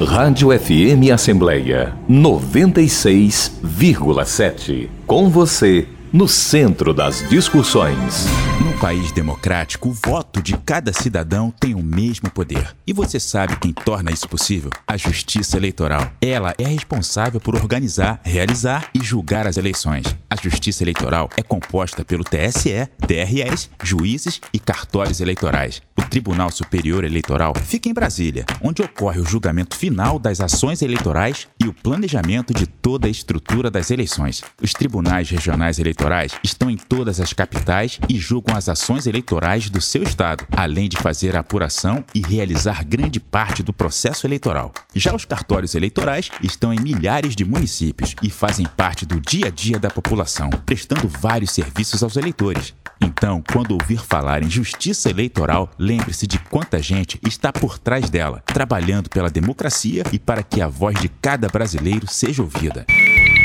Rádio 0.00 0.56
FM 0.56 1.10
Assembleia 1.12 1.96
96,7. 2.08 4.88
Com 5.04 5.28
você 5.28 5.88
no 6.12 6.26
centro 6.26 6.94
das 6.94 7.28
discussões. 7.28 8.26
Num 8.64 8.76
país 8.78 9.12
democrático, 9.12 9.88
o 9.88 9.92
voto 9.92 10.40
de 10.40 10.56
cada 10.56 10.92
cidadão 10.92 11.50
tem 11.50 11.74
o 11.74 11.82
mesmo 11.82 12.30
poder. 12.30 12.74
E 12.86 12.92
você 12.92 13.20
sabe 13.20 13.56
quem 13.56 13.72
torna 13.72 14.10
isso 14.10 14.28
possível? 14.28 14.70
A 14.86 14.96
Justiça 14.96 15.56
Eleitoral. 15.56 16.10
Ela 16.20 16.54
é 16.58 16.66
responsável 16.66 17.40
por 17.40 17.54
organizar, 17.54 18.20
realizar 18.24 18.88
e 18.94 19.02
julgar 19.02 19.46
as 19.46 19.56
eleições. 19.56 20.06
A 20.30 20.36
Justiça 20.36 20.82
Eleitoral 20.82 21.28
é 21.36 21.42
composta 21.42 22.04
pelo 22.04 22.24
TSE, 22.24 22.88
TREs, 23.06 23.70
juízes 23.82 24.40
e 24.52 24.58
cartórios 24.58 25.20
eleitorais. 25.20 25.82
O 25.98 26.02
Tribunal 26.02 26.50
Superior 26.50 27.04
Eleitoral 27.04 27.52
fica 27.54 27.88
em 27.88 27.94
Brasília, 27.94 28.46
onde 28.62 28.82
ocorre 28.82 29.20
o 29.20 29.26
julgamento 29.26 29.76
final 29.76 30.18
das 30.18 30.40
ações 30.40 30.80
eleitorais 30.80 31.48
e 31.62 31.68
o 31.68 31.74
planejamento 31.74 32.54
de 32.54 32.66
toda 32.66 33.06
a 33.06 33.10
estrutura 33.10 33.70
das 33.70 33.90
eleições. 33.90 34.42
Os 34.62 34.72
tribunais 34.72 35.28
regionais 35.28 35.78
eleitorais 35.78 35.97
eleitorais 35.98 36.32
estão 36.44 36.70
em 36.70 36.76
todas 36.76 37.20
as 37.20 37.32
capitais 37.32 37.98
e 38.08 38.16
julgam 38.18 38.56
as 38.56 38.68
ações 38.68 39.06
eleitorais 39.06 39.68
do 39.68 39.80
seu 39.80 40.02
estado, 40.02 40.46
além 40.56 40.88
de 40.88 40.96
fazer 40.96 41.36
a 41.36 41.40
apuração 41.40 42.04
e 42.14 42.20
realizar 42.20 42.84
grande 42.84 43.18
parte 43.18 43.62
do 43.62 43.72
processo 43.72 44.26
eleitoral. 44.26 44.72
Já 44.94 45.14
os 45.14 45.24
cartórios 45.24 45.74
eleitorais 45.74 46.30
estão 46.42 46.72
em 46.72 46.80
milhares 46.80 47.34
de 47.34 47.44
municípios 47.44 48.14
e 48.22 48.30
fazem 48.30 48.66
parte 48.76 49.04
do 49.04 49.20
dia 49.20 49.48
a 49.48 49.50
dia 49.50 49.78
da 49.78 49.90
população, 49.90 50.50
prestando 50.64 51.08
vários 51.08 51.50
serviços 51.50 52.02
aos 52.02 52.16
eleitores. 52.16 52.74
Então, 53.00 53.42
quando 53.52 53.72
ouvir 53.72 53.98
falar 53.98 54.42
em 54.42 54.50
justiça 54.50 55.10
eleitoral, 55.10 55.70
lembre-se 55.78 56.26
de 56.26 56.38
quanta 56.38 56.82
gente 56.82 57.20
está 57.26 57.52
por 57.52 57.78
trás 57.78 58.10
dela, 58.10 58.42
trabalhando 58.46 59.08
pela 59.08 59.30
democracia 59.30 60.02
e 60.12 60.18
para 60.18 60.42
que 60.42 60.60
a 60.60 60.68
voz 60.68 61.00
de 61.00 61.08
cada 61.08 61.48
brasileiro 61.48 62.06
seja 62.08 62.42
ouvida. 62.42 62.84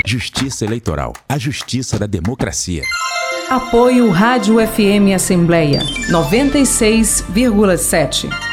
Justiça 0.06 0.66
Eleitoral, 0.66 1.14
a 1.30 1.38
justiça 1.38 1.98
da 1.98 2.06
democracia. 2.06 2.84
Apoio 3.50 4.10
Rádio 4.10 4.56
FM 4.56 5.16
Assembleia 5.16 5.80
96,7. 6.10 8.53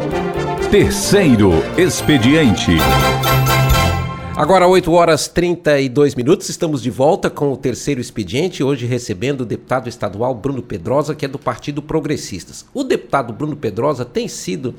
Terceiro 0.71 1.51
Expediente. 1.77 2.77
Agora 4.37 4.69
8 4.69 4.89
horas 4.93 5.27
32 5.27 6.15
minutos, 6.15 6.47
estamos 6.47 6.81
de 6.81 6.89
volta 6.89 7.29
com 7.29 7.51
o 7.51 7.57
terceiro 7.57 7.99
expediente, 7.99 8.63
hoje 8.63 8.85
recebendo 8.85 9.41
o 9.41 9.45
deputado 9.45 9.89
estadual 9.89 10.33
Bruno 10.33 10.61
Pedrosa, 10.61 11.13
que 11.13 11.25
é 11.25 11.27
do 11.27 11.37
Partido 11.37 11.81
Progressistas. 11.81 12.65
O 12.73 12.85
deputado 12.85 13.33
Bruno 13.33 13.57
Pedrosa 13.57 14.05
tem 14.05 14.29
sido 14.29 14.73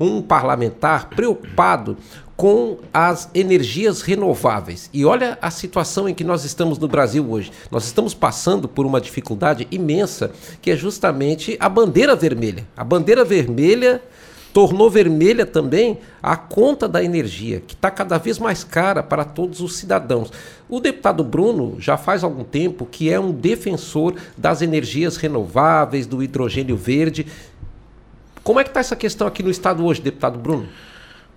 um 0.00 0.20
parlamentar 0.20 1.10
preocupado 1.10 1.96
com 2.36 2.78
as 2.92 3.30
energias 3.32 4.02
renováveis. 4.02 4.90
E 4.92 5.04
olha 5.04 5.38
a 5.40 5.52
situação 5.52 6.08
em 6.08 6.14
que 6.14 6.24
nós 6.24 6.44
estamos 6.44 6.76
no 6.76 6.88
Brasil 6.88 7.24
hoje. 7.30 7.52
Nós 7.70 7.84
estamos 7.84 8.14
passando 8.14 8.66
por 8.66 8.84
uma 8.84 9.00
dificuldade 9.00 9.68
imensa, 9.70 10.32
que 10.60 10.72
é 10.72 10.76
justamente 10.76 11.56
a 11.60 11.68
bandeira 11.68 12.16
vermelha. 12.16 12.66
A 12.76 12.82
bandeira 12.82 13.24
vermelha 13.24 14.02
tornou 14.56 14.88
vermelha 14.88 15.44
também 15.44 15.98
a 16.22 16.34
conta 16.34 16.88
da 16.88 17.04
energia, 17.04 17.60
que 17.60 17.74
está 17.74 17.90
cada 17.90 18.16
vez 18.16 18.38
mais 18.38 18.64
cara 18.64 19.02
para 19.02 19.22
todos 19.22 19.60
os 19.60 19.76
cidadãos. 19.76 20.32
O 20.66 20.80
deputado 20.80 21.22
Bruno 21.22 21.76
já 21.78 21.98
faz 21.98 22.24
algum 22.24 22.42
tempo 22.42 22.86
que 22.86 23.12
é 23.12 23.20
um 23.20 23.32
defensor 23.32 24.14
das 24.34 24.62
energias 24.62 25.18
renováveis, 25.18 26.06
do 26.06 26.22
hidrogênio 26.22 26.74
verde. 26.74 27.26
Como 28.42 28.58
é 28.58 28.64
que 28.64 28.70
está 28.70 28.80
essa 28.80 28.96
questão 28.96 29.26
aqui 29.26 29.42
no 29.42 29.50
estado 29.50 29.84
hoje, 29.84 30.00
deputado 30.00 30.38
Bruno? 30.38 30.66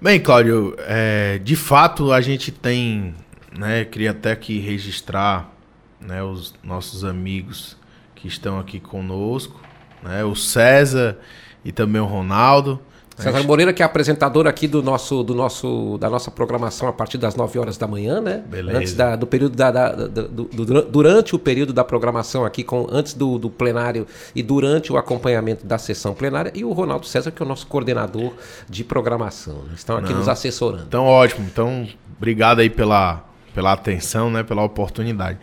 Bem, 0.01 0.17
Cláudio, 0.21 0.73
é, 0.87 1.39
de 1.39 1.57
fato 1.57 2.13
a 2.13 2.21
gente 2.21 2.53
tem, 2.53 3.13
né, 3.53 3.83
queria 3.83 4.11
até 4.11 4.31
aqui 4.31 4.59
registrar 4.59 5.51
né, 5.99 6.23
os 6.23 6.53
nossos 6.63 7.03
amigos 7.03 7.75
que 8.15 8.29
estão 8.29 8.57
aqui 8.57 8.79
conosco, 8.79 9.59
né, 10.01 10.23
o 10.23 10.37
César 10.37 11.17
e 11.65 11.73
também 11.73 12.01
o 12.01 12.05
Ronaldo. 12.05 12.79
César 13.19 13.43
Moreira, 13.43 13.73
que 13.73 13.81
é 13.81 13.85
apresentador 13.85 14.47
aqui 14.47 14.67
do 14.67 14.81
nosso, 14.81 15.23
do 15.23 15.35
nosso, 15.35 15.97
da 15.97 16.09
nossa 16.09 16.31
programação 16.31 16.87
a 16.87 16.93
partir 16.93 17.17
das 17.17 17.35
9 17.35 17.59
horas 17.59 17.77
da 17.77 17.85
manhã, 17.85 18.21
né? 18.21 18.43
Beleza. 18.47 18.77
Antes 18.77 18.93
da, 18.93 19.15
do 19.15 19.27
período 19.27 19.55
da, 19.55 19.71
da 19.71 19.91
do, 19.91 20.45
do, 20.45 20.81
durante 20.83 21.35
o 21.35 21.39
período 21.39 21.73
da 21.73 21.83
programação 21.83 22.45
aqui, 22.45 22.63
com, 22.63 22.87
antes 22.89 23.13
do, 23.13 23.37
do 23.37 23.49
plenário 23.49 24.07
e 24.33 24.41
durante 24.41 24.91
o 24.91 24.97
acompanhamento 24.97 25.65
da 25.65 25.77
sessão 25.77 26.13
plenária. 26.13 26.51
E 26.55 26.63
o 26.63 26.71
Ronaldo 26.71 27.05
César, 27.05 27.31
que 27.31 27.41
é 27.41 27.45
o 27.45 27.47
nosso 27.47 27.67
coordenador 27.67 28.33
de 28.69 28.83
programação. 28.83 29.55
Né? 29.63 29.73
Estão 29.75 29.97
aqui 29.97 30.11
Não. 30.11 30.19
nos 30.19 30.29
assessorando. 30.29 30.85
Então, 30.87 31.05
ótimo. 31.05 31.45
Então, 31.51 31.87
obrigado 32.17 32.59
aí 32.59 32.69
pela, 32.69 33.25
pela 33.53 33.73
atenção, 33.73 34.31
né? 34.31 34.43
Pela 34.43 34.63
oportunidade. 34.63 35.37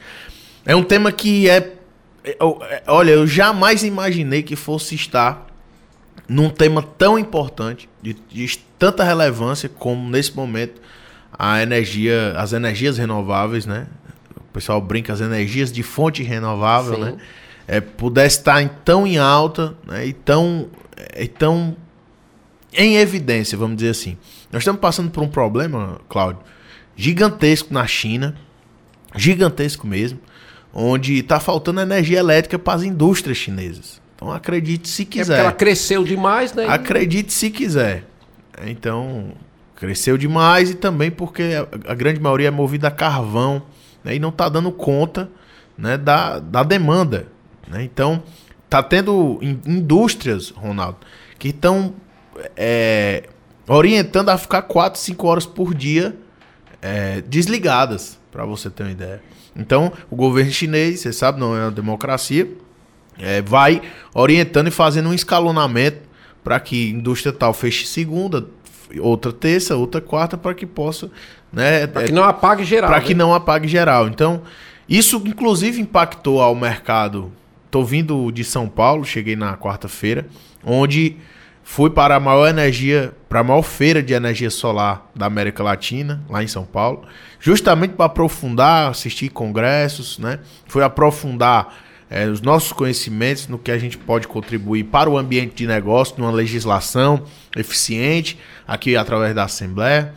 É 0.65 0.75
um 0.75 0.83
tema 0.83 1.13
que 1.13 1.49
é, 1.49 1.75
é, 2.25 2.37
é 2.41 2.83
olha, 2.87 3.11
eu 3.11 3.27
jamais 3.27 3.85
imaginei 3.85 4.43
que 4.43 4.57
fosse 4.57 4.95
estar 4.95 5.47
num 6.29 6.51
tema 6.51 6.83
tão 6.83 7.19
importante, 7.19 7.89
de, 8.03 8.15
de, 8.29 8.59
tanta 8.79 9.05
relevância 9.05 9.69
como 9.69 10.09
nesse 10.11 10.35
momento 10.35 10.81
a 11.39 11.63
energia, 11.63 12.35
as 12.37 12.53
energias 12.53 12.99
renováveis, 12.99 13.67
né? 13.67 13.87
O 14.37 14.53
pessoal 14.53 14.81
brinca 14.81 15.13
as 15.13 15.21
energias 15.21 15.71
de 15.71 15.83
fonte 15.83 16.23
renovável, 16.23 16.95
Sim. 16.95 17.01
né? 17.01 17.17
É, 17.69 17.81
pudesse 17.81 18.39
estar 18.39 18.63
em, 18.63 18.69
tão 18.85 19.07
em 19.07 19.19
alta 19.19 19.75
né? 19.85 20.07
e 20.07 20.13
tão, 20.13 20.69
é, 20.97 21.27
tão 21.27 21.77
em 22.73 22.97
evidência, 22.97 23.59
vamos 23.59 23.77
dizer 23.77 23.91
assim. 23.91 24.17
Nós 24.53 24.63
estamos 24.63 24.81
passando 24.81 25.11
por 25.11 25.23
um 25.23 25.29
problema, 25.29 26.01
Cláudio, 26.09 26.43
gigantesco 26.95 27.75
na 27.75 27.87
China, 27.87 28.37
gigantesco 29.17 29.87
mesmo, 29.87 30.21
onde 30.73 31.19
está 31.19 31.41
faltando 31.41 31.81
energia 31.81 32.19
elétrica 32.19 32.59
para 32.59 32.75
as 32.75 32.83
indústrias 32.83 33.37
chinesas. 33.37 34.01
Então 34.17 34.33
acredite 34.33 34.89
se 34.89 35.05
quiser. 35.05 35.35
É 35.35 35.37
porque 35.37 35.47
ela 35.47 35.53
cresceu 35.53 36.03
demais, 36.03 36.53
né? 36.53 36.67
Acredite 36.67 37.33
se 37.33 37.51
quiser. 37.51 38.05
Então, 38.67 39.35
Cresceu 39.77 40.17
demais 40.17 40.71
e 40.71 40.75
também 40.75 41.11
porque 41.11 41.51
a, 41.87 41.95
grande 41.95 42.19
maioria 42.19 42.49
é 42.49 42.51
movida 42.51 42.89
a 42.89 42.91
carvão 42.91 43.63
né, 44.03 44.17
e 44.17 44.19
não 44.19 44.31
está 44.31 44.49
dando 44.49 44.73
conta 44.73 45.29
né, 45.77 45.99
da, 45.99 46.39
da 46.39 46.63
demanda. 46.63 47.29
Né? 47.69 47.83
Então, 47.83 48.23
tá 48.71 48.83
tendo 48.83 49.39
in, 49.43 49.61
indústrias, 49.67 50.49
Ronaldo, 50.49 50.97
que 51.39 51.49
estão 51.49 51.93
é, 52.57 53.25
orientando 53.69 54.31
a 54.31 54.39
ficar 54.39 54.63
4, 54.63 54.99
5 54.99 55.27
horas 55.27 55.45
por 55.45 55.75
dia 55.75 56.17
é, 56.81 57.21
desligadas, 57.21 58.19
para 58.33 58.47
você 58.47 58.71
ter 58.71 58.83
uma 58.83 58.93
ideia. 58.93 59.23
Então, 59.55 59.93
o 60.11 60.17
governo 60.17 60.51
chinês, 60.51 61.01
você 61.01 61.13
sabe, 61.13 61.39
não 61.39 61.55
é 61.55 61.65
uma 61.65 61.71
democracia, 61.71 62.49
é, 63.19 63.43
vai 63.43 63.83
orientando 64.15 64.69
e 64.69 64.71
fazendo 64.71 65.09
um 65.09 65.15
escalonamento 65.15 66.07
para 66.43 66.61
que 66.61 66.91
indústria 66.91 67.33
tal 67.33 67.53
feche 67.53 67.87
segunda, 67.87 68.47
outra 69.01 69.33
terça, 69.33 69.77
outra 69.77 70.01
quarta, 70.01 70.37
para 70.37 70.55
que 70.55 70.67
possa. 70.67 71.11
Né, 71.53 71.87
para 71.87 72.05
que 72.05 72.13
não 72.13 72.25
apague 72.25 72.65
geral. 72.65 72.91
Para 72.91 73.01
né? 73.01 73.07
que 73.07 73.15
não 73.15 73.35
apague 73.35 73.67
geral. 73.67 74.09
Então, 74.09 74.43
isso 74.89 75.23
inclusive 75.27 75.81
impactou 75.81 76.41
ao 76.41 76.55
mercado. 76.55 77.33
Estou 77.65 77.85
vindo 77.85 78.31
de 78.31 78.45
São 78.45 78.69
Paulo, 78.69 79.05
cheguei 79.05 79.35
na 79.35 79.57
quarta-feira, 79.57 80.27
onde 80.65 81.17
fui 81.65 81.91
para 81.91 82.15
a 82.15 82.21
maior 82.21 82.47
energia, 82.47 83.13
para 83.29 83.41
a 83.41 83.45
maior 83.45 83.63
feira 83.63 84.01
de 84.01 84.15
energia 84.15 84.51
solar 84.51 85.11
da 85.15 85.27
América 85.27 85.65
Latina, 85.65 86.23
lá 86.31 86.43
em 86.45 86.47
São 86.47 86.65
Paulo, 86.65 87.03
justamente 87.41 87.95
para 87.95 88.07
aprofundar, 88.07 88.91
assistir 88.91 89.31
congressos, 89.31 90.17
né? 90.19 90.39
Foi 90.69 90.85
aprofundar 90.85 91.86
é, 92.09 92.27
os 92.27 92.41
nossos 92.41 92.73
conhecimentos 92.73 93.49
no 93.49 93.59
que 93.59 93.71
a 93.71 93.79
gente 93.79 93.99
pode 93.99 94.29
contribuir 94.29 94.85
para 94.85 95.11
o 95.11 95.19
ambiente 95.19 95.55
de 95.55 95.67
negócio, 95.67 96.15
numa 96.19 96.31
legislação 96.31 97.25
eficiente, 97.57 98.39
aqui 98.67 98.97
através 98.97 99.35
da 99.35 99.45
Assembleia. 99.45 100.15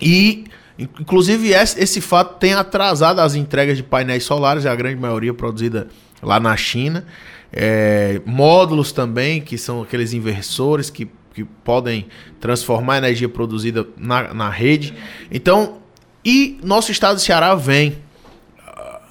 E, 0.00 0.44
inclusive, 0.78 1.50
esse, 1.50 2.00
fato 2.00 2.38
tem 2.38 2.54
atrasado 2.54 3.20
as 3.20 3.34
entregas 3.34 3.76
de 3.76 3.82
painéis 3.82 4.24
solares, 4.24 4.66
a 4.66 4.74
grande 4.74 5.00
maioria 5.00 5.32
produzida 5.32 5.88
lá 6.20 6.40
na 6.40 6.56
China. 6.56 7.06
É, 7.52 8.20
módulos 8.26 8.92
também, 8.92 9.40
que 9.40 9.56
são 9.56 9.82
aqueles 9.82 10.12
inversores 10.12 10.90
que, 10.90 11.08
que 11.32 11.44
podem 11.44 12.08
transformar 12.40 12.94
a 12.94 12.98
energia 12.98 13.28
produzida 13.28 13.86
na, 13.96 14.34
na 14.34 14.50
rede. 14.50 14.94
Então, 15.30 15.78
e 16.24 16.58
nosso 16.62 16.90
estado 16.90 17.14
do 17.14 17.20
Ceará 17.20 17.54
vem 17.54 17.98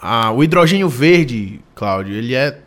a, 0.01 0.31
o 0.31 0.43
hidrogênio 0.43 0.89
verde, 0.89 1.61
Cláudio, 1.77 2.15
ele 2.15 2.33
é, 2.33 2.57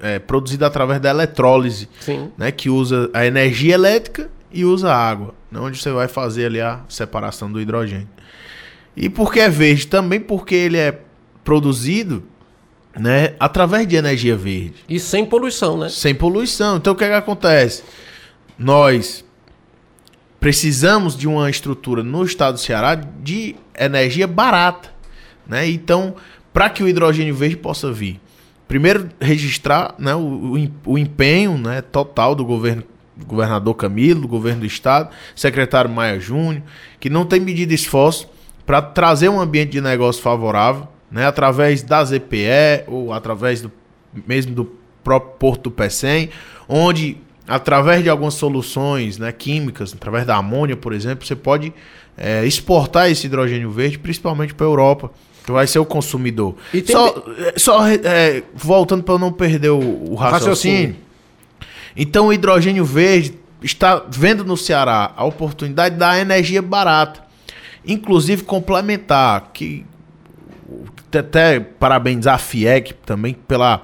é, 0.00 0.18
produzido 0.20 0.64
através 0.64 1.00
da 1.00 1.10
eletrólise, 1.10 1.88
Sim. 1.98 2.30
Né, 2.38 2.52
que 2.52 2.70
usa 2.70 3.10
a 3.12 3.26
energia 3.26 3.74
elétrica 3.74 4.30
e 4.52 4.64
usa 4.64 4.94
água, 4.94 5.34
né, 5.50 5.58
onde 5.58 5.76
você 5.76 5.90
vai 5.90 6.06
fazer 6.06 6.46
ali 6.46 6.60
a 6.60 6.80
separação 6.88 7.50
do 7.50 7.60
hidrogênio. 7.60 8.08
E 8.96 9.08
por 9.08 9.32
que 9.32 9.40
é 9.40 9.48
verde? 9.48 9.88
Também 9.88 10.20
porque 10.20 10.54
ele 10.54 10.76
é 10.76 11.00
produzido 11.42 12.22
né, 12.96 13.34
através 13.40 13.88
de 13.88 13.96
energia 13.96 14.36
verde. 14.36 14.76
E 14.88 15.00
sem 15.00 15.24
poluição, 15.24 15.76
né? 15.76 15.88
Sem 15.88 16.14
poluição. 16.14 16.76
Então 16.76 16.92
o 16.92 16.96
que, 16.96 17.04
é 17.04 17.08
que 17.08 17.14
acontece? 17.14 17.82
Nós 18.56 19.24
precisamos 20.38 21.16
de 21.16 21.26
uma 21.26 21.50
estrutura 21.50 22.02
no 22.02 22.24
estado 22.24 22.54
do 22.54 22.60
Ceará 22.60 22.94
de 22.94 23.56
energia 23.78 24.26
barata. 24.26 24.90
Né? 25.46 25.68
Então, 25.68 26.14
para 26.52 26.70
que 26.70 26.82
o 26.82 26.88
hidrogênio 26.88 27.34
verde 27.34 27.56
possa 27.56 27.92
vir. 27.92 28.20
Primeiro, 28.70 29.08
registrar 29.20 29.96
né, 29.98 30.14
o, 30.14 30.70
o, 30.86 30.96
empenho 30.96 31.58
né, 31.58 31.82
total 31.82 32.36
do 32.36 32.44
governo 32.44 32.84
do 33.16 33.26
governador 33.26 33.74
Camilo, 33.74 34.20
do 34.20 34.28
governo 34.28 34.60
do 34.60 34.66
estado, 34.66 35.10
secretário 35.34 35.90
Maia 35.90 36.20
Júnior, 36.20 36.62
que 37.00 37.10
não 37.10 37.24
tem 37.24 37.40
medido 37.40 37.74
esforço 37.74 38.30
para 38.64 38.80
trazer 38.80 39.28
um 39.28 39.40
ambiente 39.40 39.72
de 39.72 39.80
negócio 39.80 40.22
favorável, 40.22 40.86
né, 41.10 41.26
através 41.26 41.82
da 41.82 42.04
ZPE 42.04 42.84
ou 42.86 43.12
através 43.12 43.60
do, 43.60 43.72
mesmo 44.24 44.54
do 44.54 44.72
próprio 45.02 45.32
Porto 45.36 45.62
do 45.64 45.70
Pecém, 45.72 46.30
onde 46.68 47.16
através 47.48 48.04
de 48.04 48.08
algumas 48.08 48.34
soluções 48.34 49.18
né, 49.18 49.32
químicas, 49.32 49.92
através 49.92 50.24
da 50.24 50.36
amônia, 50.36 50.76
por 50.76 50.92
exemplo, 50.92 51.26
você 51.26 51.34
pode 51.34 51.74
é, 52.16 52.46
exportar 52.46 53.10
esse 53.10 53.26
hidrogênio 53.26 53.72
verde, 53.72 53.98
principalmente 53.98 54.54
para 54.54 54.64
a 54.64 54.70
Europa 54.70 55.10
vai 55.46 55.66
ser 55.66 55.78
o 55.78 55.84
consumidor. 55.84 56.54
Tem... 56.72 56.84
Só, 56.86 57.24
é, 57.38 57.58
só 57.58 57.86
é, 57.86 58.42
voltando 58.54 59.02
para 59.02 59.14
eu 59.14 59.18
não 59.18 59.32
perder 59.32 59.70
o, 59.70 59.78
o 59.78 60.14
raciocínio. 60.14 60.94
raciocínio. 60.94 60.96
Então 61.96 62.26
o 62.28 62.32
hidrogênio 62.32 62.84
verde 62.84 63.34
está 63.62 64.04
vendo 64.08 64.44
no 64.44 64.56
Ceará 64.56 65.12
a 65.16 65.24
oportunidade 65.24 65.96
da 65.96 66.18
energia 66.18 66.62
barata. 66.62 67.22
Inclusive 67.84 68.44
complementar, 68.44 69.50
que 69.52 69.84
até 71.18 71.58
parabenizar 71.58 72.34
a 72.34 72.38
FIEC 72.38 72.94
também 73.04 73.34
pela 73.34 73.82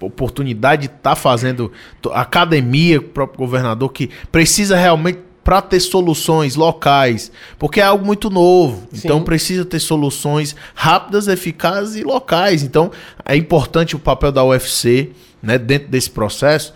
oportunidade 0.00 0.82
de 0.82 0.94
estar 0.94 1.10
tá 1.10 1.16
fazendo 1.16 1.70
academia, 2.12 2.98
o 2.98 3.02
próprio 3.02 3.38
governador, 3.38 3.92
que 3.92 4.10
precisa 4.32 4.76
realmente 4.76 5.20
para 5.44 5.60
ter 5.60 5.78
soluções 5.78 6.56
locais, 6.56 7.30
porque 7.58 7.78
é 7.78 7.84
algo 7.84 8.04
muito 8.04 8.30
novo. 8.30 8.88
Sim. 8.90 9.02
Então 9.04 9.22
precisa 9.22 9.64
ter 9.64 9.78
soluções 9.78 10.56
rápidas, 10.74 11.28
eficazes 11.28 11.96
e 11.96 12.02
locais. 12.02 12.62
Então 12.62 12.90
é 13.24 13.36
importante 13.36 13.94
o 13.94 13.98
papel 13.98 14.32
da 14.32 14.42
UFC 14.42 15.10
né, 15.42 15.58
dentro 15.58 15.88
desse 15.88 16.10
processo. 16.10 16.72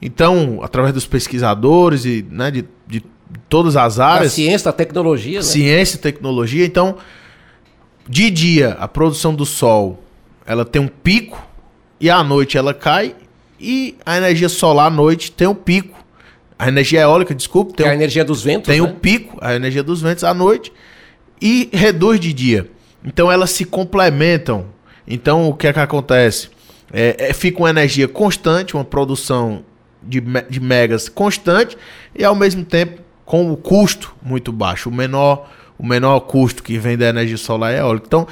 Então, 0.00 0.60
através 0.62 0.94
dos 0.94 1.06
pesquisadores 1.06 2.04
e 2.04 2.24
né, 2.30 2.50
de, 2.50 2.64
de 2.86 3.04
todas 3.48 3.76
as 3.76 3.98
áreas. 3.98 4.32
A 4.32 4.34
ciência, 4.36 4.68
a 4.68 4.72
tecnologia. 4.72 5.38
Né? 5.38 5.42
Ciência 5.42 5.96
e 5.96 5.98
tecnologia. 5.98 6.64
Então, 6.64 6.96
de 8.08 8.30
dia, 8.30 8.76
a 8.80 8.86
produção 8.86 9.34
do 9.34 9.44
sol 9.44 10.02
ela 10.46 10.64
tem 10.64 10.82
um 10.82 10.88
pico 10.88 11.40
e 12.00 12.10
à 12.10 12.22
noite 12.22 12.56
ela 12.56 12.72
cai. 12.72 13.14
E 13.58 13.96
a 14.04 14.16
energia 14.16 14.48
solar 14.48 14.88
à 14.88 14.90
noite 14.90 15.30
tem 15.30 15.46
um 15.46 15.54
pico 15.54 16.01
a 16.58 16.68
energia 16.68 17.00
eólica, 17.00 17.34
desculpe. 17.34 17.74
Tem, 17.74 17.86
a 17.86 17.94
energia 17.94 18.24
dos 18.24 18.42
ventos. 18.42 18.66
Tem 18.66 18.80
né? 18.80 18.88
o 18.88 18.94
pico, 18.94 19.38
a 19.40 19.54
energia 19.54 19.82
dos 19.82 20.00
ventos 20.00 20.24
à 20.24 20.32
noite. 20.32 20.72
E 21.40 21.68
reduz 21.72 22.20
de 22.20 22.32
dia. 22.32 22.68
Então 23.04 23.30
elas 23.30 23.50
se 23.50 23.64
complementam. 23.64 24.66
Então 25.06 25.48
o 25.48 25.54
que 25.54 25.66
é 25.66 25.72
que 25.72 25.80
acontece? 25.80 26.50
É, 26.92 27.30
é, 27.30 27.32
fica 27.32 27.58
uma 27.58 27.70
energia 27.70 28.06
constante, 28.06 28.74
uma 28.74 28.84
produção 28.84 29.64
de, 30.02 30.20
de 30.20 30.60
megas 30.60 31.08
constante 31.08 31.76
e 32.14 32.24
ao 32.24 32.34
mesmo 32.34 32.64
tempo 32.64 33.00
com 33.24 33.50
o 33.50 33.56
custo 33.56 34.14
muito 34.22 34.52
baixo. 34.52 34.88
O 34.88 34.92
menor, 34.92 35.50
o 35.78 35.86
menor 35.86 36.20
custo 36.20 36.62
que 36.62 36.78
vem 36.78 36.96
da 36.96 37.08
energia 37.08 37.36
solar 37.36 37.72
e 37.72 37.78
eólica. 37.78 38.06
Então, 38.06 38.28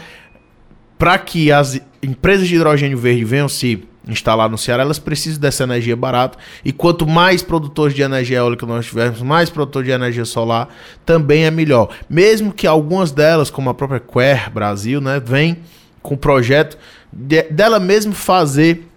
para 0.98 1.18
que 1.18 1.50
as 1.50 1.80
empresas 2.02 2.46
de 2.46 2.54
hidrogênio 2.54 2.98
verde 2.98 3.24
venham 3.24 3.48
se 3.48 3.82
instalar 4.06 4.48
no 4.48 4.58
Ceará, 4.58 4.82
elas 4.82 4.98
precisam 4.98 5.40
dessa 5.40 5.64
energia 5.64 5.96
barata. 5.96 6.38
E 6.64 6.72
quanto 6.72 7.06
mais 7.06 7.42
produtores 7.42 7.94
de 7.94 8.02
energia 8.02 8.38
eólica 8.38 8.66
nós 8.66 8.86
tivermos, 8.86 9.22
mais 9.22 9.50
produtores 9.50 9.86
de 9.86 9.92
energia 9.92 10.24
solar, 10.24 10.68
também 11.04 11.44
é 11.44 11.50
melhor. 11.50 11.90
Mesmo 12.08 12.52
que 12.52 12.66
algumas 12.66 13.12
delas, 13.12 13.50
como 13.50 13.70
a 13.70 13.74
própria 13.74 14.00
Quer 14.00 14.50
Brasil, 14.50 15.00
né, 15.00 15.20
vem 15.24 15.58
com 16.02 16.14
o 16.14 16.18
projeto 16.18 16.78
de, 17.12 17.42
dela 17.44 17.78
mesmo 17.78 18.12
fazer 18.12 18.89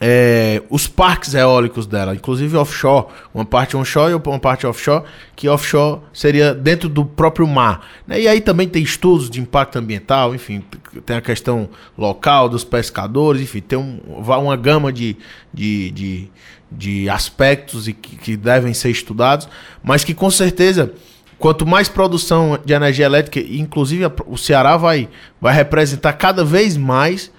é, 0.00 0.62
os 0.70 0.86
parques 0.86 1.34
eólicos 1.34 1.86
dela, 1.86 2.14
inclusive 2.14 2.56
offshore, 2.56 3.08
uma 3.34 3.44
parte 3.44 3.76
onshore 3.76 4.12
e 4.12 4.14
uma 4.14 4.38
parte 4.38 4.66
offshore, 4.66 5.04
que 5.36 5.46
offshore 5.46 6.00
seria 6.10 6.54
dentro 6.54 6.88
do 6.88 7.04
próprio 7.04 7.46
mar. 7.46 7.86
Né? 8.06 8.22
E 8.22 8.28
aí 8.28 8.40
também 8.40 8.66
tem 8.66 8.82
estudos 8.82 9.28
de 9.28 9.42
impacto 9.42 9.76
ambiental, 9.76 10.34
enfim, 10.34 10.64
tem 11.04 11.16
a 11.16 11.20
questão 11.20 11.68
local 11.98 12.48
dos 12.48 12.64
pescadores, 12.64 13.42
enfim, 13.42 13.60
tem 13.60 13.78
um, 13.78 14.00
uma 14.08 14.56
gama 14.56 14.90
de, 14.90 15.18
de, 15.52 15.90
de, 15.90 16.30
de 16.72 17.10
aspectos 17.10 17.86
e 17.86 17.92
que, 17.92 18.16
que 18.16 18.36
devem 18.38 18.72
ser 18.72 18.88
estudados, 18.88 19.48
mas 19.82 20.02
que 20.02 20.14
com 20.14 20.30
certeza 20.30 20.94
quanto 21.38 21.66
mais 21.66 21.90
produção 21.90 22.58
de 22.64 22.72
energia 22.72 23.04
elétrica, 23.04 23.38
inclusive 23.38 24.04
o 24.26 24.38
Ceará 24.38 24.78
vai, 24.78 25.10
vai 25.38 25.54
representar 25.54 26.14
cada 26.14 26.42
vez 26.42 26.74
mais 26.76 27.30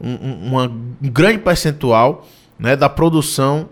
um, 0.00 0.48
uma, 0.48 0.66
um 0.66 1.10
grande 1.10 1.38
percentual 1.38 2.26
né, 2.58 2.76
da 2.76 2.88
produção 2.88 3.68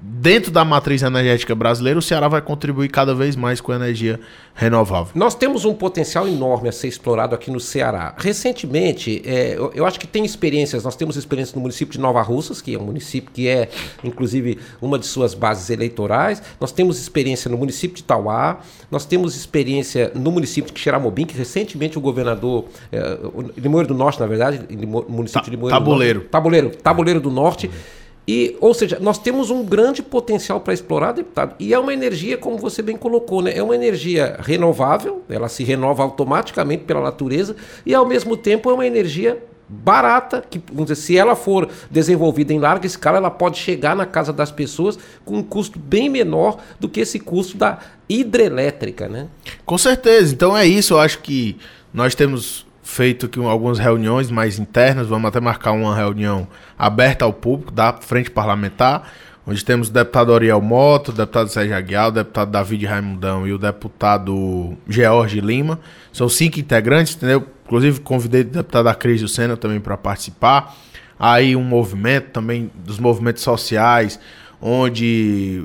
dentro 0.00 0.52
da 0.52 0.64
matriz 0.64 1.02
energética 1.02 1.54
brasileira, 1.54 1.98
o 1.98 2.02
Ceará 2.02 2.28
vai 2.28 2.40
contribuir 2.40 2.88
cada 2.88 3.14
vez 3.14 3.34
mais 3.34 3.60
com 3.60 3.72
a 3.72 3.76
energia 3.76 4.20
renovável. 4.54 5.12
Nós 5.14 5.34
temos 5.34 5.64
um 5.64 5.74
potencial 5.74 6.28
enorme 6.28 6.68
a 6.68 6.72
ser 6.72 6.88
explorado 6.88 7.34
aqui 7.34 7.50
no 7.50 7.58
Ceará. 7.58 8.14
Recentemente, 8.16 9.20
é, 9.24 9.54
eu, 9.56 9.72
eu, 9.74 9.84
acho 9.84 9.98
que 9.98 10.06
tem 10.06 10.24
experiências, 10.24 10.84
nós 10.84 10.94
temos 10.94 11.16
experiências 11.16 11.54
no 11.54 11.60
município 11.60 11.92
de 11.92 12.00
Nova 12.00 12.22
Russas, 12.22 12.62
que 12.62 12.74
é 12.74 12.78
um 12.78 12.84
município 12.84 13.30
que 13.32 13.48
é, 13.48 13.68
inclusive, 14.04 14.58
uma 14.80 14.98
de 14.98 15.06
suas 15.06 15.34
bases 15.34 15.70
eleitorais. 15.70 16.42
Nós 16.60 16.70
temos 16.70 17.00
experiência 17.00 17.50
no 17.50 17.58
município 17.58 17.96
de 17.96 18.04
Tauá, 18.04 18.60
nós 18.90 19.04
temos 19.04 19.34
experiência 19.34 20.12
no 20.14 20.30
município 20.30 20.72
de 20.72 20.78
Xeramobim, 20.78 21.24
que 21.24 21.36
recentemente 21.36 21.98
o 21.98 22.00
governador, 22.00 22.66
é, 22.92 23.18
Limoeiro 23.56 23.88
do 23.88 23.94
Norte, 23.94 24.20
na 24.20 24.26
verdade, 24.26 24.60
município 25.08 25.40
Ta 25.40 25.44
de 25.44 25.50
Limoeiro 25.50 25.78
Tabuleiro. 25.78 26.18
do 26.18 26.22
Norte. 26.22 26.30
Tabuleiro. 26.30 26.70
Tabuleiro 26.70 27.20
do 27.20 27.30
Norte. 27.30 27.66
Uhum 27.66 28.01
E, 28.26 28.56
ou 28.60 28.72
seja, 28.72 28.98
nós 29.00 29.18
temos 29.18 29.50
um 29.50 29.64
grande 29.64 30.02
potencial 30.02 30.60
para 30.60 30.72
explorar, 30.72 31.12
deputado. 31.12 31.56
E 31.58 31.74
é 31.74 31.78
uma 31.78 31.92
energia, 31.92 32.38
como 32.38 32.56
você 32.56 32.80
bem 32.80 32.96
colocou, 32.96 33.42
né? 33.42 33.52
É 33.56 33.62
uma 33.62 33.74
energia 33.74 34.36
renovável, 34.40 35.22
ela 35.28 35.48
se 35.48 35.64
renova 35.64 36.02
automaticamente 36.02 36.84
pela 36.84 37.00
natureza, 37.00 37.56
e 37.84 37.94
ao 37.94 38.06
mesmo 38.06 38.36
tempo 38.36 38.70
é 38.70 38.74
uma 38.74 38.86
energia 38.86 39.42
barata, 39.68 40.44
que 40.48 40.60
vamos 40.68 40.90
dizer, 40.90 41.00
se 41.00 41.16
ela 41.16 41.34
for 41.34 41.68
desenvolvida 41.90 42.52
em 42.52 42.58
larga 42.58 42.86
escala, 42.86 43.16
ela 43.16 43.30
pode 43.30 43.58
chegar 43.58 43.96
na 43.96 44.04
casa 44.04 44.32
das 44.32 44.50
pessoas 44.50 44.98
com 45.24 45.38
um 45.38 45.42
custo 45.42 45.78
bem 45.78 46.08
menor 46.10 46.58
do 46.78 46.88
que 46.88 47.00
esse 47.00 47.18
custo 47.18 47.56
da 47.56 47.78
hidrelétrica, 48.08 49.08
né? 49.08 49.28
Com 49.64 49.78
certeza. 49.78 50.34
Então 50.34 50.56
é 50.56 50.66
isso, 50.66 50.94
eu 50.94 51.00
acho 51.00 51.20
que 51.20 51.56
nós 51.92 52.14
temos 52.14 52.66
feito 52.82 53.26
aqui 53.26 53.42
algumas 53.44 53.78
reuniões 53.78 54.30
mais 54.30 54.58
internas, 54.58 55.06
vamos 55.06 55.28
até 55.28 55.40
marcar 55.40 55.72
uma 55.72 55.94
reunião 55.94 56.46
aberta 56.78 57.24
ao 57.24 57.32
público 57.32 57.72
da 57.72 57.92
frente 57.92 58.30
parlamentar, 58.30 59.10
onde 59.46 59.64
temos 59.64 59.88
o 59.88 59.92
deputado 59.92 60.34
Ariel 60.34 60.60
Moto, 60.60 61.08
o 61.08 61.12
deputado 61.12 61.48
Sérgio 61.48 61.76
Aguiar, 61.76 62.08
o 62.08 62.12
deputado 62.12 62.50
David 62.50 62.86
Raimundão 62.86 63.46
e 63.46 63.52
o 63.52 63.58
deputado 63.58 64.76
George 64.88 65.40
Lima. 65.40 65.80
São 66.12 66.28
cinco 66.28 66.60
integrantes, 66.60 67.14
entendeu? 67.14 67.46
Inclusive 67.64 68.00
convidei 68.00 68.42
o 68.42 68.44
deputado 68.44 68.88
Acrisio 68.88 69.28
Sena 69.28 69.56
também 69.56 69.80
para 69.80 69.96
participar. 69.96 70.76
Aí 71.18 71.54
um 71.54 71.62
movimento 71.62 72.30
também 72.30 72.70
dos 72.74 72.98
movimentos 72.98 73.42
sociais, 73.42 74.18
onde 74.60 75.64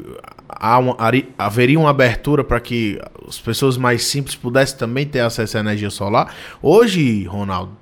há 0.60 0.78
uma, 0.78 0.98
haveria 1.38 1.80
uma 1.80 1.90
abertura 1.90 2.44
para 2.44 2.60
que 2.60 3.00
as 3.28 3.40
pessoas 3.40 3.78
mais 3.78 4.06
simples 4.06 4.36
pudessem 4.36 4.78
também 4.78 5.06
ter 5.06 5.20
acesso 5.20 5.58
à 5.58 5.60
energia 5.60 5.90
solar. 5.90 6.34
Hoje, 6.62 7.24
Ronaldo, 7.26 7.78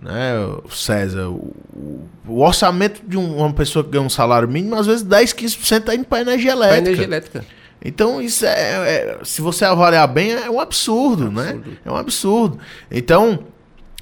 né, 0.00 0.34
César, 0.70 1.28
o, 1.28 2.08
o 2.26 2.40
orçamento 2.40 3.02
de 3.06 3.16
um, 3.16 3.38
uma 3.38 3.52
pessoa 3.52 3.84
que 3.84 3.90
ganha 3.90 4.04
um 4.04 4.10
salário 4.10 4.48
mínimo, 4.48 4.74
às 4.74 4.86
vezes 4.86 5.02
10, 5.02 5.34
15% 5.34 5.78
está 5.78 5.94
indo 5.94 6.04
para 6.04 6.20
energia 6.22 6.52
elétrica. 6.52 6.78
Energia 6.78 7.04
elétrica. 7.04 7.44
Então, 7.84 8.20
isso 8.20 8.46
é, 8.46 8.50
é, 8.50 9.18
Se 9.24 9.42
você 9.42 9.64
avaliar 9.64 10.08
bem, 10.08 10.32
é 10.32 10.50
um 10.50 10.58
absurdo, 10.58 11.24
é 11.24 11.28
um 11.28 11.32
né? 11.32 11.42
absurdo. 11.42 11.70
né? 11.70 11.76
É 11.84 11.90
um 11.90 11.96
absurdo. 11.96 12.58
Então, 12.90 13.44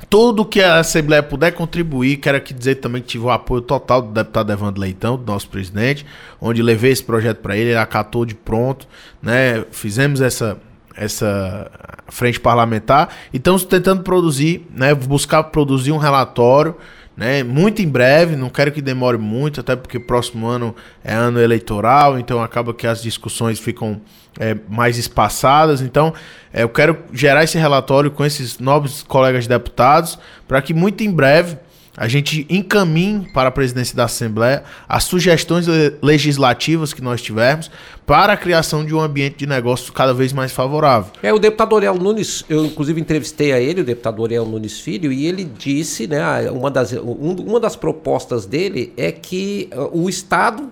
tudo 0.08 0.44
que 0.44 0.60
a 0.60 0.78
Assembleia 0.78 1.22
puder 1.22 1.52
contribuir, 1.52 2.16
quero 2.18 2.36
aqui 2.36 2.52
dizer 2.52 2.76
também 2.76 3.02
que 3.02 3.08
tive 3.08 3.24
o 3.24 3.30
apoio 3.30 3.60
total 3.62 4.02
do 4.02 4.12
deputado 4.12 4.52
Evandro 4.52 4.80
Leitão, 4.80 5.16
do 5.16 5.24
nosso 5.24 5.48
presidente, 5.48 6.04
onde 6.40 6.62
levei 6.62 6.92
esse 6.92 7.02
projeto 7.02 7.38
para 7.38 7.56
ele, 7.56 7.70
ele 7.70 7.78
acatou 7.78 8.24
de 8.24 8.34
pronto, 8.34 8.86
né? 9.22 9.64
Fizemos 9.70 10.20
essa 10.20 10.58
essa 10.94 11.70
frente 12.08 12.38
parlamentar 12.38 13.08
e 13.32 13.38
estamos 13.38 13.64
tentando 13.64 14.02
produzir, 14.02 14.66
né, 14.74 14.94
buscar 14.94 15.44
produzir 15.44 15.90
um 15.90 15.96
relatório 15.96 16.76
né? 17.22 17.44
Muito 17.44 17.80
em 17.80 17.88
breve, 17.88 18.34
não 18.34 18.50
quero 18.50 18.72
que 18.72 18.82
demore 18.82 19.16
muito, 19.16 19.60
até 19.60 19.76
porque 19.76 20.00
próximo 20.00 20.48
ano 20.48 20.74
é 21.04 21.14
ano 21.14 21.38
eleitoral, 21.38 22.18
então 22.18 22.42
acaba 22.42 22.74
que 22.74 22.84
as 22.84 23.00
discussões 23.00 23.60
ficam 23.60 24.00
é, 24.40 24.56
mais 24.68 24.98
espaçadas. 24.98 25.80
Então, 25.80 26.12
é, 26.52 26.64
eu 26.64 26.68
quero 26.68 26.98
gerar 27.12 27.44
esse 27.44 27.56
relatório 27.56 28.10
com 28.10 28.24
esses 28.24 28.58
novos 28.58 29.04
colegas 29.04 29.46
deputados 29.46 30.18
para 30.48 30.60
que 30.60 30.74
muito 30.74 31.04
em 31.04 31.12
breve 31.12 31.56
a 31.96 32.08
gente 32.08 32.46
encaminhe 32.48 33.28
para 33.32 33.48
a 33.48 33.52
presidência 33.52 33.94
da 33.94 34.04
Assembleia 34.04 34.64
as 34.88 35.04
sugestões 35.04 35.66
legislativas 36.02 36.92
que 36.92 37.02
nós 37.02 37.20
tivermos 37.20 37.70
para 38.06 38.32
a 38.32 38.36
criação 38.36 38.84
de 38.84 38.94
um 38.94 39.00
ambiente 39.00 39.36
de 39.36 39.46
negócio 39.46 39.92
cada 39.92 40.14
vez 40.14 40.32
mais 40.32 40.52
favorável. 40.52 41.12
É, 41.22 41.32
o 41.32 41.38
deputado 41.38 41.74
Oriel 41.74 41.94
Nunes, 41.94 42.44
eu 42.48 42.64
inclusive 42.64 43.00
entrevistei 43.00 43.52
a 43.52 43.60
ele, 43.60 43.82
o 43.82 43.84
deputado 43.84 44.20
Oriel 44.22 44.46
Nunes 44.46 44.80
Filho, 44.80 45.12
e 45.12 45.26
ele 45.26 45.44
disse, 45.44 46.06
né, 46.06 46.50
uma 46.50 46.70
das, 46.70 46.92
uma 46.92 47.60
das 47.60 47.76
propostas 47.76 48.46
dele 48.46 48.92
é 48.96 49.12
que 49.12 49.68
uh, 49.74 50.02
o 50.02 50.08
Estado 50.08 50.70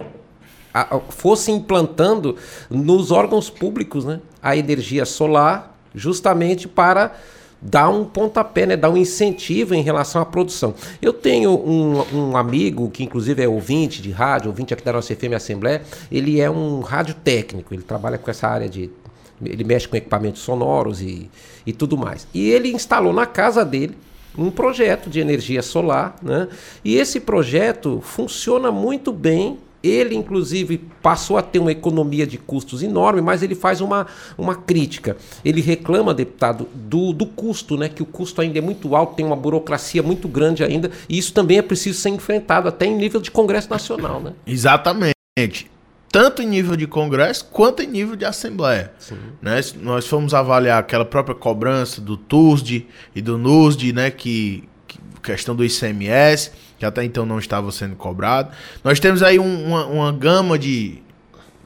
fosse 1.09 1.50
implantando 1.50 2.37
nos 2.70 3.11
órgãos 3.11 3.50
públicos 3.50 4.04
né, 4.04 4.20
a 4.40 4.56
energia 4.56 5.04
solar 5.04 5.76
justamente 5.94 6.68
para 6.68 7.12
dá 7.60 7.88
um 7.88 8.04
pontapé, 8.04 8.66
né? 8.66 8.76
dá 8.76 8.88
um 8.88 8.96
incentivo 8.96 9.74
em 9.74 9.82
relação 9.82 10.22
à 10.22 10.26
produção. 10.26 10.74
Eu 11.00 11.12
tenho 11.12 11.50
um, 11.50 12.04
um 12.14 12.36
amigo 12.36 12.90
que 12.90 13.02
inclusive 13.04 13.42
é 13.42 13.48
ouvinte 13.48 14.00
de 14.00 14.10
rádio, 14.10 14.50
ouvinte 14.50 14.72
aqui 14.72 14.84
da 14.84 14.92
nossa 14.92 15.14
FM 15.14 15.34
Assembleia, 15.34 15.82
ele 16.10 16.40
é 16.40 16.50
um 16.50 16.80
rádio 16.80 17.14
técnico, 17.14 17.74
ele 17.74 17.82
trabalha 17.82 18.18
com 18.18 18.30
essa 18.30 18.48
área 18.48 18.68
de... 18.68 18.90
ele 19.44 19.64
mexe 19.64 19.86
com 19.86 19.96
equipamentos 19.96 20.42
sonoros 20.42 21.02
e, 21.02 21.30
e 21.66 21.72
tudo 21.72 21.96
mais. 21.96 22.26
E 22.32 22.48
ele 22.48 22.72
instalou 22.72 23.12
na 23.12 23.26
casa 23.26 23.64
dele 23.64 23.96
um 24.38 24.50
projeto 24.50 25.10
de 25.10 25.20
energia 25.20 25.60
solar, 25.60 26.16
né? 26.22 26.48
E 26.84 26.96
esse 26.96 27.18
projeto 27.20 28.00
funciona 28.00 28.70
muito 28.70 29.12
bem 29.12 29.58
ele, 29.82 30.14
inclusive, 30.14 30.78
passou 31.02 31.38
a 31.38 31.42
ter 31.42 31.58
uma 31.58 31.72
economia 31.72 32.26
de 32.26 32.36
custos 32.36 32.82
enorme, 32.82 33.20
mas 33.20 33.42
ele 33.42 33.54
faz 33.54 33.80
uma, 33.80 34.06
uma 34.36 34.54
crítica. 34.54 35.16
Ele 35.44 35.60
reclama, 35.60 36.12
deputado, 36.12 36.68
do, 36.74 37.12
do 37.12 37.26
custo, 37.26 37.76
né? 37.76 37.88
Que 37.88 38.02
o 38.02 38.06
custo 38.06 38.40
ainda 38.40 38.58
é 38.58 38.62
muito 38.62 38.94
alto, 38.94 39.14
tem 39.14 39.24
uma 39.24 39.36
burocracia 39.36 40.02
muito 40.02 40.28
grande 40.28 40.62
ainda, 40.62 40.90
e 41.08 41.16
isso 41.16 41.32
também 41.32 41.58
é 41.58 41.62
preciso 41.62 41.98
ser 41.98 42.10
enfrentado, 42.10 42.68
até 42.68 42.86
em 42.86 42.94
nível 42.94 43.20
de 43.20 43.30
Congresso 43.30 43.70
Nacional, 43.70 44.20
né? 44.20 44.32
Exatamente. 44.46 45.14
Tanto 46.12 46.42
em 46.42 46.46
nível 46.46 46.76
de 46.76 46.86
Congresso 46.86 47.46
quanto 47.52 47.82
em 47.82 47.86
nível 47.86 48.16
de 48.16 48.24
Assembleia. 48.24 48.92
Né? 49.40 49.60
Nós 49.80 50.06
fomos 50.06 50.34
avaliar 50.34 50.80
aquela 50.80 51.04
própria 51.04 51.36
cobrança 51.36 52.00
do 52.00 52.16
TUSD 52.16 52.86
e 53.14 53.22
do 53.22 53.38
NUSD, 53.38 53.92
né? 53.92 54.10
Que, 54.10 54.64
que 54.88 54.98
questão 55.22 55.54
do 55.54 55.64
ICMS 55.64 56.50
que 56.80 56.86
até 56.86 57.04
então 57.04 57.26
não 57.26 57.38
estava 57.38 57.70
sendo 57.70 57.94
cobrado. 57.94 58.50
Nós 58.82 58.98
temos 58.98 59.22
aí 59.22 59.38
um, 59.38 59.66
uma, 59.66 59.84
uma, 59.84 60.12
gama 60.12 60.58
de, 60.58 61.02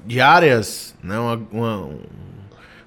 de 0.05 0.21
áreas, 0.21 0.93
né? 1.01 1.17
Uma, 1.17 1.41
uma, 1.53 1.91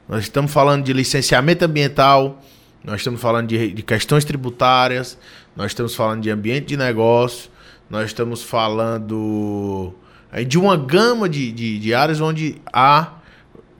nós 0.10 0.24
estamos 0.24 0.52
falando 0.52 0.84
de 0.84 0.92
licenciamento 0.92 1.64
ambiental, 1.64 2.44
nós 2.84 2.98
estamos 2.98 3.22
falando 3.22 3.48
de, 3.48 3.72
de 3.72 3.82
questões 3.82 4.26
tributárias, 4.26 5.18
nós 5.56 5.68
estamos 5.68 5.96
falando 5.96 6.22
de 6.22 6.30
ambiente 6.30 6.66
de 6.66 6.76
negócio, 6.76 7.50
nós 7.90 8.08
estamos 8.08 8.44
falando 8.44 9.96
aí 10.30 10.44
de 10.44 10.60
uma 10.60 10.76
gama 10.76 11.30
de, 11.30 11.50
de, 11.54 11.80
de 11.80 11.94
áreas 11.94 12.20
onde 12.20 12.62
há 12.74 13.14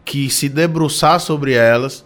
que 0.06 0.30
se 0.30 0.48
debruçar 0.48 1.20
sobre 1.20 1.52
elas 1.52 2.06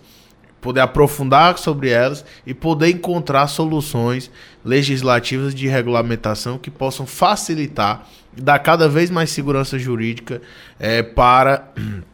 poder 0.61 0.81
aprofundar 0.81 1.57
sobre 1.57 1.89
elas 1.89 2.23
e 2.45 2.53
poder 2.53 2.89
encontrar 2.89 3.47
soluções 3.47 4.29
legislativas 4.63 5.55
de 5.55 5.67
regulamentação 5.67 6.57
que 6.57 6.69
possam 6.69 7.07
facilitar 7.07 8.07
e 8.37 8.41
dar 8.41 8.59
cada 8.59 8.87
vez 8.87 9.09
mais 9.09 9.31
segurança 9.31 9.77
jurídica 9.79 10.41
é, 10.79 11.01
para 11.01 11.67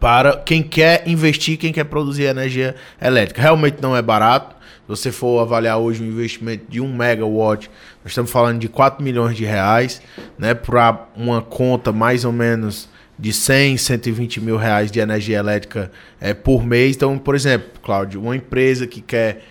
para 0.00 0.38
quem 0.38 0.64
quer 0.64 1.06
investir, 1.06 1.56
quem 1.56 1.72
quer 1.72 1.84
produzir 1.84 2.24
energia 2.24 2.74
elétrica. 3.00 3.40
Realmente 3.40 3.80
não 3.80 3.96
é 3.96 4.02
barato. 4.02 4.56
Se 4.80 4.88
você 4.88 5.12
for 5.12 5.40
avaliar 5.40 5.78
hoje 5.78 6.02
um 6.02 6.06
investimento 6.06 6.64
de 6.68 6.80
1 6.80 6.92
megawatt, 6.92 7.70
nós 8.02 8.10
estamos 8.10 8.28
falando 8.28 8.58
de 8.58 8.68
4 8.68 9.00
milhões 9.00 9.36
de 9.36 9.44
reais, 9.44 10.02
né, 10.36 10.54
para 10.54 11.06
uma 11.14 11.40
conta 11.40 11.92
mais 11.92 12.24
ou 12.24 12.32
menos 12.32 12.88
de 13.22 13.32
100, 13.32 13.76
120 13.76 14.40
mil 14.40 14.56
reais 14.56 14.90
de 14.90 14.98
energia 14.98 15.38
elétrica 15.38 15.92
é, 16.20 16.34
por 16.34 16.66
mês. 16.66 16.96
Então, 16.96 17.16
por 17.16 17.36
exemplo, 17.36 17.68
Cláudio, 17.80 18.20
uma 18.20 18.34
empresa 18.34 18.84
que 18.84 19.00
quer 19.00 19.44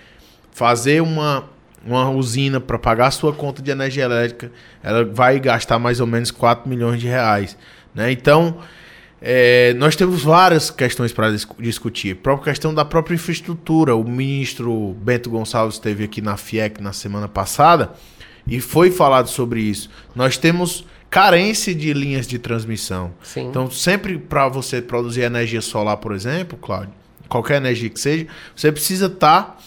fazer 0.52 1.02
uma, 1.02 1.46
uma 1.86 2.10
usina 2.10 2.60
para 2.60 2.78
pagar 2.78 3.08
a 3.08 3.12
sua 3.12 3.32
conta 3.32 3.62
de 3.62 3.72
energia 3.72 4.04
elétrica, 4.04 4.52
ela 4.84 5.06
vai 5.06 5.40
gastar 5.40 5.80
mais 5.80 6.02
ou 6.02 6.06
menos 6.06 6.32
4 6.32 6.70
milhões 6.70 7.00
de 7.00 7.08
reais. 7.08 7.58
Né? 7.96 8.12
Então, 8.12 8.58
é, 9.22 9.74
nós 9.76 9.96
temos 9.96 10.22
várias 10.22 10.70
questões 10.70 11.14
para 11.14 11.32
discutir. 11.58 12.12
A 12.12 12.16
própria 12.22 12.52
questão 12.52 12.74
da 12.74 12.84
própria 12.84 13.16
infraestrutura. 13.16 13.96
O 13.96 14.04
ministro 14.04 14.98
Bento 15.02 15.30
Gonçalves 15.30 15.76
esteve 15.76 16.04
aqui 16.04 16.20
na 16.20 16.36
FIEC 16.36 16.84
na 16.84 16.92
semana 16.92 17.30
passada 17.30 17.94
e 18.46 18.60
foi 18.60 18.92
falado 18.92 19.30
sobre 19.30 19.62
isso. 19.62 19.90
Nós 20.14 20.38
temos 20.38 20.84
carência 21.12 21.76
de 21.76 21.92
linhas 21.92 22.26
de 22.26 22.40
transmissão. 22.40 23.14
Sim. 23.22 23.48
Então, 23.48 23.70
sempre 23.70 24.18
para 24.18 24.48
você 24.48 24.82
produzir 24.82 25.22
energia 25.22 25.60
solar, 25.60 25.98
por 25.98 26.14
exemplo, 26.14 26.58
Cláudio, 26.58 26.94
qualquer 27.28 27.58
energia 27.58 27.90
que 27.90 28.00
seja, 28.00 28.28
você 28.56 28.72
precisa 28.72 29.08
estar 29.08 29.44
tá 29.44 29.58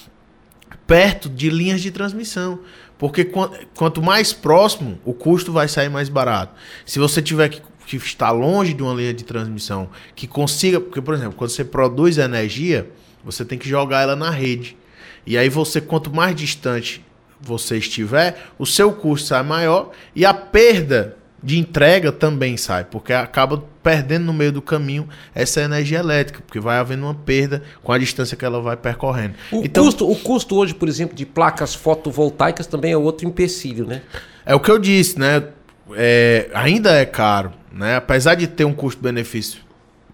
perto 0.87 1.29
de 1.29 1.51
linhas 1.51 1.83
de 1.83 1.91
transmissão. 1.91 2.61
Porque 2.97 3.31
quanto 3.75 4.01
mais 4.01 4.33
próximo, 4.33 4.99
o 5.05 5.13
custo 5.13 5.53
vai 5.53 5.69
sair 5.69 5.91
mais 5.91 6.09
barato. 6.09 6.55
Se 6.87 6.99
você 6.99 7.21
tiver 7.21 7.51
que, 7.51 7.61
que 7.87 7.97
estar 7.97 8.31
longe 8.31 8.73
de 8.73 8.83
uma 8.83 8.95
linha 8.95 9.13
de 9.13 9.25
transmissão 9.25 9.91
que 10.15 10.27
consiga. 10.27 10.81
Porque, 10.81 11.03
por 11.03 11.13
exemplo, 11.13 11.35
quando 11.35 11.51
você 11.51 11.65
produz 11.65 12.17
energia, 12.17 12.89
você 13.23 13.45
tem 13.45 13.59
que 13.59 13.69
jogar 13.69 14.03
ela 14.03 14.17
na 14.17 14.31
rede. 14.31 14.79
E 15.27 15.37
aí 15.37 15.51
você, 15.51 15.79
quanto 15.79 16.15
mais 16.15 16.35
distante 16.35 17.05
você 17.39 17.77
estiver, 17.77 18.47
o 18.59 18.65
seu 18.65 18.93
custo 18.93 19.29
sai 19.29 19.43
maior 19.43 19.91
e 20.15 20.25
a 20.25 20.33
perda 20.33 21.19
de 21.45 21.59
entrega 21.59 22.11
também 22.11 22.57
sai, 22.57 22.85
porque 22.85 23.13
acaba 23.13 23.63
perdendo 23.83 24.25
no 24.25 24.33
meio 24.33 24.51
do 24.51 24.63
caminho 24.63 25.07
essa 25.35 25.61
energia 25.61 25.99
elétrica, 25.99 26.41
porque 26.45 26.59
vai 26.59 26.79
havendo 26.79 27.05
uma 27.05 27.15
perda 27.15 27.63
com 27.83 27.93
a 27.93 27.99
distância 27.99 28.37
que 28.37 28.45
ela 28.45 28.61
vai 28.61 28.77
percorrendo. 28.77 29.35
O, 29.53 29.63
então, 29.63 29.85
custo, 29.85 30.11
o 30.11 30.17
custo 30.17 30.57
hoje, 30.57 30.75
por 30.75 30.89
exemplo, 30.89 31.15
de 31.15 31.27
placas 31.27 31.75
fotovoltaicas 31.75 32.67
também 32.67 32.93
é 32.93 32.97
outro 32.97 33.29
empecilho, 33.29 33.87
né? 33.87 34.01
É 34.47 34.55
o 34.55 34.61
que 34.61 34.71
eu 34.71 34.79
disse, 34.79 35.19
né? 35.19 35.45
é, 35.93 36.49
ainda 36.55 36.93
é 36.93 37.05
caro, 37.05 37.53
né? 37.73 37.97
Apesar 37.97 38.35
de 38.35 38.47
ter 38.47 38.65
um 38.65 38.73
custo-benefício 38.73 39.61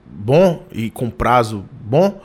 bom 0.04 0.64
e 0.72 0.90
com 0.90 1.08
prazo 1.10 1.64
bom, 1.70 2.20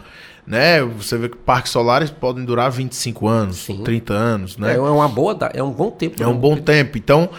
né? 0.45 0.81
Você 0.83 1.17
vê 1.17 1.29
que 1.29 1.37
parques 1.37 1.71
solares 1.71 2.09
podem 2.09 2.43
durar 2.43 2.71
25 2.71 3.27
anos, 3.27 3.57
Sim. 3.57 3.83
30 3.83 4.13
anos, 4.13 4.57
né? 4.57 4.75
É 4.75 4.79
uma 4.79 5.07
boa, 5.07 5.37
é 5.53 5.61
um 5.61 5.71
bom 5.71 5.91
tempo. 5.91 6.21
É 6.21 6.27
um 6.27 6.37
bom 6.37 6.57
tempo. 6.57 6.97
Então, 6.97 7.29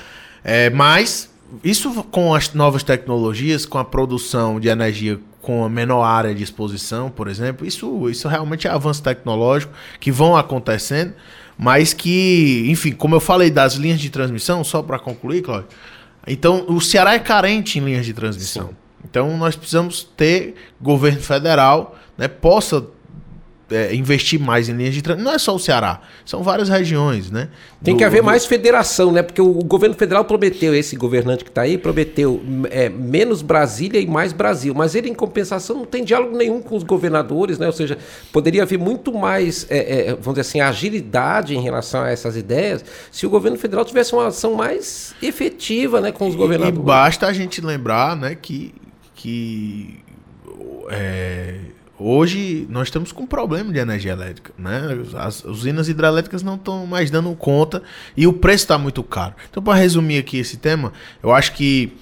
é, 0.44 0.70
mas 0.70 1.30
isso 1.62 2.04
com 2.04 2.34
as 2.34 2.52
novas 2.54 2.82
tecnologias, 2.82 3.66
com 3.66 3.78
a 3.78 3.84
produção 3.84 4.61
de 4.61 4.68
energia 4.68 5.20
com 5.46 5.64
a 5.64 5.68
menor 5.68 6.02
área 6.02 6.34
de 6.34 6.42
exposição, 6.42 7.09
por 7.09 7.28
exemplo, 7.28 7.64
isso, 7.64 8.11
isso 8.11 8.26
realmente 8.26 8.66
é 8.66 8.70
avanço 8.70 9.00
tecnológico 9.00 9.72
que 10.00 10.11
vão 10.11 10.36
acontecendo, 10.36 11.14
mas 11.57 11.92
que, 11.92 12.64
enfim, 12.66 12.90
como 12.90 13.14
eu 13.14 13.20
falei 13.20 13.48
das 13.48 13.74
linhas 13.74 14.00
de 14.00 14.11
transmissão, 14.11 14.64
só 14.64 14.82
para 14.82 14.98
concluir, 14.98 15.42
Cláudio, 15.42 15.68
então 16.26 16.64
o 16.68 16.80
Ceará 16.80 17.14
é 17.14 17.20
carente 17.20 17.78
em 17.78 17.84
linhas 17.84 18.04
de 18.04 18.12
transmissão. 18.12 18.70
Sim. 18.70 18.74
Então 19.09 19.36
nós 19.36 19.54
precisamos 19.54 20.02
ter 20.16 20.57
governo 20.80 21.20
federal, 21.20 21.96
né, 22.18 22.26
possa 22.26 22.84
é, 23.70 23.94
investir 23.94 24.38
mais 24.38 24.68
em 24.68 24.72
linhas 24.72 24.94
de 24.94 25.02
trânsito. 25.02 25.24
Não 25.24 25.34
é 25.34 25.38
só 25.38 25.54
o 25.54 25.58
Ceará, 25.58 26.00
são 26.24 26.42
várias 26.42 26.68
regiões, 26.68 27.30
né? 27.30 27.48
Tem 27.82 27.94
do, 27.94 27.98
que 27.98 28.04
haver 28.04 28.20
do... 28.20 28.26
mais 28.26 28.46
federação, 28.46 29.10
né? 29.10 29.22
Porque 29.22 29.40
o, 29.40 29.52
governo 29.64 29.94
federal 29.94 30.24
prometeu, 30.24 30.74
esse 30.74 30.94
governante 30.96 31.44
que 31.44 31.50
está 31.50 31.62
aí, 31.62 31.76
prometeu 31.76 32.40
é, 32.70 32.88
menos 32.88 33.42
Brasília 33.42 34.00
e 34.00 34.06
mais 34.06 34.32
Brasil. 34.32 34.74
Mas 34.74 34.94
ele, 34.94 35.08
em 35.08 35.14
compensação, 35.14 35.76
não 35.76 35.84
tem 35.84 36.04
diálogo 36.04 36.36
nenhum 36.36 36.62
com 36.62 36.76
os 36.76 36.84
governadores, 36.84 37.58
né? 37.58 37.66
Ou 37.66 37.72
seja, 37.72 37.98
poderia 38.32 38.62
haver 38.62 38.78
muito 38.78 39.12
mais, 39.12 39.66
é, 39.68 39.78
é, 39.78 40.06
vamos 40.10 40.34
dizer 40.34 40.42
assim, 40.42 40.60
agilidade 40.60 41.56
em 41.56 41.60
relação 41.60 42.02
a 42.02 42.10
essas 42.10 42.36
ideias 42.36 42.84
se 43.10 43.26
o 43.26 43.30
governo 43.30 43.58
federal 43.58 43.84
tivesse 43.84 44.12
uma 44.12 44.28
ação 44.28 44.54
mais 44.54 45.14
efetiva 45.20 46.00
né, 46.00 46.12
com 46.12 46.28
os 46.28 46.34
governadores. 46.34 46.78
E, 46.78 46.82
e 46.82 46.84
basta 46.84 47.26
a 47.26 47.32
gente 47.32 47.60
lembrar 47.60 48.16
né, 48.16 48.34
que. 48.34 48.74
que 49.14 50.00
é, 50.90 51.58
Hoje 51.99 52.66
nós 52.68 52.88
estamos 52.88 53.11
com 53.11 53.22
um 53.22 53.26
problema 53.26 53.72
de 53.72 53.78
energia 53.78 54.12
elétrica, 54.12 54.53
né? 54.59 54.82
As 55.14 55.42
usinas 55.44 55.88
hidrelétricas 55.88 56.42
não 56.42 56.57
estão 56.57 56.86
mais 56.86 57.11
dando 57.11 57.34
conta 57.34 57.82
e 58.14 58.26
o 58.26 58.32
preço 58.34 58.64
está 58.64 58.76
muito 58.76 59.03
caro. 59.03 59.34
Então, 59.51 59.62
para 59.62 59.78
resumir 59.78 60.18
aqui 60.18 60.38
esse 60.38 60.59
tema, 60.59 60.92
eu 61.22 61.32
acho 61.32 61.53
que 61.55 61.92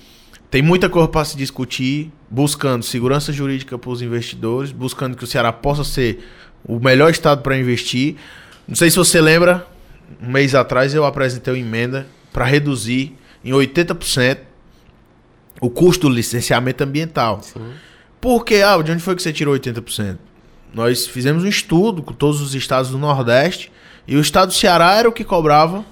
tem 0.50 0.62
muita 0.62 0.88
coisa 0.88 1.08
para 1.08 1.24
se 1.24 1.36
discutir, 1.36 2.10
buscando 2.28 2.84
segurança 2.84 3.32
jurídica 3.32 3.78
para 3.78 3.90
os 3.90 4.02
investidores, 4.02 4.72
buscando 4.72 5.16
que 5.16 5.22
o 5.22 5.26
Ceará 5.26 5.52
possa 5.52 5.84
ser 5.84 6.24
o 6.64 6.80
melhor 6.80 7.10
estado 7.10 7.42
para 7.42 7.56
investir. 7.56 8.16
Não 8.66 8.74
sei 8.74 8.90
se 8.90 8.96
você 8.96 9.20
lembra, 9.20 9.66
um 10.20 10.30
mês 10.30 10.56
atrás 10.56 10.92
eu 10.92 11.04
apresentei 11.04 11.54
uma 11.54 11.60
emenda 11.60 12.06
para 12.32 12.44
reduzir 12.44 13.16
em 13.44 13.52
80% 13.52 14.38
o 15.60 15.70
custo 15.70 16.08
do 16.08 16.14
licenciamento 16.14 16.82
ambiental. 16.82 17.40
Sim. 17.42 17.60
Por 18.24 18.42
que, 18.42 18.62
ah, 18.62 18.80
de 18.80 18.90
onde 18.90 19.02
foi 19.02 19.14
que 19.14 19.22
você 19.22 19.34
tirou 19.34 19.54
80%? 19.54 20.16
Nós 20.72 21.06
fizemos 21.06 21.44
um 21.44 21.46
estudo 21.46 22.02
com 22.02 22.14
todos 22.14 22.40
os 22.40 22.54
estados 22.54 22.90
do 22.90 22.96
Nordeste 22.96 23.70
e 24.08 24.16
o 24.16 24.20
estado 24.20 24.48
do 24.48 24.54
Ceará 24.54 24.94
era 24.94 25.06
o 25.06 25.12
que 25.12 25.22
cobrava 25.22 25.84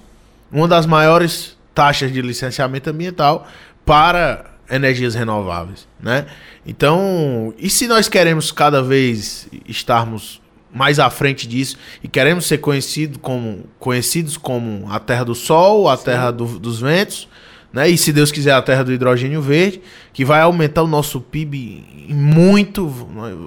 uma 0.51 0.67
das 0.67 0.87
maiores 0.87 1.55
taxas 1.75 2.11
de 2.11 2.23
licenciamento 2.23 2.89
ambiental 2.89 3.47
para 3.85 4.45
energias 4.67 5.13
renováveis, 5.13 5.87
né? 5.99 6.25
Então, 6.65 7.53
e 7.55 7.69
se 7.69 7.85
nós 7.85 8.09
queremos 8.09 8.51
cada 8.51 8.81
vez 8.81 9.47
estarmos 9.67 10.41
mais 10.73 10.97
à 10.97 11.11
frente 11.11 11.47
disso 11.47 11.77
e 12.03 12.07
queremos 12.07 12.47
ser 12.47 12.57
conhecido 12.57 13.19
como, 13.19 13.65
conhecidos 13.77 14.37
como 14.37 14.91
a 14.91 14.99
terra 14.99 15.23
do 15.23 15.35
sol, 15.35 15.87
a 15.87 15.95
Sim. 15.95 16.05
terra 16.05 16.31
do, 16.31 16.57
dos 16.57 16.81
ventos, 16.81 17.27
né? 17.73 17.89
E 17.89 17.97
se 17.97 18.13
Deus 18.13 18.31
quiser, 18.31 18.53
a 18.53 18.61
terra 18.61 18.83
do 18.83 18.93
hidrogênio 18.93 19.41
verde, 19.41 19.81
que 20.13 20.23
vai 20.23 20.39
aumentar 20.41 20.83
o 20.83 20.87
nosso 20.87 21.19
PIB 21.19 22.07
muito, 22.07 22.87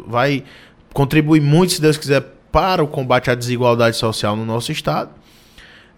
vai 0.09 0.43
contribuir 0.93 1.41
muito, 1.41 1.75
se 1.75 1.81
Deus 1.81 1.97
quiser, 1.97 2.25
para 2.51 2.83
o 2.83 2.89
combate 2.89 3.31
à 3.31 3.35
desigualdade 3.35 3.97
social 3.97 4.35
no 4.35 4.45
nosso 4.45 4.73
estado. 4.73 5.11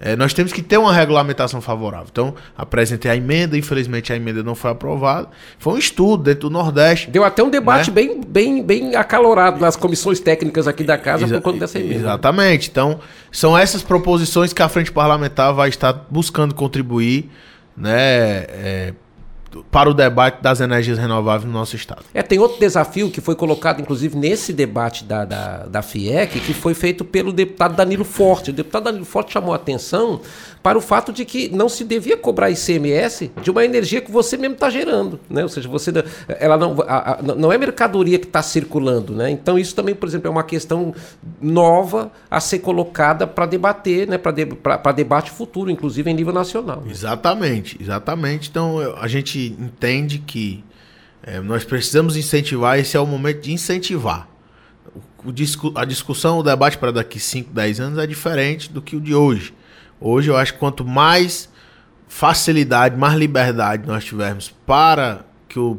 É, 0.00 0.14
nós 0.14 0.32
temos 0.32 0.52
que 0.52 0.62
ter 0.62 0.76
uma 0.76 0.92
regulamentação 0.92 1.60
favorável. 1.60 2.06
Então, 2.10 2.34
apresentei 2.56 3.10
a 3.10 3.16
emenda, 3.16 3.56
infelizmente 3.56 4.12
a 4.12 4.16
emenda 4.16 4.44
não 4.44 4.54
foi 4.54 4.70
aprovada. 4.70 5.28
Foi 5.58 5.74
um 5.74 5.78
estudo 5.78 6.22
dentro 6.22 6.42
do 6.42 6.50
Nordeste. 6.50 7.10
Deu 7.10 7.24
até 7.24 7.42
um 7.42 7.50
debate 7.50 7.90
né? 7.90 7.94
bem, 7.94 8.20
bem, 8.20 8.62
bem 8.62 8.94
acalorado 8.94 9.58
nas 9.58 9.74
comissões 9.74 10.20
técnicas 10.20 10.68
aqui 10.68 10.84
da 10.84 10.96
casa 10.96 11.24
Exa 11.24 11.36
por 11.36 11.42
conta 11.42 11.60
dessa 11.60 11.80
emenda. 11.80 11.96
Exatamente. 11.96 12.70
Então, 12.70 13.00
são 13.32 13.58
essas 13.58 13.82
proposições 13.82 14.52
que 14.52 14.62
a 14.62 14.68
Frente 14.68 14.92
Parlamentar 14.92 15.52
vai 15.52 15.68
estar 15.68 15.92
buscando 16.08 16.54
contribuir 16.54 17.28
né, 17.78 18.44
é, 18.48 18.94
para 19.70 19.88
o 19.88 19.94
debate 19.94 20.42
das 20.42 20.60
energias 20.60 20.98
renováveis 20.98 21.44
no 21.44 21.52
nosso 21.52 21.74
estado. 21.74 22.04
É, 22.12 22.22
tem 22.22 22.38
outro 22.38 22.58
desafio 22.58 23.10
que 23.10 23.20
foi 23.20 23.34
colocado, 23.34 23.80
inclusive, 23.80 24.16
nesse 24.16 24.52
debate 24.52 25.04
da, 25.04 25.24
da, 25.24 25.66
da 25.66 25.82
FIEC, 25.82 26.40
que 26.40 26.52
foi 26.52 26.74
feito 26.74 27.04
pelo 27.04 27.32
deputado 27.32 27.74
Danilo 27.74 28.04
Forte. 28.04 28.50
O 28.50 28.52
deputado 28.52 28.84
Danilo 28.84 29.04
Forte 29.04 29.32
chamou 29.32 29.52
a 29.52 29.56
atenção 29.56 30.20
para 30.68 30.76
o 30.76 30.82
fato 30.82 31.14
de 31.14 31.24
que 31.24 31.48
não 31.48 31.66
se 31.66 31.82
devia 31.82 32.14
cobrar 32.14 32.50
ICMS 32.50 33.30
de 33.42 33.50
uma 33.50 33.64
energia 33.64 34.02
que 34.02 34.12
você 34.12 34.36
mesmo 34.36 34.52
está 34.52 34.68
gerando, 34.68 35.18
né? 35.30 35.42
Ou 35.42 35.48
seja, 35.48 35.66
você 35.66 35.90
ela 36.38 36.58
não, 36.58 36.76
a, 36.86 37.12
a, 37.12 37.22
não 37.22 37.50
é 37.50 37.56
mercadoria 37.56 38.18
que 38.18 38.26
está 38.26 38.42
circulando, 38.42 39.14
né? 39.14 39.30
Então 39.30 39.58
isso 39.58 39.74
também, 39.74 39.94
por 39.94 40.06
exemplo, 40.06 40.28
é 40.28 40.30
uma 40.30 40.42
questão 40.42 40.94
nova 41.40 42.12
a 42.30 42.38
ser 42.38 42.58
colocada 42.58 43.26
para 43.26 43.46
debater, 43.46 44.06
né? 44.06 44.18
Para 44.18 44.32
de, 44.32 44.44
debate 44.94 45.30
futuro, 45.30 45.70
inclusive 45.70 46.10
em 46.10 46.12
nível 46.12 46.34
nacional. 46.34 46.82
Exatamente, 46.86 47.78
exatamente. 47.80 48.50
Então 48.50 48.78
a 49.00 49.08
gente 49.08 49.56
entende 49.58 50.18
que 50.18 50.62
é, 51.22 51.40
nós 51.40 51.64
precisamos 51.64 52.14
incentivar. 52.14 52.78
Esse 52.78 52.94
é 52.94 53.00
o 53.00 53.06
momento 53.06 53.40
de 53.40 53.54
incentivar. 53.54 54.28
O, 55.24 55.30
o, 55.30 55.78
a 55.78 55.86
discussão, 55.86 56.40
o 56.40 56.42
debate 56.42 56.76
para 56.76 56.92
daqui 56.92 57.18
5, 57.18 57.54
10 57.54 57.80
anos 57.80 57.98
é 57.98 58.06
diferente 58.06 58.70
do 58.70 58.82
que 58.82 58.96
o 58.96 59.00
de 59.00 59.14
hoje. 59.14 59.54
Hoje 60.00 60.30
eu 60.30 60.36
acho 60.36 60.54
que 60.54 60.58
quanto 60.58 60.84
mais 60.84 61.48
facilidade, 62.06 62.96
mais 62.96 63.14
liberdade 63.14 63.86
nós 63.86 64.04
tivermos 64.04 64.52
para 64.66 65.24
que 65.48 65.58
o, 65.58 65.78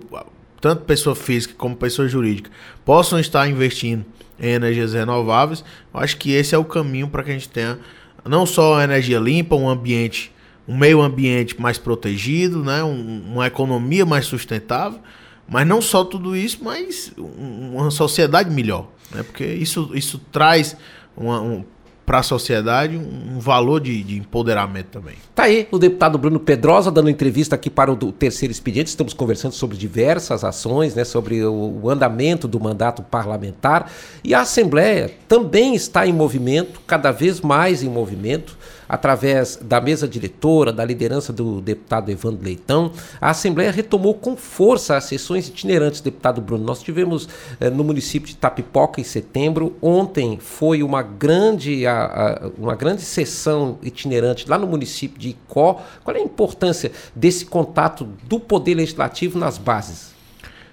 tanto 0.61 0.84
pessoa 0.84 1.15
física 1.15 1.53
como 1.57 1.76
pessoa 1.76 2.07
jurídica 2.07 2.51
possam 2.86 3.20
estar 3.20 3.47
investindo 3.47 4.05
em 4.39 4.51
energias 4.51 4.93
renováveis, 4.93 5.63
eu 5.93 5.99
acho 5.99 6.17
que 6.17 6.32
esse 6.32 6.55
é 6.55 6.57
o 6.57 6.65
caminho 6.65 7.07
para 7.07 7.24
que 7.24 7.32
a 7.32 7.34
gente 7.34 7.49
tenha 7.49 7.80
não 8.28 8.45
só 8.45 8.82
energia 8.82 9.20
limpa, 9.20 9.55
um 9.55 9.67
ambiente, 9.67 10.32
um 10.67 10.78
meio 10.78 11.01
ambiente 11.01 11.59
mais 11.59 11.78
protegido, 11.78 12.63
né, 12.63 12.84
um, 12.84 13.34
uma 13.34 13.47
economia 13.47 14.05
mais 14.05 14.26
sustentável, 14.26 14.99
mas 15.47 15.67
não 15.67 15.82
só 15.82 16.03
tudo 16.03 16.36
isso, 16.36 16.59
mas 16.61 17.11
uma 17.17 17.89
sociedade 17.89 18.49
melhor, 18.49 18.88
né, 19.11 19.24
porque 19.24 19.45
isso, 19.45 19.91
isso 19.93 20.20
traz 20.32 20.78
uma, 21.17 21.41
um, 21.41 21.65
para 22.10 22.22
a 22.22 22.24
sociedade 22.24 22.97
um, 22.97 23.38
valor 23.38 23.80
de, 23.80 24.03
de, 24.03 24.18
empoderamento 24.18 24.88
também. 24.88 25.14
Tá 25.36 25.43
aí 25.43 25.68
o 25.70 25.78
deputado 25.78 26.18
Bruno 26.18 26.39
Pedrosa 26.39 26.89
dando 26.89 27.07
entrevista 27.07 27.53
aqui 27.53 27.70
para 27.70 27.91
o 27.91 28.12
terceiro 28.12 28.51
expediente. 28.51 28.89
Estamos 28.89 29.14
conversando 29.14 29.51
sobre 29.51 29.78
diversas 29.78 30.43
ações, 30.43 30.95
né, 30.95 31.03
sobre 31.03 31.43
o, 31.43 31.82
o 31.84 31.88
andamento 31.88 32.47
do 32.47 32.60
mandato 32.60 33.03
parlamentar. 33.03 33.91
E 34.24 34.34
a 34.34 34.41
Assembleia 34.41 35.12
também 35.28 35.76
está 35.76 36.07
em 36.07 36.12
movimento, 36.12 36.82
cada 36.88 37.12
vez 37.12 37.41
mais 37.41 37.84
em 37.84 37.89
movimento 37.89 38.57
através 38.89 39.55
da 39.61 39.79
mesa 39.79 40.07
diretora, 40.07 40.73
da 40.73 40.83
liderança 40.83 41.31
do 41.31 41.61
deputado 41.61 42.09
Evandro 42.09 42.43
Leitão, 42.43 42.91
a 43.21 43.29
Assembleia 43.29 43.71
retomou 43.71 44.15
com 44.15 44.35
força 44.35 44.97
as 44.97 45.03
sessões 45.03 45.47
itinerantes, 45.47 46.01
deputado 46.01 46.41
Bruno. 46.41 46.63
Nós 46.63 46.81
tivemos 46.81 47.29
eh, 47.59 47.69
no 47.69 47.83
município 47.83 48.27
de 48.27 48.35
Tapipoca 48.35 48.99
em 48.99 49.03
setembro. 49.03 49.75
Ontem 49.79 50.39
foi 50.39 50.81
uma 50.81 51.03
grande, 51.03 51.85
a, 51.85 52.05
a, 52.05 52.51
uma 52.57 52.75
grande 52.75 53.03
sessão 53.03 53.77
itinerante 53.83 54.49
lá 54.49 54.57
no 54.57 54.65
município 54.65 55.19
de 55.19 55.29
Icó. 55.29 55.81
Qual 56.03 56.17
é 56.17 56.19
a 56.19 56.23
importância 56.23 56.91
desse 57.15 57.45
contato 57.45 58.09
do 58.23 58.39
Poder 58.39 58.73
Legislativo 58.73 59.37
nas 59.37 59.59
bases? 59.59 60.15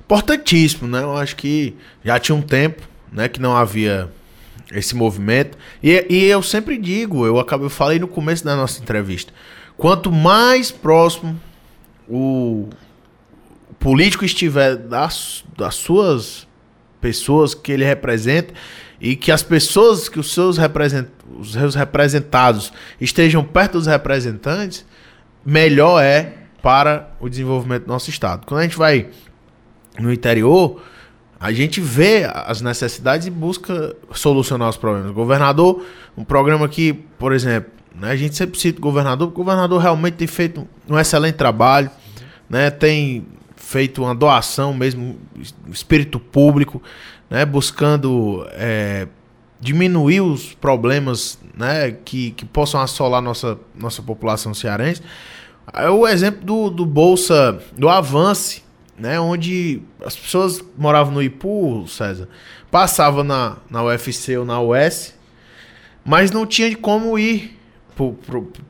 Importantíssimo, 0.01 0.89
né? 0.89 1.03
Eu 1.03 1.17
acho 1.17 1.37
que 1.37 1.75
já 2.03 2.19
tinha 2.19 2.35
um 2.35 2.41
tempo 2.41 2.83
né, 3.13 3.29
que 3.29 3.41
não 3.41 3.57
havia 3.57 4.09
esse 4.71 4.95
movimento. 4.95 5.57
E, 5.83 6.07
e 6.09 6.25
eu 6.25 6.43
sempre 6.43 6.79
digo, 6.79 7.27
eu 7.27 7.39
acabei, 7.39 7.67
eu 7.67 7.71
falei 7.71 7.99
no 7.99 8.09
começo 8.09 8.45
da 8.45 8.57
nossa 8.57 8.81
entrevista, 8.81 9.33
quanto 9.77 10.11
mais 10.11 10.71
próximo 10.71 11.41
o 12.09 12.69
político 13.79 14.25
estiver 14.25 14.77
das, 14.77 15.45
das 15.57 15.75
suas 15.75 16.47
pessoas 17.01 17.55
que 17.55 17.71
ele 17.73 17.85
representa 17.85 18.55
e 19.01 19.15
que 19.15 19.31
as 19.31 19.43
pessoas 19.43 20.09
que 20.09 20.19
os 20.19 20.33
seus, 20.33 20.57
represent, 20.57 21.09
os 21.39 21.53
seus 21.53 21.75
representados 21.75 22.73
estejam 23.01 23.45
perto 23.45 23.73
dos 23.73 23.87
representantes, 23.87 24.85
melhor 25.45 26.03
é 26.03 26.33
para 26.63 27.11
o 27.21 27.29
desenvolvimento 27.29 27.85
do 27.85 27.89
nosso 27.89 28.11
estado. 28.11 28.47
Quando 28.47 28.61
a 28.61 28.63
gente 28.65 28.77
vai 28.77 29.09
no 29.99 30.13
interior, 30.13 30.83
a 31.39 31.53
gente 31.53 31.81
vê 31.81 32.25
as 32.25 32.61
necessidades 32.61 33.27
e 33.27 33.31
busca 33.31 33.95
solucionar 34.13 34.69
os 34.69 34.77
problemas. 34.77 35.13
Governador, 35.13 35.85
um 36.17 36.25
programa 36.25 36.69
que, 36.69 36.93
por 36.93 37.33
exemplo, 37.33 37.71
né, 37.95 38.11
a 38.11 38.17
gente 38.17 38.35
sempre 38.35 38.59
cita 38.59 38.79
o 38.79 38.83
governador, 38.83 39.29
porque 39.29 39.41
o 39.41 39.45
governador 39.45 39.81
realmente 39.81 40.15
tem 40.15 40.27
feito 40.27 40.67
um 40.89 40.99
excelente 40.99 41.35
trabalho. 41.35 41.91
né, 42.49 42.71
tem 42.71 43.27
feito 43.57 44.03
uma 44.03 44.15
doação 44.15 44.73
mesmo, 44.73 45.19
espírito 45.69 46.21
público, 46.21 46.81
né, 47.29 47.45
buscando 47.45 48.47
é, 48.53 49.09
diminuir 49.61 50.21
os 50.21 50.55
problemas 50.55 51.39
né, 51.57 51.91
que, 51.91 52.31
que 52.31 52.45
possam 52.45 52.81
assolar 52.81 53.21
nossa, 53.21 53.59
nossa 53.75 54.01
população 54.01 54.55
cearense. 54.55 55.03
É 55.75 55.91
o 55.91 56.07
exemplo 56.07 56.45
do, 56.45 56.71
do 56.71 56.87
Bolsa, 56.87 57.59
do 57.77 57.89
Avance, 57.89 58.63
né, 58.99 59.21
onde 59.21 59.83
as 60.05 60.17
pessoas 60.17 60.63
moravam 60.77 61.13
no 61.13 61.23
Ipu, 61.23 61.87
César, 61.87 62.29
passavam 62.71 63.23
na, 63.23 63.57
na 63.71 63.85
UFC 63.85 64.37
ou 64.37 64.45
na 64.45 64.61
US, 64.61 65.15
mas 66.05 66.31
não 66.31 66.47
tinha 66.47 66.75
como 66.77 67.19
ir 67.19 67.57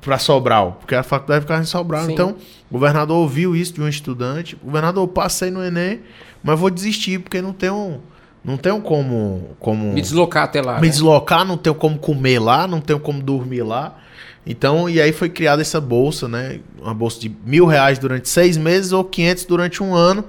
para 0.00 0.18
Sobral, 0.18 0.78
porque 0.80 0.94
a 0.94 1.02
faculdade 1.02 1.42
ficava 1.42 1.62
em 1.62 1.66
Sobral. 1.66 2.06
Sim. 2.06 2.12
Então, 2.12 2.36
o 2.70 2.74
governador 2.74 3.18
ouviu 3.18 3.56
isso 3.56 3.74
de 3.74 3.82
um 3.82 3.88
estudante. 3.88 4.56
O 4.62 4.66
governador, 4.66 5.06
passei 5.08 5.50
no 5.50 5.62
Enem, 5.62 6.00
mas 6.42 6.58
vou 6.58 6.70
desistir, 6.70 7.18
porque 7.18 7.42
não 7.42 7.52
tenho, 7.52 8.00
não 8.44 8.56
tenho 8.56 8.80
como, 8.80 9.56
como... 9.58 9.92
Me 9.92 10.00
deslocar 10.00 10.44
até 10.44 10.62
lá. 10.62 10.76
Me 10.76 10.86
né? 10.86 10.88
deslocar, 10.88 11.44
não 11.44 11.56
tenho 11.56 11.74
como 11.74 11.98
comer 11.98 12.38
lá, 12.38 12.68
não 12.68 12.80
tenho 12.80 13.00
como 13.00 13.20
dormir 13.20 13.62
lá. 13.62 13.96
Então, 14.46 14.88
e 14.88 15.00
aí 15.00 15.12
foi 15.12 15.28
criada 15.28 15.60
essa 15.60 15.80
bolsa, 15.80 16.28
né? 16.28 16.60
Uma 16.80 16.94
bolsa 16.94 17.18
de 17.18 17.34
mil 17.44 17.66
reais 17.66 17.98
durante 17.98 18.28
seis 18.28 18.56
meses 18.56 18.92
ou 18.92 19.02
quinhentos 19.02 19.44
durante 19.44 19.82
um 19.82 19.92
ano. 19.92 20.24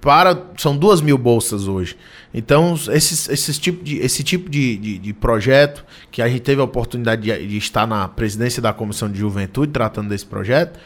Para, 0.00 0.46
são 0.56 0.76
duas 0.76 1.00
mil 1.00 1.18
bolsas 1.18 1.66
hoje. 1.66 1.96
Então, 2.32 2.74
esses, 2.92 3.28
esses 3.28 3.58
tipo 3.58 3.82
de, 3.82 3.98
esse 3.98 4.22
tipo 4.22 4.48
de, 4.48 4.76
de, 4.76 4.98
de, 4.98 5.12
projeto, 5.12 5.84
que 6.10 6.22
a 6.22 6.28
gente 6.28 6.40
teve 6.40 6.60
a 6.60 6.64
oportunidade 6.64 7.22
de, 7.22 7.46
de, 7.46 7.58
estar 7.58 7.86
na 7.86 8.06
presidência 8.06 8.62
da 8.62 8.72
Comissão 8.72 9.10
de 9.10 9.18
Juventude 9.18 9.72
tratando 9.72 10.08
desse 10.08 10.24
projeto, 10.24 10.78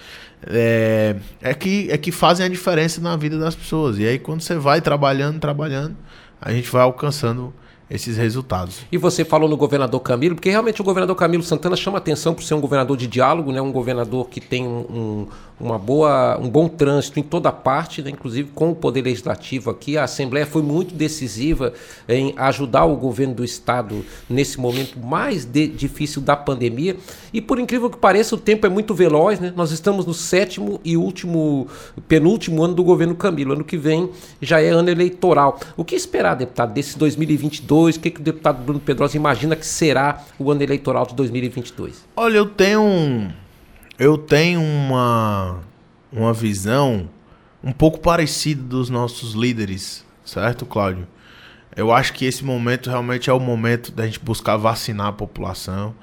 é, 0.47 1.17
é, 1.43 1.53
que, 1.53 1.89
é 1.91 1.99
que 1.99 2.11
fazem 2.11 2.47
a 2.47 2.49
diferença 2.49 3.03
na 3.03 3.15
vida 3.15 3.39
das 3.39 3.55
pessoas. 3.55 3.99
E 3.99 4.07
aí, 4.07 4.19
quando 4.19 4.41
você 4.41 4.57
vai 4.57 4.81
trabalhando, 4.81 5.39
trabalhando, 5.39 5.95
a 6.41 6.51
gente 6.51 6.71
vai 6.71 6.83
alcançando 6.83 7.53
esses 7.93 8.17
resultados. 8.17 8.81
E 8.91 8.97
você 8.97 9.25
falou 9.25 9.49
no 9.49 9.57
governador 9.57 10.01
Camilo, 10.01 10.35
porque 10.35 10.49
realmente 10.49 10.81
o 10.81 10.85
governador 10.85 11.15
Camilo 11.15 11.43
Santana 11.43 11.77
chama 11.77 11.99
atenção 11.99 12.33
por 12.33 12.43
ser 12.43 12.55
um 12.55 12.61
governador 12.61 12.97
de 12.97 13.07
diálogo, 13.07 13.53
né? 13.53 13.61
um 13.61 13.71
governador 13.71 14.29
que 14.29 14.41
tem 14.41 14.67
um, 14.67 15.27
uma 15.63 15.79
boa, 15.79 16.37
um 16.39 16.49
bom 16.49 16.69
trânsito 16.69 17.21
em 17.21 17.23
toda 17.23 17.53
parte, 17.53 18.03
né? 18.03 18.11
inclusive 18.11 18.51
com 18.53 18.73
o 18.73 18.75
Poder 18.75 19.03
Legislativo 19.03 19.71
aqui. 19.71 19.97
A 19.97 20.05
Assembleia 20.05 20.45
foi 20.45 20.61
muito 20.61 20.95
decisiva 20.95 21.73
em 22.09 22.35
ajudar 22.37 22.85
o 22.85 22.97
governo 22.97 23.35
do 23.35 23.45
Estado 23.45 24.05
nesse 24.29 24.59
momento 24.59 24.99
mais 24.99 25.45
de, 25.45 25.69
difícil 25.69 26.21
da 26.21 26.35
pandemia. 26.35 26.97
E 27.33 27.41
por 27.41 27.61
incrível 27.61 27.89
que 27.89 27.97
pareça, 27.97 28.35
o 28.35 28.39
tempo 28.39 28.67
é 28.67 28.69
muito 28.69 28.93
veloz. 28.93 29.39
Né? 29.39 29.53
Nós 29.55 29.71
estamos 29.71 30.05
no 30.05 30.13
sétimo 30.13 30.81
e 30.85 30.97
último, 30.97 31.69
penúltimo 32.09 32.63
ano 32.65 32.75
do 32.75 32.83
governo 32.83 33.15
Camilo. 33.15 33.53
Ano 33.53 33.65
que 33.65 33.77
vem 33.77 34.11
já 34.41 34.61
é 34.61 34.69
ano 34.71 34.91
eleitoral. 34.91 35.61
O 35.77 35.85
que 35.85 35.95
esperar, 35.95 36.35
deputado, 36.35 36.75
desse 36.75 36.99
2022? 36.99 37.97
O 37.97 38.01
que, 38.01 38.11
que 38.11 38.21
o 38.21 38.25
deputado 38.25 38.63
Bruno 38.65 38.81
Pedrosa 38.81 39.17
imagina 39.17 39.55
que 39.55 39.65
será 39.65 40.25
o 40.39 40.51
ano 40.51 40.63
eleitoral 40.63 41.07
de 41.07 41.15
2022? 41.15 42.05
Olha, 42.17 42.39
eu 42.39 42.47
tenho 42.47 42.83
um 42.83 43.31
eu 43.99 44.17
tenho 44.19 44.61
uma, 44.61 45.61
uma 46.13 46.33
visão 46.33 47.09
um 47.63 47.73
pouco 47.73 48.01
parecida 48.01 48.63
dos 48.63 48.91
nossos 48.91 49.35
líderes, 49.35 50.05
certo, 50.25 50.67
Cláudio? 50.67 51.07
Eu 51.75 51.93
acho 51.93 52.13
que 52.13 52.25
esse 52.25 52.45
momento 52.45 52.91
realmente 52.91 53.31
é 53.31 53.33
o 53.33 53.41
momento 53.41 53.93
da 53.93 54.05
gente 54.05 54.21
buscar 54.21 54.57
vacinar 54.57 55.07
a 55.07 55.13
população. 55.13 55.95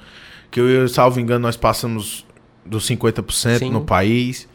Que 0.50 0.60
eu, 0.60 0.88
salvo 0.88 1.20
engano, 1.20 1.42
nós 1.42 1.56
passamos 1.56 2.26
dos 2.66 2.88
50% 2.90 3.60
Sim. 3.60 3.70
no 3.72 3.82
país. 3.82 4.48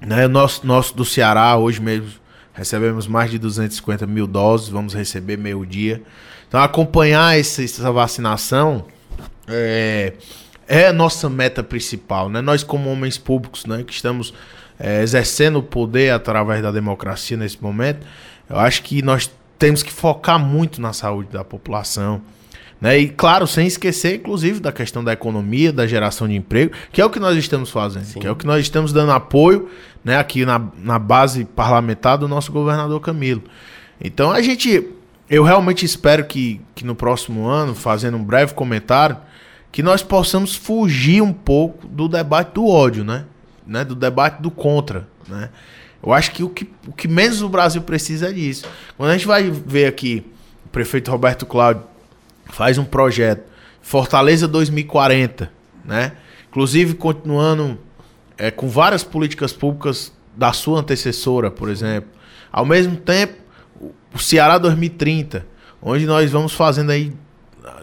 Né? 0.00 0.28
Nós, 0.28 0.62
nós 0.62 0.92
do 0.92 1.04
Ceará, 1.04 1.56
hoje 1.56 1.80
mesmo, 1.80 2.20
recebemos 2.52 3.06
mais 3.08 3.30
de 3.30 3.38
250 3.38 4.06
mil 4.06 4.26
doses, 4.26 4.68
vamos 4.68 4.94
receber 4.94 5.36
meio-dia. 5.36 6.02
Então, 6.46 6.62
acompanhar 6.62 7.36
essa, 7.36 7.64
essa 7.64 7.90
vacinação 7.90 8.84
é, 9.48 10.12
é 10.72 10.86
a 10.86 10.92
nossa 10.92 11.28
meta 11.28 11.62
principal, 11.62 12.30
né? 12.30 12.40
Nós 12.40 12.64
como 12.64 12.90
homens 12.90 13.18
públicos, 13.18 13.66
né, 13.66 13.84
que 13.86 13.92
estamos 13.92 14.32
é, 14.80 15.02
exercendo 15.02 15.58
o 15.58 15.62
poder 15.62 16.10
através 16.14 16.62
da 16.62 16.72
democracia 16.72 17.36
nesse 17.36 17.62
momento, 17.62 18.06
eu 18.48 18.58
acho 18.58 18.82
que 18.82 19.02
nós 19.02 19.30
temos 19.58 19.82
que 19.82 19.92
focar 19.92 20.38
muito 20.38 20.80
na 20.80 20.94
saúde 20.94 21.28
da 21.28 21.44
população. 21.44 22.22
Né? 22.80 23.00
E 23.00 23.08
claro, 23.10 23.46
sem 23.46 23.66
esquecer, 23.66 24.16
inclusive, 24.16 24.60
da 24.60 24.72
questão 24.72 25.04
da 25.04 25.12
economia, 25.12 25.70
da 25.70 25.86
geração 25.86 26.26
de 26.26 26.36
emprego, 26.36 26.72
que 26.90 27.02
é 27.02 27.04
o 27.04 27.10
que 27.10 27.20
nós 27.20 27.36
estamos 27.36 27.68
fazendo, 27.70 28.06
Sim. 28.06 28.20
que 28.20 28.26
é 28.26 28.30
o 28.30 28.34
que 28.34 28.46
nós 28.46 28.62
estamos 28.62 28.94
dando 28.94 29.12
apoio 29.12 29.68
né, 30.02 30.16
aqui 30.16 30.46
na, 30.46 30.58
na 30.78 30.98
base 30.98 31.44
parlamentar 31.44 32.16
do 32.16 32.26
nosso 32.26 32.50
governador 32.50 32.98
Camilo. 33.00 33.42
Então 34.00 34.32
a 34.32 34.40
gente. 34.40 34.88
Eu 35.30 35.44
realmente 35.44 35.84
espero 35.84 36.24
que, 36.24 36.60
que 36.74 36.84
no 36.84 36.94
próximo 36.94 37.46
ano, 37.46 37.74
fazendo 37.74 38.18
um 38.18 38.24
breve 38.24 38.52
comentário, 38.52 39.16
que 39.72 39.82
nós 39.82 40.02
possamos 40.02 40.54
fugir 40.54 41.22
um 41.22 41.32
pouco 41.32 41.88
do 41.88 42.06
debate 42.06 42.52
do 42.52 42.66
ódio, 42.66 43.02
né? 43.02 43.24
né? 43.66 43.84
Do 43.84 43.94
debate 43.94 44.42
do 44.42 44.50
contra, 44.50 45.08
né? 45.26 45.48
Eu 46.02 46.12
acho 46.12 46.32
que 46.32 46.42
o, 46.42 46.50
que 46.50 46.68
o 46.86 46.92
que 46.92 47.08
menos 47.08 47.42
o 47.42 47.48
Brasil 47.48 47.80
precisa 47.80 48.28
é 48.28 48.32
disso. 48.32 48.66
Quando 48.98 49.10
a 49.10 49.12
gente 49.16 49.26
vai 49.26 49.50
ver 49.50 49.86
aqui, 49.86 50.26
o 50.66 50.68
prefeito 50.68 51.10
Roberto 51.10 51.46
Cláudio 51.46 51.84
faz 52.46 52.76
um 52.76 52.84
projeto, 52.84 53.44
Fortaleza 53.80 54.46
2040, 54.46 55.50
né? 55.84 56.12
Inclusive 56.50 56.94
continuando 56.94 57.78
é, 58.36 58.50
com 58.50 58.68
várias 58.68 59.02
políticas 59.02 59.52
públicas 59.52 60.12
da 60.36 60.52
sua 60.52 60.80
antecessora, 60.80 61.50
por 61.50 61.70
exemplo. 61.70 62.10
Ao 62.50 62.66
mesmo 62.66 62.96
tempo, 62.96 63.34
o 64.12 64.18
Ceará 64.18 64.58
2030, 64.58 65.46
onde 65.80 66.04
nós 66.04 66.30
vamos 66.30 66.52
fazendo 66.52 66.90
aí 66.90 67.12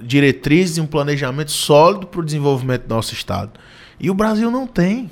diretrizes 0.02 0.78
e 0.78 0.82
um 0.82 0.88
planejamento 0.88 1.52
sólido 1.52 2.08
para 2.08 2.22
o 2.22 2.26
desenvolvimento 2.26 2.84
do 2.84 2.96
nosso 2.96 3.14
Estado. 3.14 3.52
E 4.00 4.10
o 4.10 4.14
Brasil 4.14 4.50
não 4.50 4.66
tem. 4.66 5.10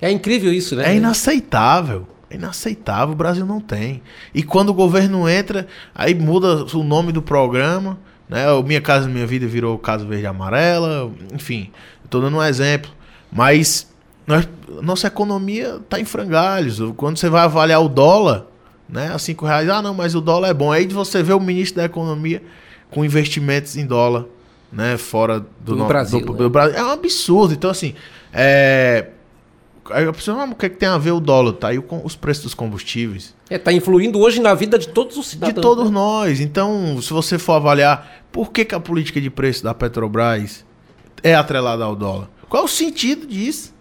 É 0.00 0.10
incrível 0.10 0.52
isso, 0.52 0.76
né? 0.76 0.92
É 0.92 0.96
inaceitável. 0.96 2.06
É 2.30 2.36
inaceitável, 2.36 3.12
o 3.12 3.16
Brasil 3.16 3.44
não 3.44 3.60
tem. 3.60 4.02
E 4.32 4.42
quando 4.42 4.70
o 4.70 4.74
governo 4.74 5.28
entra, 5.28 5.66
aí 5.94 6.14
muda 6.14 6.64
o 6.76 6.84
nome 6.84 7.10
do 7.10 7.20
programa, 7.20 7.98
né? 8.28 8.50
O 8.52 8.62
Minha 8.62 8.80
Casa 8.80 9.08
Minha 9.08 9.26
Vida 9.26 9.46
virou 9.46 9.76
Casa 9.78 10.04
Verde 10.04 10.24
e 10.24 10.26
Amarela, 10.26 11.10
enfim. 11.34 11.70
Estou 12.04 12.20
dando 12.20 12.36
um 12.36 12.42
exemplo. 12.42 12.90
Mas 13.32 13.92
nós, 14.26 14.48
nossa 14.80 15.08
economia 15.08 15.80
está 15.82 15.98
em 15.98 16.04
frangalhos. 16.04 16.80
Quando 16.96 17.16
você 17.16 17.28
vai 17.28 17.42
avaliar 17.42 17.82
o 17.82 17.88
dólar, 17.88 18.46
né? 18.88 19.12
A 19.12 19.18
cinco 19.18 19.44
reais, 19.44 19.68
ah 19.68 19.82
não, 19.82 19.92
mas 19.92 20.14
o 20.14 20.20
dólar 20.20 20.48
é 20.48 20.54
bom. 20.54 20.70
Aí 20.70 20.86
você 20.86 21.22
vê 21.22 21.32
o 21.32 21.40
ministro 21.40 21.78
da 21.78 21.84
Economia 21.84 22.42
com 22.90 23.04
investimentos 23.04 23.76
em 23.76 23.86
dólar, 23.86 24.26
né? 24.72 24.96
Fora 24.96 25.44
do, 25.60 25.76
no, 25.76 25.86
Brasil. 25.86 26.20
Do, 26.20 26.32
né? 26.32 26.38
do, 26.38 26.50
Brasil. 26.50 26.76
É 26.76 26.84
um 26.84 26.90
absurdo. 26.90 27.54
Então, 27.54 27.70
assim, 27.70 27.94
é. 28.32 29.08
Aí 29.90 30.06
a 30.06 30.12
pessoa, 30.12 30.44
o 30.44 30.54
que, 30.54 30.66
é 30.66 30.68
que 30.68 30.76
tem 30.76 30.88
a 30.88 30.98
ver 30.98 31.10
o 31.10 31.18
dólar? 31.18 31.54
Tá 31.54 31.68
aí 31.68 31.78
o, 31.78 31.84
os 32.04 32.14
preços 32.14 32.44
dos 32.44 32.54
combustíveis. 32.54 33.34
É, 33.48 33.58
tá 33.58 33.72
influindo 33.72 34.20
hoje 34.20 34.40
na 34.40 34.54
vida 34.54 34.78
de 34.78 34.88
todos 34.88 35.16
os 35.16 35.26
cidadãos. 35.26 35.54
De 35.54 35.60
todos 35.60 35.86
né? 35.86 35.90
nós. 35.90 36.40
Então, 36.40 37.00
se 37.02 37.12
você 37.12 37.38
for 37.38 37.54
avaliar 37.54 38.24
por 38.30 38.52
que, 38.52 38.64
que 38.64 38.74
a 38.74 38.80
política 38.80 39.20
de 39.20 39.30
preço 39.30 39.64
da 39.64 39.74
Petrobras 39.74 40.64
é 41.22 41.34
atrelada 41.34 41.84
ao 41.84 41.96
dólar, 41.96 42.28
qual 42.48 42.62
é 42.62 42.66
o 42.66 42.68
sentido 42.68 43.26
disso? 43.26 43.74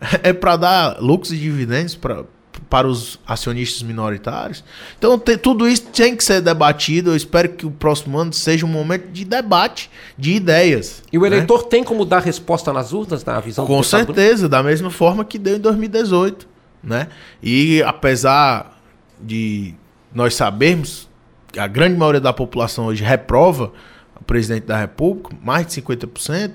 É 0.22 0.32
para 0.32 0.56
dar 0.56 1.00
lucros 1.00 1.32
e 1.32 1.36
dividendos 1.36 1.96
para 1.96 2.24
para 2.68 2.86
os 2.86 3.18
acionistas 3.26 3.82
minoritários. 3.82 4.64
Então, 4.98 5.18
te, 5.18 5.36
tudo 5.36 5.68
isso 5.68 5.82
tem 5.86 6.16
que 6.16 6.24
ser 6.24 6.40
debatido. 6.40 7.10
Eu 7.10 7.16
espero 7.16 7.48
que 7.50 7.66
o 7.66 7.70
próximo 7.70 8.18
ano 8.18 8.32
seja 8.32 8.66
um 8.66 8.68
momento 8.68 9.08
de 9.08 9.24
debate, 9.24 9.90
de 10.16 10.32
ideias. 10.32 11.02
E 11.12 11.18
o 11.18 11.22
né? 11.22 11.28
eleitor 11.28 11.62
né? 11.62 11.68
tem 11.70 11.84
como 11.84 12.04
dar 12.04 12.20
resposta 12.20 12.72
nas 12.72 12.92
urnas, 12.92 13.24
na 13.24 13.40
visão 13.40 13.66
Com 13.66 13.82
certeza, 13.82 14.48
da 14.48 14.62
mesma 14.62 14.90
forma 14.90 15.24
que 15.24 15.38
deu 15.38 15.56
em 15.56 15.60
2018. 15.60 16.48
Né? 16.82 17.08
E 17.42 17.82
apesar 17.82 18.78
de 19.20 19.74
nós 20.12 20.34
sabermos 20.34 21.08
que 21.52 21.58
a 21.58 21.66
grande 21.66 21.96
maioria 21.96 22.20
da 22.20 22.32
população 22.32 22.86
hoje 22.86 23.02
reprova 23.02 23.72
o 24.20 24.24
presidente 24.24 24.66
da 24.66 24.78
República, 24.78 25.30
mais 25.42 25.66
de 25.66 25.80
50%, 25.80 26.52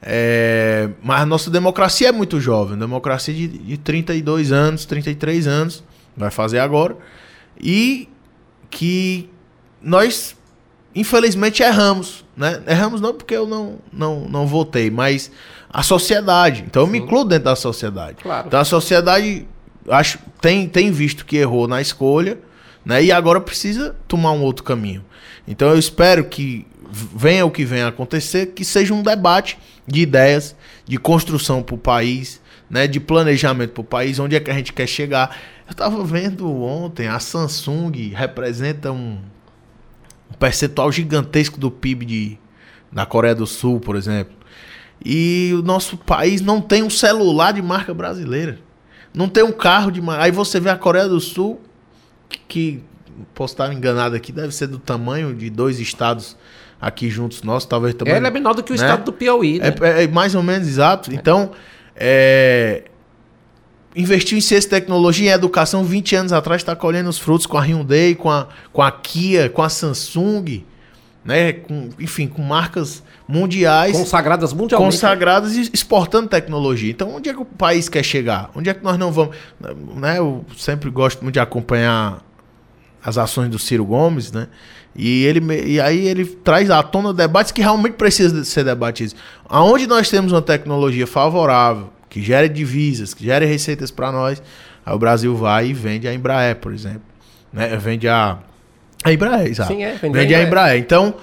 é, 0.00 0.88
mas 1.02 1.22
a 1.22 1.26
nossa 1.26 1.50
democracia 1.50 2.08
é 2.08 2.12
muito 2.12 2.40
jovem, 2.40 2.78
democracia 2.78 3.34
de, 3.34 3.48
de 3.48 3.76
32 3.78 4.52
anos, 4.52 4.84
33 4.84 5.46
anos, 5.46 5.84
vai 6.16 6.30
fazer 6.30 6.60
agora. 6.60 6.96
E 7.60 8.08
que 8.70 9.28
nós, 9.82 10.36
infelizmente, 10.94 11.62
erramos. 11.62 12.24
Né? 12.36 12.62
Erramos 12.66 13.00
não 13.00 13.12
porque 13.12 13.34
eu 13.34 13.46
não, 13.46 13.78
não, 13.92 14.28
não 14.28 14.46
votei, 14.46 14.90
mas 14.90 15.30
a 15.70 15.82
sociedade. 15.82 16.64
Então 16.66 16.82
eu 16.82 16.86
me 16.86 16.98
incluo 16.98 17.24
dentro 17.24 17.44
da 17.46 17.56
sociedade. 17.56 18.18
Claro. 18.22 18.46
Então 18.46 18.60
a 18.60 18.64
sociedade 18.64 19.46
acho, 19.90 20.18
tem, 20.40 20.68
tem 20.68 20.90
visto 20.90 21.24
que 21.26 21.36
errou 21.36 21.66
na 21.66 21.80
escolha 21.80 22.38
né? 22.84 23.02
e 23.02 23.10
agora 23.10 23.40
precisa 23.40 23.96
tomar 24.06 24.32
um 24.32 24.42
outro 24.42 24.64
caminho. 24.64 25.04
Então 25.46 25.68
eu 25.68 25.78
espero 25.78 26.24
que 26.24 26.66
venha 26.90 27.44
o 27.44 27.50
que 27.50 27.64
venha 27.64 27.88
acontecer, 27.88 28.46
que 28.46 28.64
seja 28.64 28.94
um 28.94 29.02
debate 29.02 29.58
de 29.88 30.00
ideias, 30.00 30.54
de 30.84 30.98
construção 30.98 31.62
para 31.62 31.74
o 31.74 31.78
país, 31.78 32.40
né, 32.70 32.86
de 32.86 33.00
planejamento 33.00 33.72
para 33.72 33.80
o 33.80 33.84
país, 33.84 34.18
onde 34.18 34.36
é 34.36 34.40
que 34.40 34.50
a 34.50 34.54
gente 34.54 34.72
quer 34.72 34.86
chegar. 34.86 35.36
Eu 35.66 35.72
estava 35.72 36.04
vendo 36.04 36.50
ontem, 36.62 37.08
a 37.08 37.18
Samsung 37.18 38.12
representa 38.14 38.92
um, 38.92 39.18
um 40.30 40.34
percentual 40.38 40.92
gigantesco 40.92 41.58
do 41.58 41.70
PIB 41.70 42.04
de, 42.04 42.38
da 42.92 43.06
Coreia 43.06 43.34
do 43.34 43.46
Sul, 43.46 43.80
por 43.80 43.96
exemplo. 43.96 44.36
E 45.04 45.52
o 45.54 45.62
nosso 45.62 45.96
país 45.96 46.40
não 46.40 46.60
tem 46.60 46.82
um 46.82 46.90
celular 46.90 47.52
de 47.52 47.62
marca 47.62 47.94
brasileira. 47.94 48.58
Não 49.14 49.28
tem 49.28 49.42
um 49.42 49.52
carro 49.52 49.90
de 49.90 50.00
marca. 50.00 50.24
Aí 50.24 50.30
você 50.30 50.60
vê 50.60 50.70
a 50.70 50.76
Coreia 50.76 51.08
do 51.08 51.20
Sul, 51.20 51.60
que, 52.28 52.38
que 52.38 52.82
posso 53.34 53.54
estar 53.54 53.72
enganado 53.72 54.14
aqui, 54.14 54.32
deve 54.32 54.52
ser 54.52 54.66
do 54.66 54.78
tamanho 54.78 55.34
de 55.34 55.48
dois 55.50 55.80
estados 55.80 56.36
aqui 56.80 57.10
juntos 57.10 57.42
nossos, 57.42 57.68
talvez 57.68 57.94
também. 57.94 58.14
Ela 58.14 58.28
é 58.28 58.30
menor 58.30 58.54
do 58.54 58.62
que 58.62 58.72
o 58.72 58.76
né? 58.76 58.82
estado 58.82 59.04
do 59.04 59.12
Piauí, 59.12 59.58
né? 59.58 59.74
É, 59.80 60.04
é, 60.04 60.08
mais 60.08 60.34
ou 60.34 60.42
menos 60.42 60.68
exato. 60.68 61.12
Então, 61.12 61.50
é, 61.96 62.84
investiu 63.94 64.38
em 64.38 64.40
ciência 64.40 64.68
e 64.68 64.70
tecnologia 64.70 65.30
e 65.30 65.34
educação 65.34 65.84
20 65.84 66.16
anos 66.16 66.32
atrás, 66.32 66.62
está 66.62 66.76
colhendo 66.76 67.08
os 67.08 67.18
frutos 67.18 67.46
com 67.46 67.58
a 67.58 67.62
Hyundai, 67.62 68.14
com 68.14 68.30
a, 68.30 68.48
com 68.72 68.82
a 68.82 68.90
Kia, 68.92 69.48
com 69.48 69.62
a 69.62 69.68
Samsung, 69.68 70.64
né? 71.24 71.52
Com, 71.52 71.90
enfim, 71.98 72.28
com 72.28 72.42
marcas 72.42 73.02
mundiais. 73.26 73.96
Consagradas 73.96 74.52
mundialmente. 74.52 74.92
Consagradas 74.92 75.56
e 75.56 75.70
exportando 75.74 76.28
tecnologia. 76.28 76.90
Então, 76.90 77.16
onde 77.16 77.28
é 77.28 77.34
que 77.34 77.40
o 77.40 77.44
país 77.44 77.88
quer 77.88 78.02
chegar? 78.02 78.50
Onde 78.54 78.70
é 78.70 78.74
que 78.74 78.82
nós 78.82 78.96
não 78.96 79.12
vamos. 79.12 79.36
Né? 79.96 80.18
Eu 80.18 80.44
sempre 80.56 80.88
gosto 80.90 81.22
muito 81.22 81.34
de 81.34 81.40
acompanhar 81.40 82.24
as 83.04 83.18
ações 83.18 83.50
do 83.50 83.58
Ciro 83.58 83.84
Gomes, 83.84 84.32
né? 84.32 84.48
E, 84.98 85.24
ele, 85.24 85.40
e 85.64 85.80
aí 85.80 86.08
ele 86.08 86.24
traz 86.24 86.68
à 86.70 86.82
tona 86.82 87.14
debates 87.14 87.52
que 87.52 87.60
realmente 87.60 87.92
precisam 87.92 88.42
ser 88.42 88.64
debatidos. 88.64 89.14
Aonde 89.48 89.86
nós 89.86 90.10
temos 90.10 90.32
uma 90.32 90.42
tecnologia 90.42 91.06
favorável, 91.06 91.88
que 92.10 92.20
gere 92.20 92.48
divisas, 92.48 93.14
que 93.14 93.24
gere 93.24 93.46
receitas 93.46 93.92
para 93.92 94.10
nós, 94.10 94.42
aí 94.84 94.92
o 94.92 94.98
Brasil 94.98 95.36
vai 95.36 95.68
e 95.68 95.72
vende 95.72 96.08
a 96.08 96.12
Embraer, 96.12 96.56
por 96.56 96.74
exemplo. 96.74 97.02
Né? 97.52 97.76
Vende 97.76 98.08
a. 98.08 98.38
A 99.04 99.12
Embraer, 99.12 99.46
exato. 99.46 99.72
Sim, 99.72 99.84
é, 99.84 99.94
vende, 99.94 100.18
vende 100.18 100.34
a 100.34 100.42
Embraer. 100.42 100.80
Então, 100.80 101.14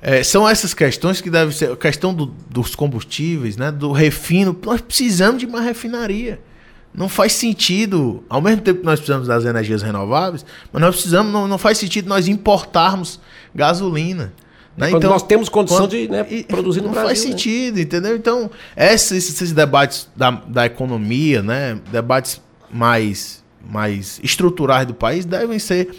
é, 0.00 0.22
são 0.22 0.48
essas 0.48 0.72
questões 0.72 1.20
que 1.20 1.28
devem 1.28 1.52
ser. 1.52 1.72
A 1.72 1.76
questão 1.76 2.14
do, 2.14 2.26
dos 2.48 2.76
combustíveis, 2.76 3.56
né? 3.56 3.72
Do 3.72 3.90
refino. 3.90 4.56
Nós 4.64 4.80
precisamos 4.80 5.40
de 5.40 5.46
uma 5.46 5.60
refinaria. 5.60 6.38
Não 6.96 7.10
faz 7.10 7.34
sentido, 7.34 8.24
ao 8.26 8.40
mesmo 8.40 8.62
tempo 8.62 8.80
que 8.80 8.86
nós 8.86 8.98
precisamos 8.98 9.28
das 9.28 9.44
energias 9.44 9.82
renováveis, 9.82 10.46
mas 10.72 10.80
nós 10.80 10.94
precisamos, 10.94 11.30
não, 11.30 11.46
não 11.46 11.58
faz 11.58 11.76
sentido 11.76 12.08
nós 12.08 12.26
importarmos 12.26 13.20
gasolina. 13.54 14.32
Né? 14.74 14.88
Quando 14.88 15.02
então, 15.02 15.10
nós 15.10 15.22
temos 15.22 15.50
condição 15.50 15.80
quando, 15.80 15.90
de 15.90 16.08
né, 16.08 16.24
produzir 16.48 16.80
no 16.80 16.86
não 16.86 16.94
Brasil. 16.94 17.08
Não 17.08 17.14
faz 17.14 17.24
né? 17.24 17.30
sentido, 17.30 17.80
entendeu? 17.80 18.16
Então, 18.16 18.50
esses, 18.74 19.28
esses 19.28 19.52
debates 19.52 20.08
da, 20.16 20.30
da 20.30 20.64
economia, 20.64 21.42
né, 21.42 21.78
debates 21.92 22.40
mais, 22.70 23.44
mais 23.62 24.18
estruturais 24.22 24.86
do 24.86 24.94
país 24.94 25.26
devem 25.26 25.58
ser 25.58 25.90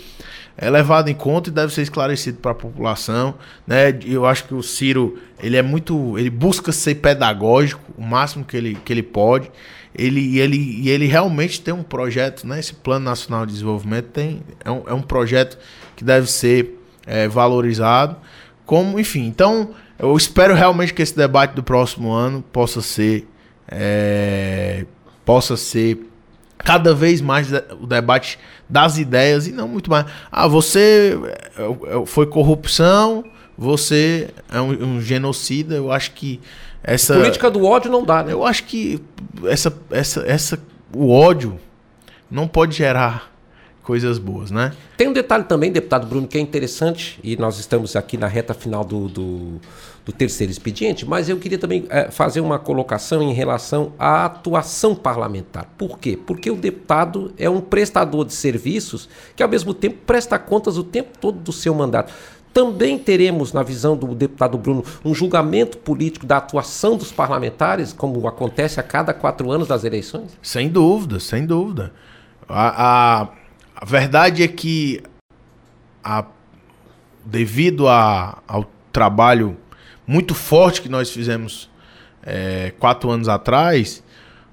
é 0.60 0.72
levado 0.72 1.08
em 1.08 1.14
conta 1.14 1.52
e 1.52 1.54
deve 1.54 1.72
ser 1.72 1.84
esclarecido 1.84 2.40
para 2.40 2.50
a 2.50 2.56
população, 2.56 3.36
né? 3.68 3.96
Eu 4.04 4.26
acho 4.26 4.46
que 4.46 4.56
o 4.56 4.64
Ciro, 4.64 5.20
ele 5.40 5.56
é 5.56 5.62
muito, 5.62 6.18
ele 6.18 6.32
busca 6.32 6.72
ser 6.72 6.96
pedagógico 6.96 7.80
o 7.96 8.02
máximo 8.02 8.44
que 8.44 8.58
ele, 8.58 8.76
que 8.84 8.92
ele 8.92 9.04
pode 9.04 9.52
ele, 9.98 10.40
ele, 10.40 10.90
ele 10.90 11.08
realmente 11.08 11.60
tem 11.60 11.74
um 11.74 11.84
projeto, 11.84 12.46
né? 12.46 12.60
Esse 12.60 12.74
Plano 12.74 13.06
Nacional 13.06 13.46
de 13.46 13.54
Desenvolvimento 13.54 14.08
tem, 14.08 14.44
é, 14.64 14.72
um, 14.72 14.84
é 14.88 14.94
um 14.94 15.02
projeto 15.02 15.58
que 15.96 16.04
deve 16.04 16.30
ser 16.32 16.80
é, 17.06 17.28
valorizado. 17.28 18.16
Como, 18.66 19.00
enfim, 19.00 19.26
então 19.26 19.72
eu 19.98 20.16
espero 20.16 20.54
realmente 20.54 20.94
que 20.94 21.02
esse 21.02 21.16
debate 21.16 21.54
do 21.56 21.64
próximo 21.64 22.12
ano 22.12 22.44
possa 22.54 22.82
ser 22.82 23.28
é, 23.68 24.86
possa 25.26 25.58
ser 25.58 26.08
cada 26.58 26.94
vez 26.94 27.22
mais 27.22 27.50
o 27.80 27.86
debate 27.86 28.40
das 28.70 28.98
ideias 28.98 29.48
e 29.48 29.52
não 29.52 29.68
muito 29.68 29.90
mais. 29.90 30.06
Ah, 30.32 30.48
você 30.48 31.18
é, 31.58 31.64
é, 31.64 32.06
foi 32.06 32.28
corrupção, 32.28 33.24
você 33.58 34.30
é 34.52 34.62
um, 34.62 34.96
um 34.96 35.02
genocida. 35.02 35.76
Eu 35.76 35.92
acho 35.92 36.12
que 36.12 36.40
essa 36.84 37.14
política 37.16 37.50
do 37.50 37.66
ódio 37.66 37.92
não 37.92 38.04
dá, 38.04 38.24
né? 38.24 38.34
Eu 38.34 38.46
acho 38.46 38.64
que 38.64 39.02
essa, 39.46 39.74
essa, 39.92 40.22
essa, 40.22 40.60
o 40.94 41.12
ódio 41.12 41.60
não 42.30 42.48
pode 42.48 42.76
gerar 42.76 43.32
coisas 43.88 44.20
boas, 44.20 44.52
né? 44.52 44.74
Tem 44.98 45.08
um 45.08 45.14
detalhe 45.14 45.46
também, 45.46 45.72
deputado 45.72 46.06
Bruno, 46.06 46.28
que 46.28 46.38
é 46.38 46.42
interessante, 46.42 47.18
e 47.24 47.38
nós 47.38 47.58
estamos 47.58 47.96
aqui 47.96 48.18
na 48.18 48.28
reta 48.28 48.54
final 48.54 48.84
do, 48.84 49.08
do, 49.08 49.62
do 50.06 50.12
terceiro 50.12 50.52
expediente, 50.52 51.06
mas 51.06 51.30
eu 51.30 51.38
queria 51.38 51.58
também 51.58 51.86
é, 51.90 52.12
fazer 52.12 52.42
uma 52.42 52.60
colocação 52.60 53.24
em 53.24 53.32
relação 53.32 53.94
à 53.98 54.26
atuação 54.26 54.94
parlamentar. 54.94 55.70
Por 55.78 56.00
quê? 56.00 56.18
Porque 56.18 56.52
o 56.52 56.58
deputado 56.58 57.34
é 57.38 57.50
um 57.50 57.62
prestador 57.62 58.26
de 58.26 58.34
serviços 58.34 59.08
que, 59.38 59.42
ao 59.42 59.48
mesmo 59.48 59.74
tempo, 59.74 60.00
presta 60.06 60.38
contas 60.38 60.78
o 60.78 60.84
tempo 60.84 61.18
todo 61.20 61.40
do 61.40 61.54
seu 61.54 61.74
mandato 61.74 62.14
também 62.58 62.98
teremos, 62.98 63.54
na 63.54 63.62
visão 63.62 63.96
do 63.96 64.16
deputado 64.16 64.58
Bruno, 64.58 64.84
um 65.06 65.14
julgamento 65.14 65.78
político 65.78 66.26
da 66.26 66.38
atuação 66.38 66.98
dos 66.98 67.12
parlamentares, 67.12 67.94
como 67.94 68.28
acontece 68.28 68.80
a 68.80 68.84
cada 68.84 69.14
quatro 69.14 69.52
anos 69.52 69.68
das 69.68 69.84
eleições? 69.84 70.36
Sem 70.42 70.68
dúvida, 70.68 71.20
sem 71.20 71.46
dúvida. 71.46 71.94
A, 72.50 73.22
a, 73.22 73.28
a 73.76 73.86
verdade 73.86 74.42
é 74.42 74.48
que, 74.48 75.04
a, 76.04 76.26
devido 77.24 77.88
a, 77.88 78.40
ao 78.48 78.66
trabalho 78.92 79.56
muito 80.08 80.34
forte 80.34 80.82
que 80.82 80.90
nós 80.90 81.12
fizemos 81.12 81.70
é, 82.24 82.74
quatro 82.80 83.12
anos 83.12 83.30
atrás, 83.30 84.04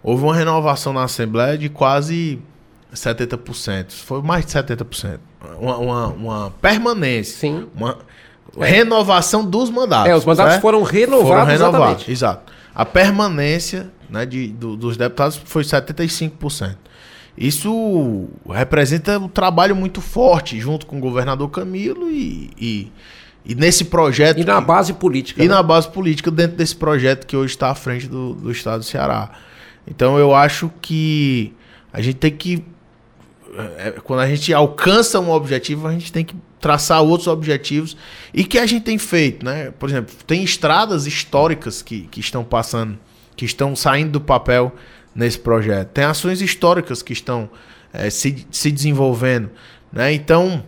houve 0.03 0.25
uma 0.25 0.37
renovação 0.37 0.93
na 0.93 1.05
Assembleia 1.05 1.57
de 1.57 1.71
quase 1.71 2.39
70%. 2.95 3.93
Foi 3.93 4.23
mais 4.23 4.47
de 4.47 4.53
70% 4.53 5.19
uma, 5.61 5.77
uma, 5.79 6.07
uma 6.09 6.51
permanência. 6.61 7.39
Sim. 7.39 7.67
Uma 7.75 7.99
renovação 8.59 9.45
dos 9.45 9.71
mandatos. 9.71 10.11
É, 10.11 10.17
os 10.17 10.25
mandatos 10.25 10.53
certo? 10.53 10.63
foram 10.63 10.83
renovados. 10.83 11.29
Foram 11.29 11.45
renovados, 11.45 12.09
exato. 12.09 12.53
A 12.75 12.85
permanência 12.85 13.91
né, 14.09 14.25
de, 14.27 14.49
do, 14.49 14.77
dos 14.77 14.97
deputados 14.97 15.41
foi 15.45 15.63
75%. 15.63 16.77
Isso 17.37 18.29
representa 18.49 19.19
um 19.19 19.29
trabalho 19.29 19.75
muito 19.75 20.01
forte 20.01 20.61
junto 20.61 20.87
com 20.87 20.99
o 20.99 21.01
governador 21.01 21.51
Camilo 21.51 22.09
e, 22.09 22.51
e, 22.57 22.93
e 23.45 23.55
nesse 23.57 23.87
projeto. 23.87 24.39
E 24.39 24.45
na 24.45 24.61
base 24.61 24.93
política. 24.93 25.43
E 25.43 25.49
né? 25.49 25.55
na 25.55 25.63
base 25.63 25.89
política, 25.89 26.31
dentro 26.31 26.57
desse 26.57 26.77
projeto 26.77 27.27
que 27.27 27.37
hoje 27.37 27.55
está 27.55 27.71
à 27.71 27.75
frente 27.75 28.07
do, 28.07 28.35
do 28.35 28.53
estado 28.53 28.81
do 28.81 28.85
Ceará. 28.85 29.33
Então 29.85 30.17
eu 30.17 30.33
acho 30.33 30.71
que 30.81 31.53
a 31.93 32.01
gente 32.01 32.17
tem 32.17 32.31
que 32.31 32.65
é, 32.65 32.74
quando 34.03 34.21
a 34.21 34.29
gente 34.29 34.53
alcança 34.53 35.21
um 35.21 35.31
objetivo, 35.31 35.87
a 35.87 35.93
gente 35.93 36.13
tem 36.13 36.25
que 36.25 36.35
traçar 36.61 37.03
outros 37.03 37.29
objetivos 37.29 37.97
e 38.33 38.45
que 38.45 38.59
a 38.59 38.67
gente 38.67 38.85
tem 38.85 38.99
feito, 38.99 39.45
né? 39.45 39.71
Por 39.73 39.89
exemplo, 39.89 40.15
tem 40.27 40.43
estradas 40.43 41.07
históricas 41.07 41.83
que, 41.83 42.03
que 42.11 42.21
estão 42.21 42.43
passando, 42.43 42.99
que 43.37 43.45
estão 43.45 43.77
saindo 43.77 44.13
do 44.13 44.21
papel 44.21 44.73
nesse 45.15 45.39
projeto. 45.39 45.89
Tem 45.91 46.05
ações 46.05 46.41
históricas 46.41 47.03
que 47.03 47.13
estão 47.13 47.49
é, 47.93 48.11
se, 48.11 48.47
se 48.51 48.73
desenvolvendo, 48.73 49.51
né? 49.93 50.13
Então, 50.13 50.65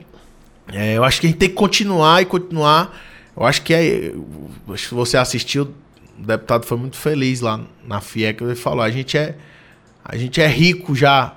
é, 0.72 0.97
eu 0.97 1.05
acho 1.05 1.20
que 1.20 1.26
a 1.26 1.30
gente 1.30 1.39
tem 1.39 1.49
que 1.49 1.55
continuar 1.55 2.22
e 2.22 2.26
continuar. 2.26 2.97
Eu 3.37 3.45
acho 3.45 3.62
que 3.62 3.74
é, 3.74 4.12
que 4.12 4.95
você 4.95 5.16
assistiu, 5.16 5.74
o 6.18 6.22
deputado 6.22 6.66
foi 6.66 6.76
muito 6.76 6.97
feliz 6.97 7.41
lá 7.41 7.61
na 7.87 8.01
FIEC, 8.01 8.43
ele 8.43 8.55
falou, 8.55 8.82
a 8.82 8.91
gente 8.91 9.16
é 9.18 9.37
a 10.05 10.16
gente 10.16 10.41
é 10.41 10.47
rico 10.47 10.95
já 10.95 11.37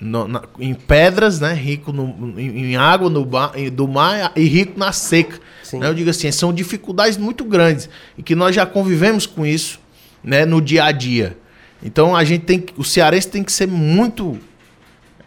no, 0.00 0.28
na, 0.28 0.42
em 0.58 0.74
pedras, 0.74 1.40
né? 1.40 1.52
Rico 1.54 1.92
no, 1.92 2.38
em, 2.38 2.72
em, 2.72 2.76
água 2.76 3.08
no 3.08 3.24
ba, 3.24 3.52
do 3.72 3.88
mar 3.88 4.32
e 4.36 4.44
rico 4.44 4.78
na 4.78 4.92
seca. 4.92 5.40
Né? 5.72 5.88
Eu 5.88 5.94
digo 5.94 6.10
assim, 6.10 6.30
são 6.30 6.52
dificuldades 6.52 7.16
muito 7.16 7.44
grandes 7.44 7.88
e 8.16 8.22
que 8.22 8.34
nós 8.34 8.54
já 8.54 8.64
convivemos 8.64 9.26
com 9.26 9.44
isso, 9.44 9.80
né? 10.22 10.44
No 10.44 10.60
dia 10.60 10.84
a 10.84 10.92
dia. 10.92 11.36
Então 11.82 12.16
a 12.16 12.24
gente 12.24 12.44
tem, 12.44 12.64
o 12.76 12.84
cearense 12.84 13.28
tem 13.28 13.42
que 13.42 13.52
ser 13.52 13.66
muito 13.66 14.38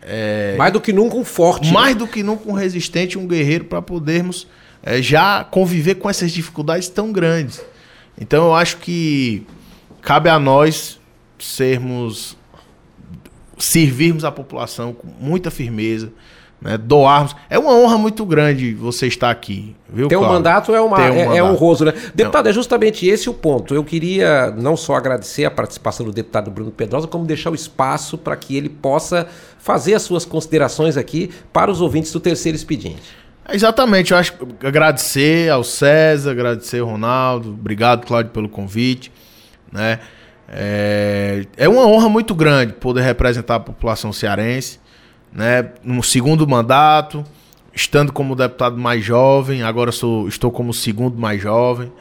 é, 0.01 0.55
mais 0.57 0.73
do 0.73 0.81
que 0.81 0.91
nunca 0.91 1.15
um 1.15 1.25
forte, 1.25 1.67
né? 1.67 1.73
mais 1.73 1.93
né? 1.93 1.99
do 1.99 2.07
que 2.07 2.23
nunca 2.23 2.49
um 2.49 2.53
resistente, 2.53 3.17
um 3.17 3.27
guerreiro 3.27 3.65
para 3.65 3.81
podermos 3.81 4.47
é, 4.81 5.01
já 5.01 5.43
conviver 5.43 5.95
com 5.95 6.09
essas 6.09 6.31
dificuldades 6.31 6.89
tão 6.89 7.11
grandes. 7.11 7.61
Então 8.19 8.45
eu 8.47 8.55
acho 8.55 8.77
que 8.77 9.45
cabe 10.01 10.29
a 10.29 10.39
nós 10.39 10.99
sermos 11.37 12.37
servirmos 13.59 14.23
a 14.23 14.31
população 14.31 14.93
com 14.93 15.07
muita 15.19 15.51
firmeza, 15.51 16.11
né, 16.61 16.77
doarmos. 16.77 17.35
É 17.49 17.59
uma 17.59 17.73
honra 17.73 17.97
muito 17.97 18.25
grande 18.25 18.73
você 18.73 19.07
estar 19.07 19.29
aqui. 19.29 19.75
Viu, 19.87 20.07
Ter 20.07 20.17
um 20.17 20.27
mandato 20.27 20.73
é, 20.73 20.81
uma, 20.81 20.97
um 20.97 21.01
é, 21.01 21.35
é 21.35 21.37
é 21.37 21.43
honroso, 21.43 21.85
né? 21.85 21.93
Deputado, 22.13 22.45
não. 22.45 22.51
é 22.51 22.53
justamente 22.53 23.07
esse 23.07 23.29
o 23.29 23.33
ponto. 23.33 23.73
Eu 23.73 23.83
queria 23.83 24.51
não 24.51 24.75
só 24.75 24.95
agradecer 24.95 25.45
a 25.45 25.51
participação 25.51 26.05
do 26.05 26.11
deputado 26.11 26.49
Bruno 26.49 26.71
Pedrosa, 26.71 27.07
como 27.07 27.25
deixar 27.25 27.51
o 27.51 27.55
espaço 27.55 28.17
para 28.17 28.35
que 28.35 28.55
ele 28.57 28.69
possa 28.69 29.27
fazer 29.59 29.93
as 29.93 30.01
suas 30.01 30.25
considerações 30.25 30.97
aqui 30.97 31.29
para 31.53 31.71
os 31.71 31.81
ouvintes 31.81 32.11
do 32.11 32.19
terceiro 32.19 32.55
expediente. 32.55 33.19
Exatamente, 33.51 34.11
eu 34.11 34.17
acho 34.17 34.33
agradecer 34.63 35.49
ao 35.49 35.63
César, 35.63 36.31
agradecer 36.31 36.81
ao 36.81 36.87
Ronaldo, 36.87 37.49
obrigado, 37.49 38.05
Cláudio, 38.05 38.31
pelo 38.31 38.47
convite, 38.47 39.11
né? 39.71 39.99
É, 40.51 41.45
é 41.55 41.69
uma 41.69 41.85
honra 41.85 42.09
muito 42.09 42.33
grande 42.33 42.73
poder 42.73 43.01
representar 43.01 43.55
a 43.55 43.59
população 43.59 44.11
cearense, 44.11 44.79
né? 45.31 45.69
No 45.83 46.01
segundo 46.01 46.47
mandato, 46.47 47.23
estando 47.73 48.11
como 48.11 48.35
deputado 48.35 48.75
mais 48.75 49.05
jovem, 49.05 49.61
agora 49.61 49.91
sou, 49.91 50.27
estou 50.27 50.51
como 50.51 50.73
segundo 50.73 51.19
mais 51.19 51.39
jovem, 51.39 51.91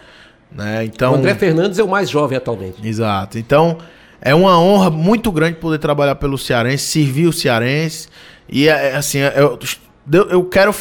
né? 0.51 0.85
Então, 0.85 1.13
o 1.13 1.17
André 1.17 1.35
Fernandes 1.35 1.79
é 1.79 1.85
o 1.85 1.89
mais 1.89 2.09
jovem 2.09 2.39
atualmente. 2.39 2.87
Exato. 2.87 3.39
Então, 3.39 3.77
é 4.21 4.35
uma 4.35 4.59
honra 4.59 4.91
muito 4.91 5.31
grande 5.31 5.59
poder 5.59 5.79
trabalhar 5.79 6.15
pelo 6.15 6.39
cearense, 6.39 6.85
servir 6.85 7.27
o 7.27 7.33
cearense 7.33 8.09
e 8.49 8.67
é, 8.67 8.93
é 8.93 8.97
assim, 8.97 9.19
eu, 9.19 9.59
eu 10.31 10.45
quero 10.45 10.75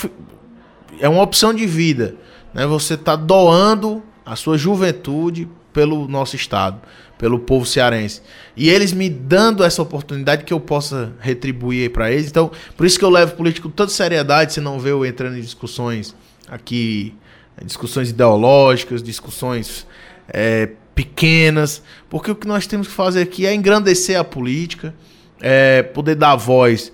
é 0.99 1.09
uma 1.09 1.21
opção 1.21 1.53
de 1.53 1.65
vida, 1.65 2.15
né? 2.53 2.65
Você 2.65 2.93
está 2.93 3.15
doando 3.15 4.01
a 4.25 4.35
sua 4.35 4.57
juventude 4.57 5.49
pelo 5.77 6.07
nosso 6.07 6.35
estado 6.35 6.81
pelo 7.19 7.39
povo 7.39 7.65
cearense. 7.65 8.21
E 8.55 8.67
eles 8.69 8.93
me 8.93 9.09
dando 9.09 9.63
essa 9.63 9.81
oportunidade 9.81 10.43
que 10.43 10.53
eu 10.53 10.59
possa 10.59 11.13
retribuir 11.19 11.91
para 11.91 12.11
eles. 12.11 12.27
Então, 12.27 12.51
por 12.75 12.85
isso 12.85 12.97
que 12.97 13.05
eu 13.05 13.09
levo 13.09 13.35
político 13.35 13.69
com 13.69 13.75
tanta 13.75 13.91
seriedade, 13.91 14.53
você 14.53 14.61
não 14.61 14.79
vê 14.79 14.91
eu 14.91 15.05
entrando 15.05 15.37
em 15.37 15.41
discussões 15.41 16.15
aqui, 16.47 17.15
discussões 17.63 18.09
ideológicas, 18.09 19.01
discussões 19.01 19.87
é, 20.29 20.69
pequenas, 20.95 21.81
porque 22.09 22.31
o 22.31 22.35
que 22.35 22.47
nós 22.47 22.67
temos 22.67 22.87
que 22.87 22.93
fazer 22.93 23.21
aqui 23.21 23.45
é 23.45 23.53
engrandecer 23.53 24.19
a 24.19 24.23
política, 24.23 24.93
é, 25.39 25.83
poder 25.83 26.15
dar 26.15 26.35
voz 26.35 26.91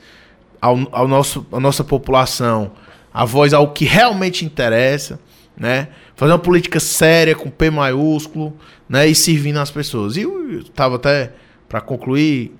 ao, 0.62 0.78
ao 0.92 1.08
nosso, 1.08 1.46
à 1.52 1.60
nossa 1.60 1.84
população, 1.84 2.72
a 3.14 3.26
voz 3.26 3.54
ao 3.54 3.72
que 3.72 3.86
realmente 3.86 4.46
interessa, 4.46 5.20
né? 5.56 5.90
Fazer 6.16 6.32
uma 6.32 6.40
política 6.40 6.80
séria, 6.80 7.36
com 7.36 7.50
P 7.50 7.70
maiúsculo, 7.70 8.56
né? 8.88 9.08
E 9.08 9.16
servindo 9.16 9.58
as 9.58 9.72
pessoas. 9.72 10.16
E 10.16 10.22
eu 10.22 10.60
estava 10.60 10.96
até, 10.96 11.34
para 11.68 11.82
concluir, 11.82 12.56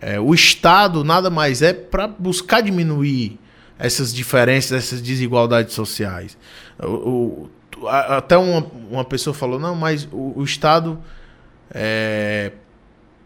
é, 0.00 0.18
o 0.20 0.32
Estado 0.34 1.04
nada 1.04 1.28
mais 1.28 1.62
é 1.62 1.72
para 1.72 2.06
buscar 2.06 2.60
diminuir 2.60 3.38
essas 3.78 4.14
diferenças, 4.14 4.72
essas 4.72 5.02
desigualdades 5.02 5.74
sociais. 5.74 6.36
O, 6.78 7.48
o, 7.82 7.88
até 7.88 8.36
uma, 8.36 8.66
uma 8.90 9.04
pessoa 9.04 9.34
falou, 9.34 9.58
não, 9.58 9.74
mas 9.74 10.08
o, 10.12 10.34
o 10.36 10.44
Estado 10.44 10.98
é, 11.72 12.52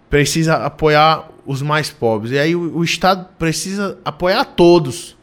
precisa 0.08 0.56
apoiar 0.56 1.28
os 1.44 1.60
mais 1.60 1.90
pobres. 1.90 2.32
E 2.32 2.38
aí 2.38 2.56
o, 2.56 2.78
o 2.78 2.84
Estado 2.84 3.28
precisa 3.38 3.98
apoiar 4.04 4.44
todos 4.44 5.16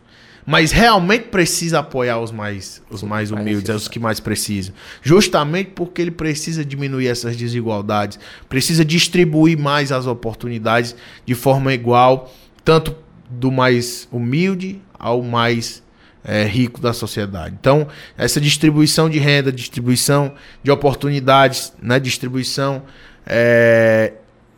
mas 0.46 0.72
realmente 0.72 1.26
precisa 1.26 1.80
apoiar 1.80 2.20
os 2.20 2.32
mais, 2.32 2.82
os 2.90 3.04
mais 3.04 3.32
humildes, 3.32 3.70
é 3.70 3.76
os 3.76 3.88
que 3.88 4.00
mais 4.00 4.20
precisam. 4.20 4.74
Justamente 5.02 5.72
porque 5.76 6.02
ele 6.02 6.12
precisa 6.12 6.64
diminuir 6.66 7.08
essas 7.08 7.36
desigualdades, 7.36 8.20
precisa 8.50 8.84
distribuir 8.84 9.58
mais 9.58 9.92
as 9.92 10.08
oportunidades 10.08 10.96
de 11.26 11.36
forma 11.36 11.74
igual, 11.74 12.34
tanto 12.64 12.96
do 13.30 13.52
mais 13.52 14.08
humilde 14.12 14.82
ao 14.98 15.22
mais 15.22 15.82
é, 16.24 16.44
rico 16.46 16.80
da 16.80 16.94
sociedade. 16.94 17.56
Então, 17.60 17.88
essa 18.18 18.40
distribuição 18.40 19.10
de 19.10 19.20
renda, 19.20 19.52
distribuição 19.52 20.34
de 20.64 20.72
oportunidades, 20.72 21.74
né, 21.82 22.00
distribuição 22.00 22.84
é, 23.26 24.14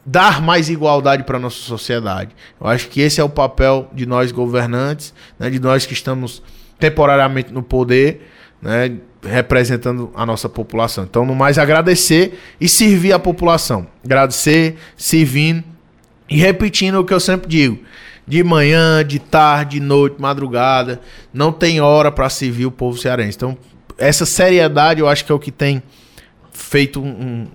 dar 0.06 0.41
mais 0.41 0.70
igualdade 0.70 1.24
para 1.24 1.38
a 1.38 1.39
nossa 1.39 1.58
sociedade. 1.58 2.32
Eu 2.60 2.68
acho 2.68 2.89
que 2.89 3.01
esse 3.01 3.22
é 3.22 3.24
o 3.24 3.30
papel 3.30 3.89
de 3.93 4.06
nós 4.06 4.32
governantes, 4.32 5.14
né, 5.39 5.49
de 5.49 5.60
nós 5.60 5.86
que 5.86 5.93
estamos 5.93 6.41
temporariamente 6.78 7.54
no 7.54 7.64
poder, 7.64 8.30
né, 8.62 8.97
representando 9.24 10.12
a 10.16 10.26
nossa 10.26 10.49
população. 10.49 11.06
Então, 11.06 11.26
no 11.26 11.34
mais, 11.34 11.58
agradecer 11.58 12.39
e 12.60 12.68
servir 12.68 13.14
a 13.14 13.20
população. 13.20 13.88
Agradecer, 14.04 14.76
servindo 14.97 15.64
e 16.30 16.38
repetindo 16.38 16.95
o 16.95 17.06
que 17.06 17.14
eu 17.14 17.20
sempre 17.20 17.47
digo. 17.47 17.80
De 18.28 18.43
manhã, 18.43 19.06
de 19.06 19.20
tarde, 19.20 19.80
de 19.80 19.86
noite, 19.86 20.22
madrugada, 20.22 21.01
não 21.34 21.51
tem 21.51 21.82
hora 21.82 22.12
para 22.12 22.30
servir 22.30 22.66
o 22.66 22.72
povo 22.72 22.97
cearense. 22.97 23.38
Então, 23.38 23.58
essa 23.97 24.26
seriedade 24.26 24.99
eu 24.99 25.08
acho 25.08 25.26
que 25.26 25.32
é 25.32 25.36
o 25.36 25.39
que 25.39 25.51
tem 25.51 25.84
feito 26.51 27.01
um, 27.01 27.08
um 27.08 27.47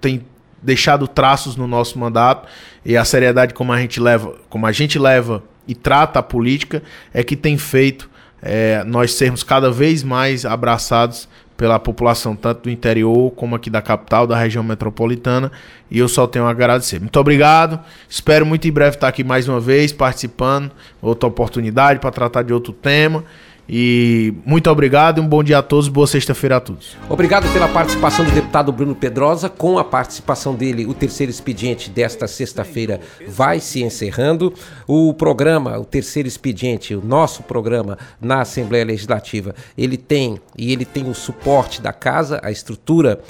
tem 0.00 0.24
deixado 0.64 1.06
traços 1.06 1.56
no 1.56 1.66
nosso 1.66 1.98
mandato 1.98 2.48
e 2.84 2.96
a 2.96 3.04
seriedade 3.04 3.54
como 3.54 3.72
a 3.72 3.80
gente 3.80 4.00
leva, 4.00 4.34
como 4.48 4.66
a 4.66 4.72
gente 4.72 4.98
leva 4.98 5.42
e 5.68 5.74
trata 5.74 6.18
a 6.18 6.22
política 6.22 6.82
é 7.12 7.22
que 7.22 7.36
tem 7.36 7.56
feito 7.56 8.10
é, 8.42 8.84
nós 8.84 9.14
sermos 9.14 9.42
cada 9.42 9.70
vez 9.70 10.02
mais 10.02 10.44
abraçados 10.44 11.28
pela 11.56 11.78
população, 11.78 12.34
tanto 12.34 12.64
do 12.64 12.70
interior 12.70 13.30
como 13.32 13.54
aqui 13.54 13.70
da 13.70 13.80
capital, 13.80 14.26
da 14.26 14.36
região 14.36 14.62
metropolitana, 14.62 15.52
e 15.90 15.98
eu 15.98 16.08
só 16.08 16.26
tenho 16.26 16.44
a 16.44 16.50
agradecer. 16.50 17.00
Muito 17.00 17.18
obrigado, 17.18 17.80
espero 18.08 18.44
muito 18.44 18.66
em 18.66 18.72
breve 18.72 18.96
estar 18.96 19.08
aqui 19.08 19.22
mais 19.22 19.48
uma 19.48 19.60
vez, 19.60 19.92
participando, 19.92 20.72
outra 21.00 21.28
oportunidade 21.28 22.00
para 22.00 22.10
tratar 22.10 22.42
de 22.42 22.52
outro 22.52 22.72
tema. 22.72 23.24
E 23.68 24.34
muito 24.44 24.70
obrigado 24.70 25.18
e 25.18 25.20
um 25.20 25.28
bom 25.28 25.42
dia 25.42 25.58
a 25.58 25.62
todos, 25.62 25.88
boa 25.88 26.06
sexta-feira 26.06 26.56
a 26.56 26.60
todos. 26.60 26.96
Obrigado 27.08 27.50
pela 27.52 27.66
participação 27.66 28.24
do 28.24 28.30
deputado 28.30 28.70
Bruno 28.70 28.94
Pedrosa. 28.94 29.48
Com 29.48 29.78
a 29.78 29.84
participação 29.84 30.54
dele, 30.54 30.84
o 30.84 30.92
terceiro 30.92 31.30
expediente 31.30 31.88
desta 31.88 32.26
sexta-feira 32.26 33.00
vai 33.26 33.60
se 33.60 33.82
encerrando. 33.82 34.52
O 34.86 35.14
programa, 35.14 35.78
o 35.78 35.84
terceiro 35.84 36.28
expediente, 36.28 36.94
o 36.94 37.02
nosso 37.02 37.42
programa 37.42 37.98
na 38.20 38.42
Assembleia 38.42 38.84
Legislativa, 38.84 39.54
ele 39.78 39.96
tem 39.96 40.38
e 40.58 40.70
ele 40.70 40.84
tem 40.84 41.08
o 41.08 41.14
suporte 41.14 41.80
da 41.80 41.92
casa, 41.92 42.40
a 42.42 42.50
estrutura 42.50 43.20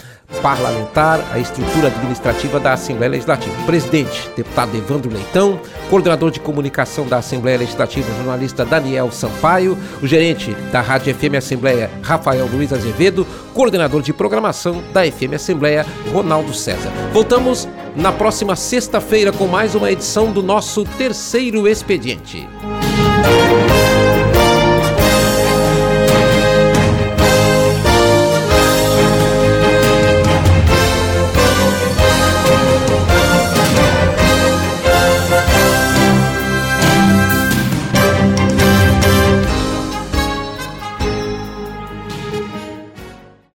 parlamentar, 0.40 1.20
a 1.32 1.38
estrutura 1.38 1.88
administrativa 1.88 2.60
da 2.60 2.72
Assembleia 2.72 3.10
Legislativa. 3.10 3.54
Presidente, 3.66 4.30
deputado 4.36 4.76
Evandro 4.76 5.12
Leitão, 5.12 5.60
coordenador 5.88 6.30
de 6.30 6.40
comunicação 6.40 7.06
da 7.06 7.18
Assembleia 7.18 7.58
Legislativa, 7.58 8.06
jornalista 8.16 8.64
Daniel 8.64 9.10
Sampaio, 9.10 9.76
o 10.02 10.06
gerente 10.06 10.52
da 10.72 10.80
Rádio 10.80 11.14
FM 11.14 11.34
Assembleia, 11.36 11.90
Rafael 12.02 12.46
Luiz 12.46 12.72
Azevedo, 12.72 13.26
coordenador 13.52 14.02
de 14.02 14.12
programação 14.12 14.82
da 14.92 15.04
FM 15.04 15.34
Assembleia, 15.34 15.86
Ronaldo 16.12 16.54
César. 16.54 16.90
Voltamos 17.12 17.68
na 17.96 18.12
próxima 18.12 18.56
sexta-feira 18.56 19.32
com 19.32 19.46
mais 19.46 19.74
uma 19.74 19.90
edição 19.90 20.32
do 20.32 20.42
nosso 20.42 20.84
terceiro 20.84 21.68
expediente. 21.68 22.48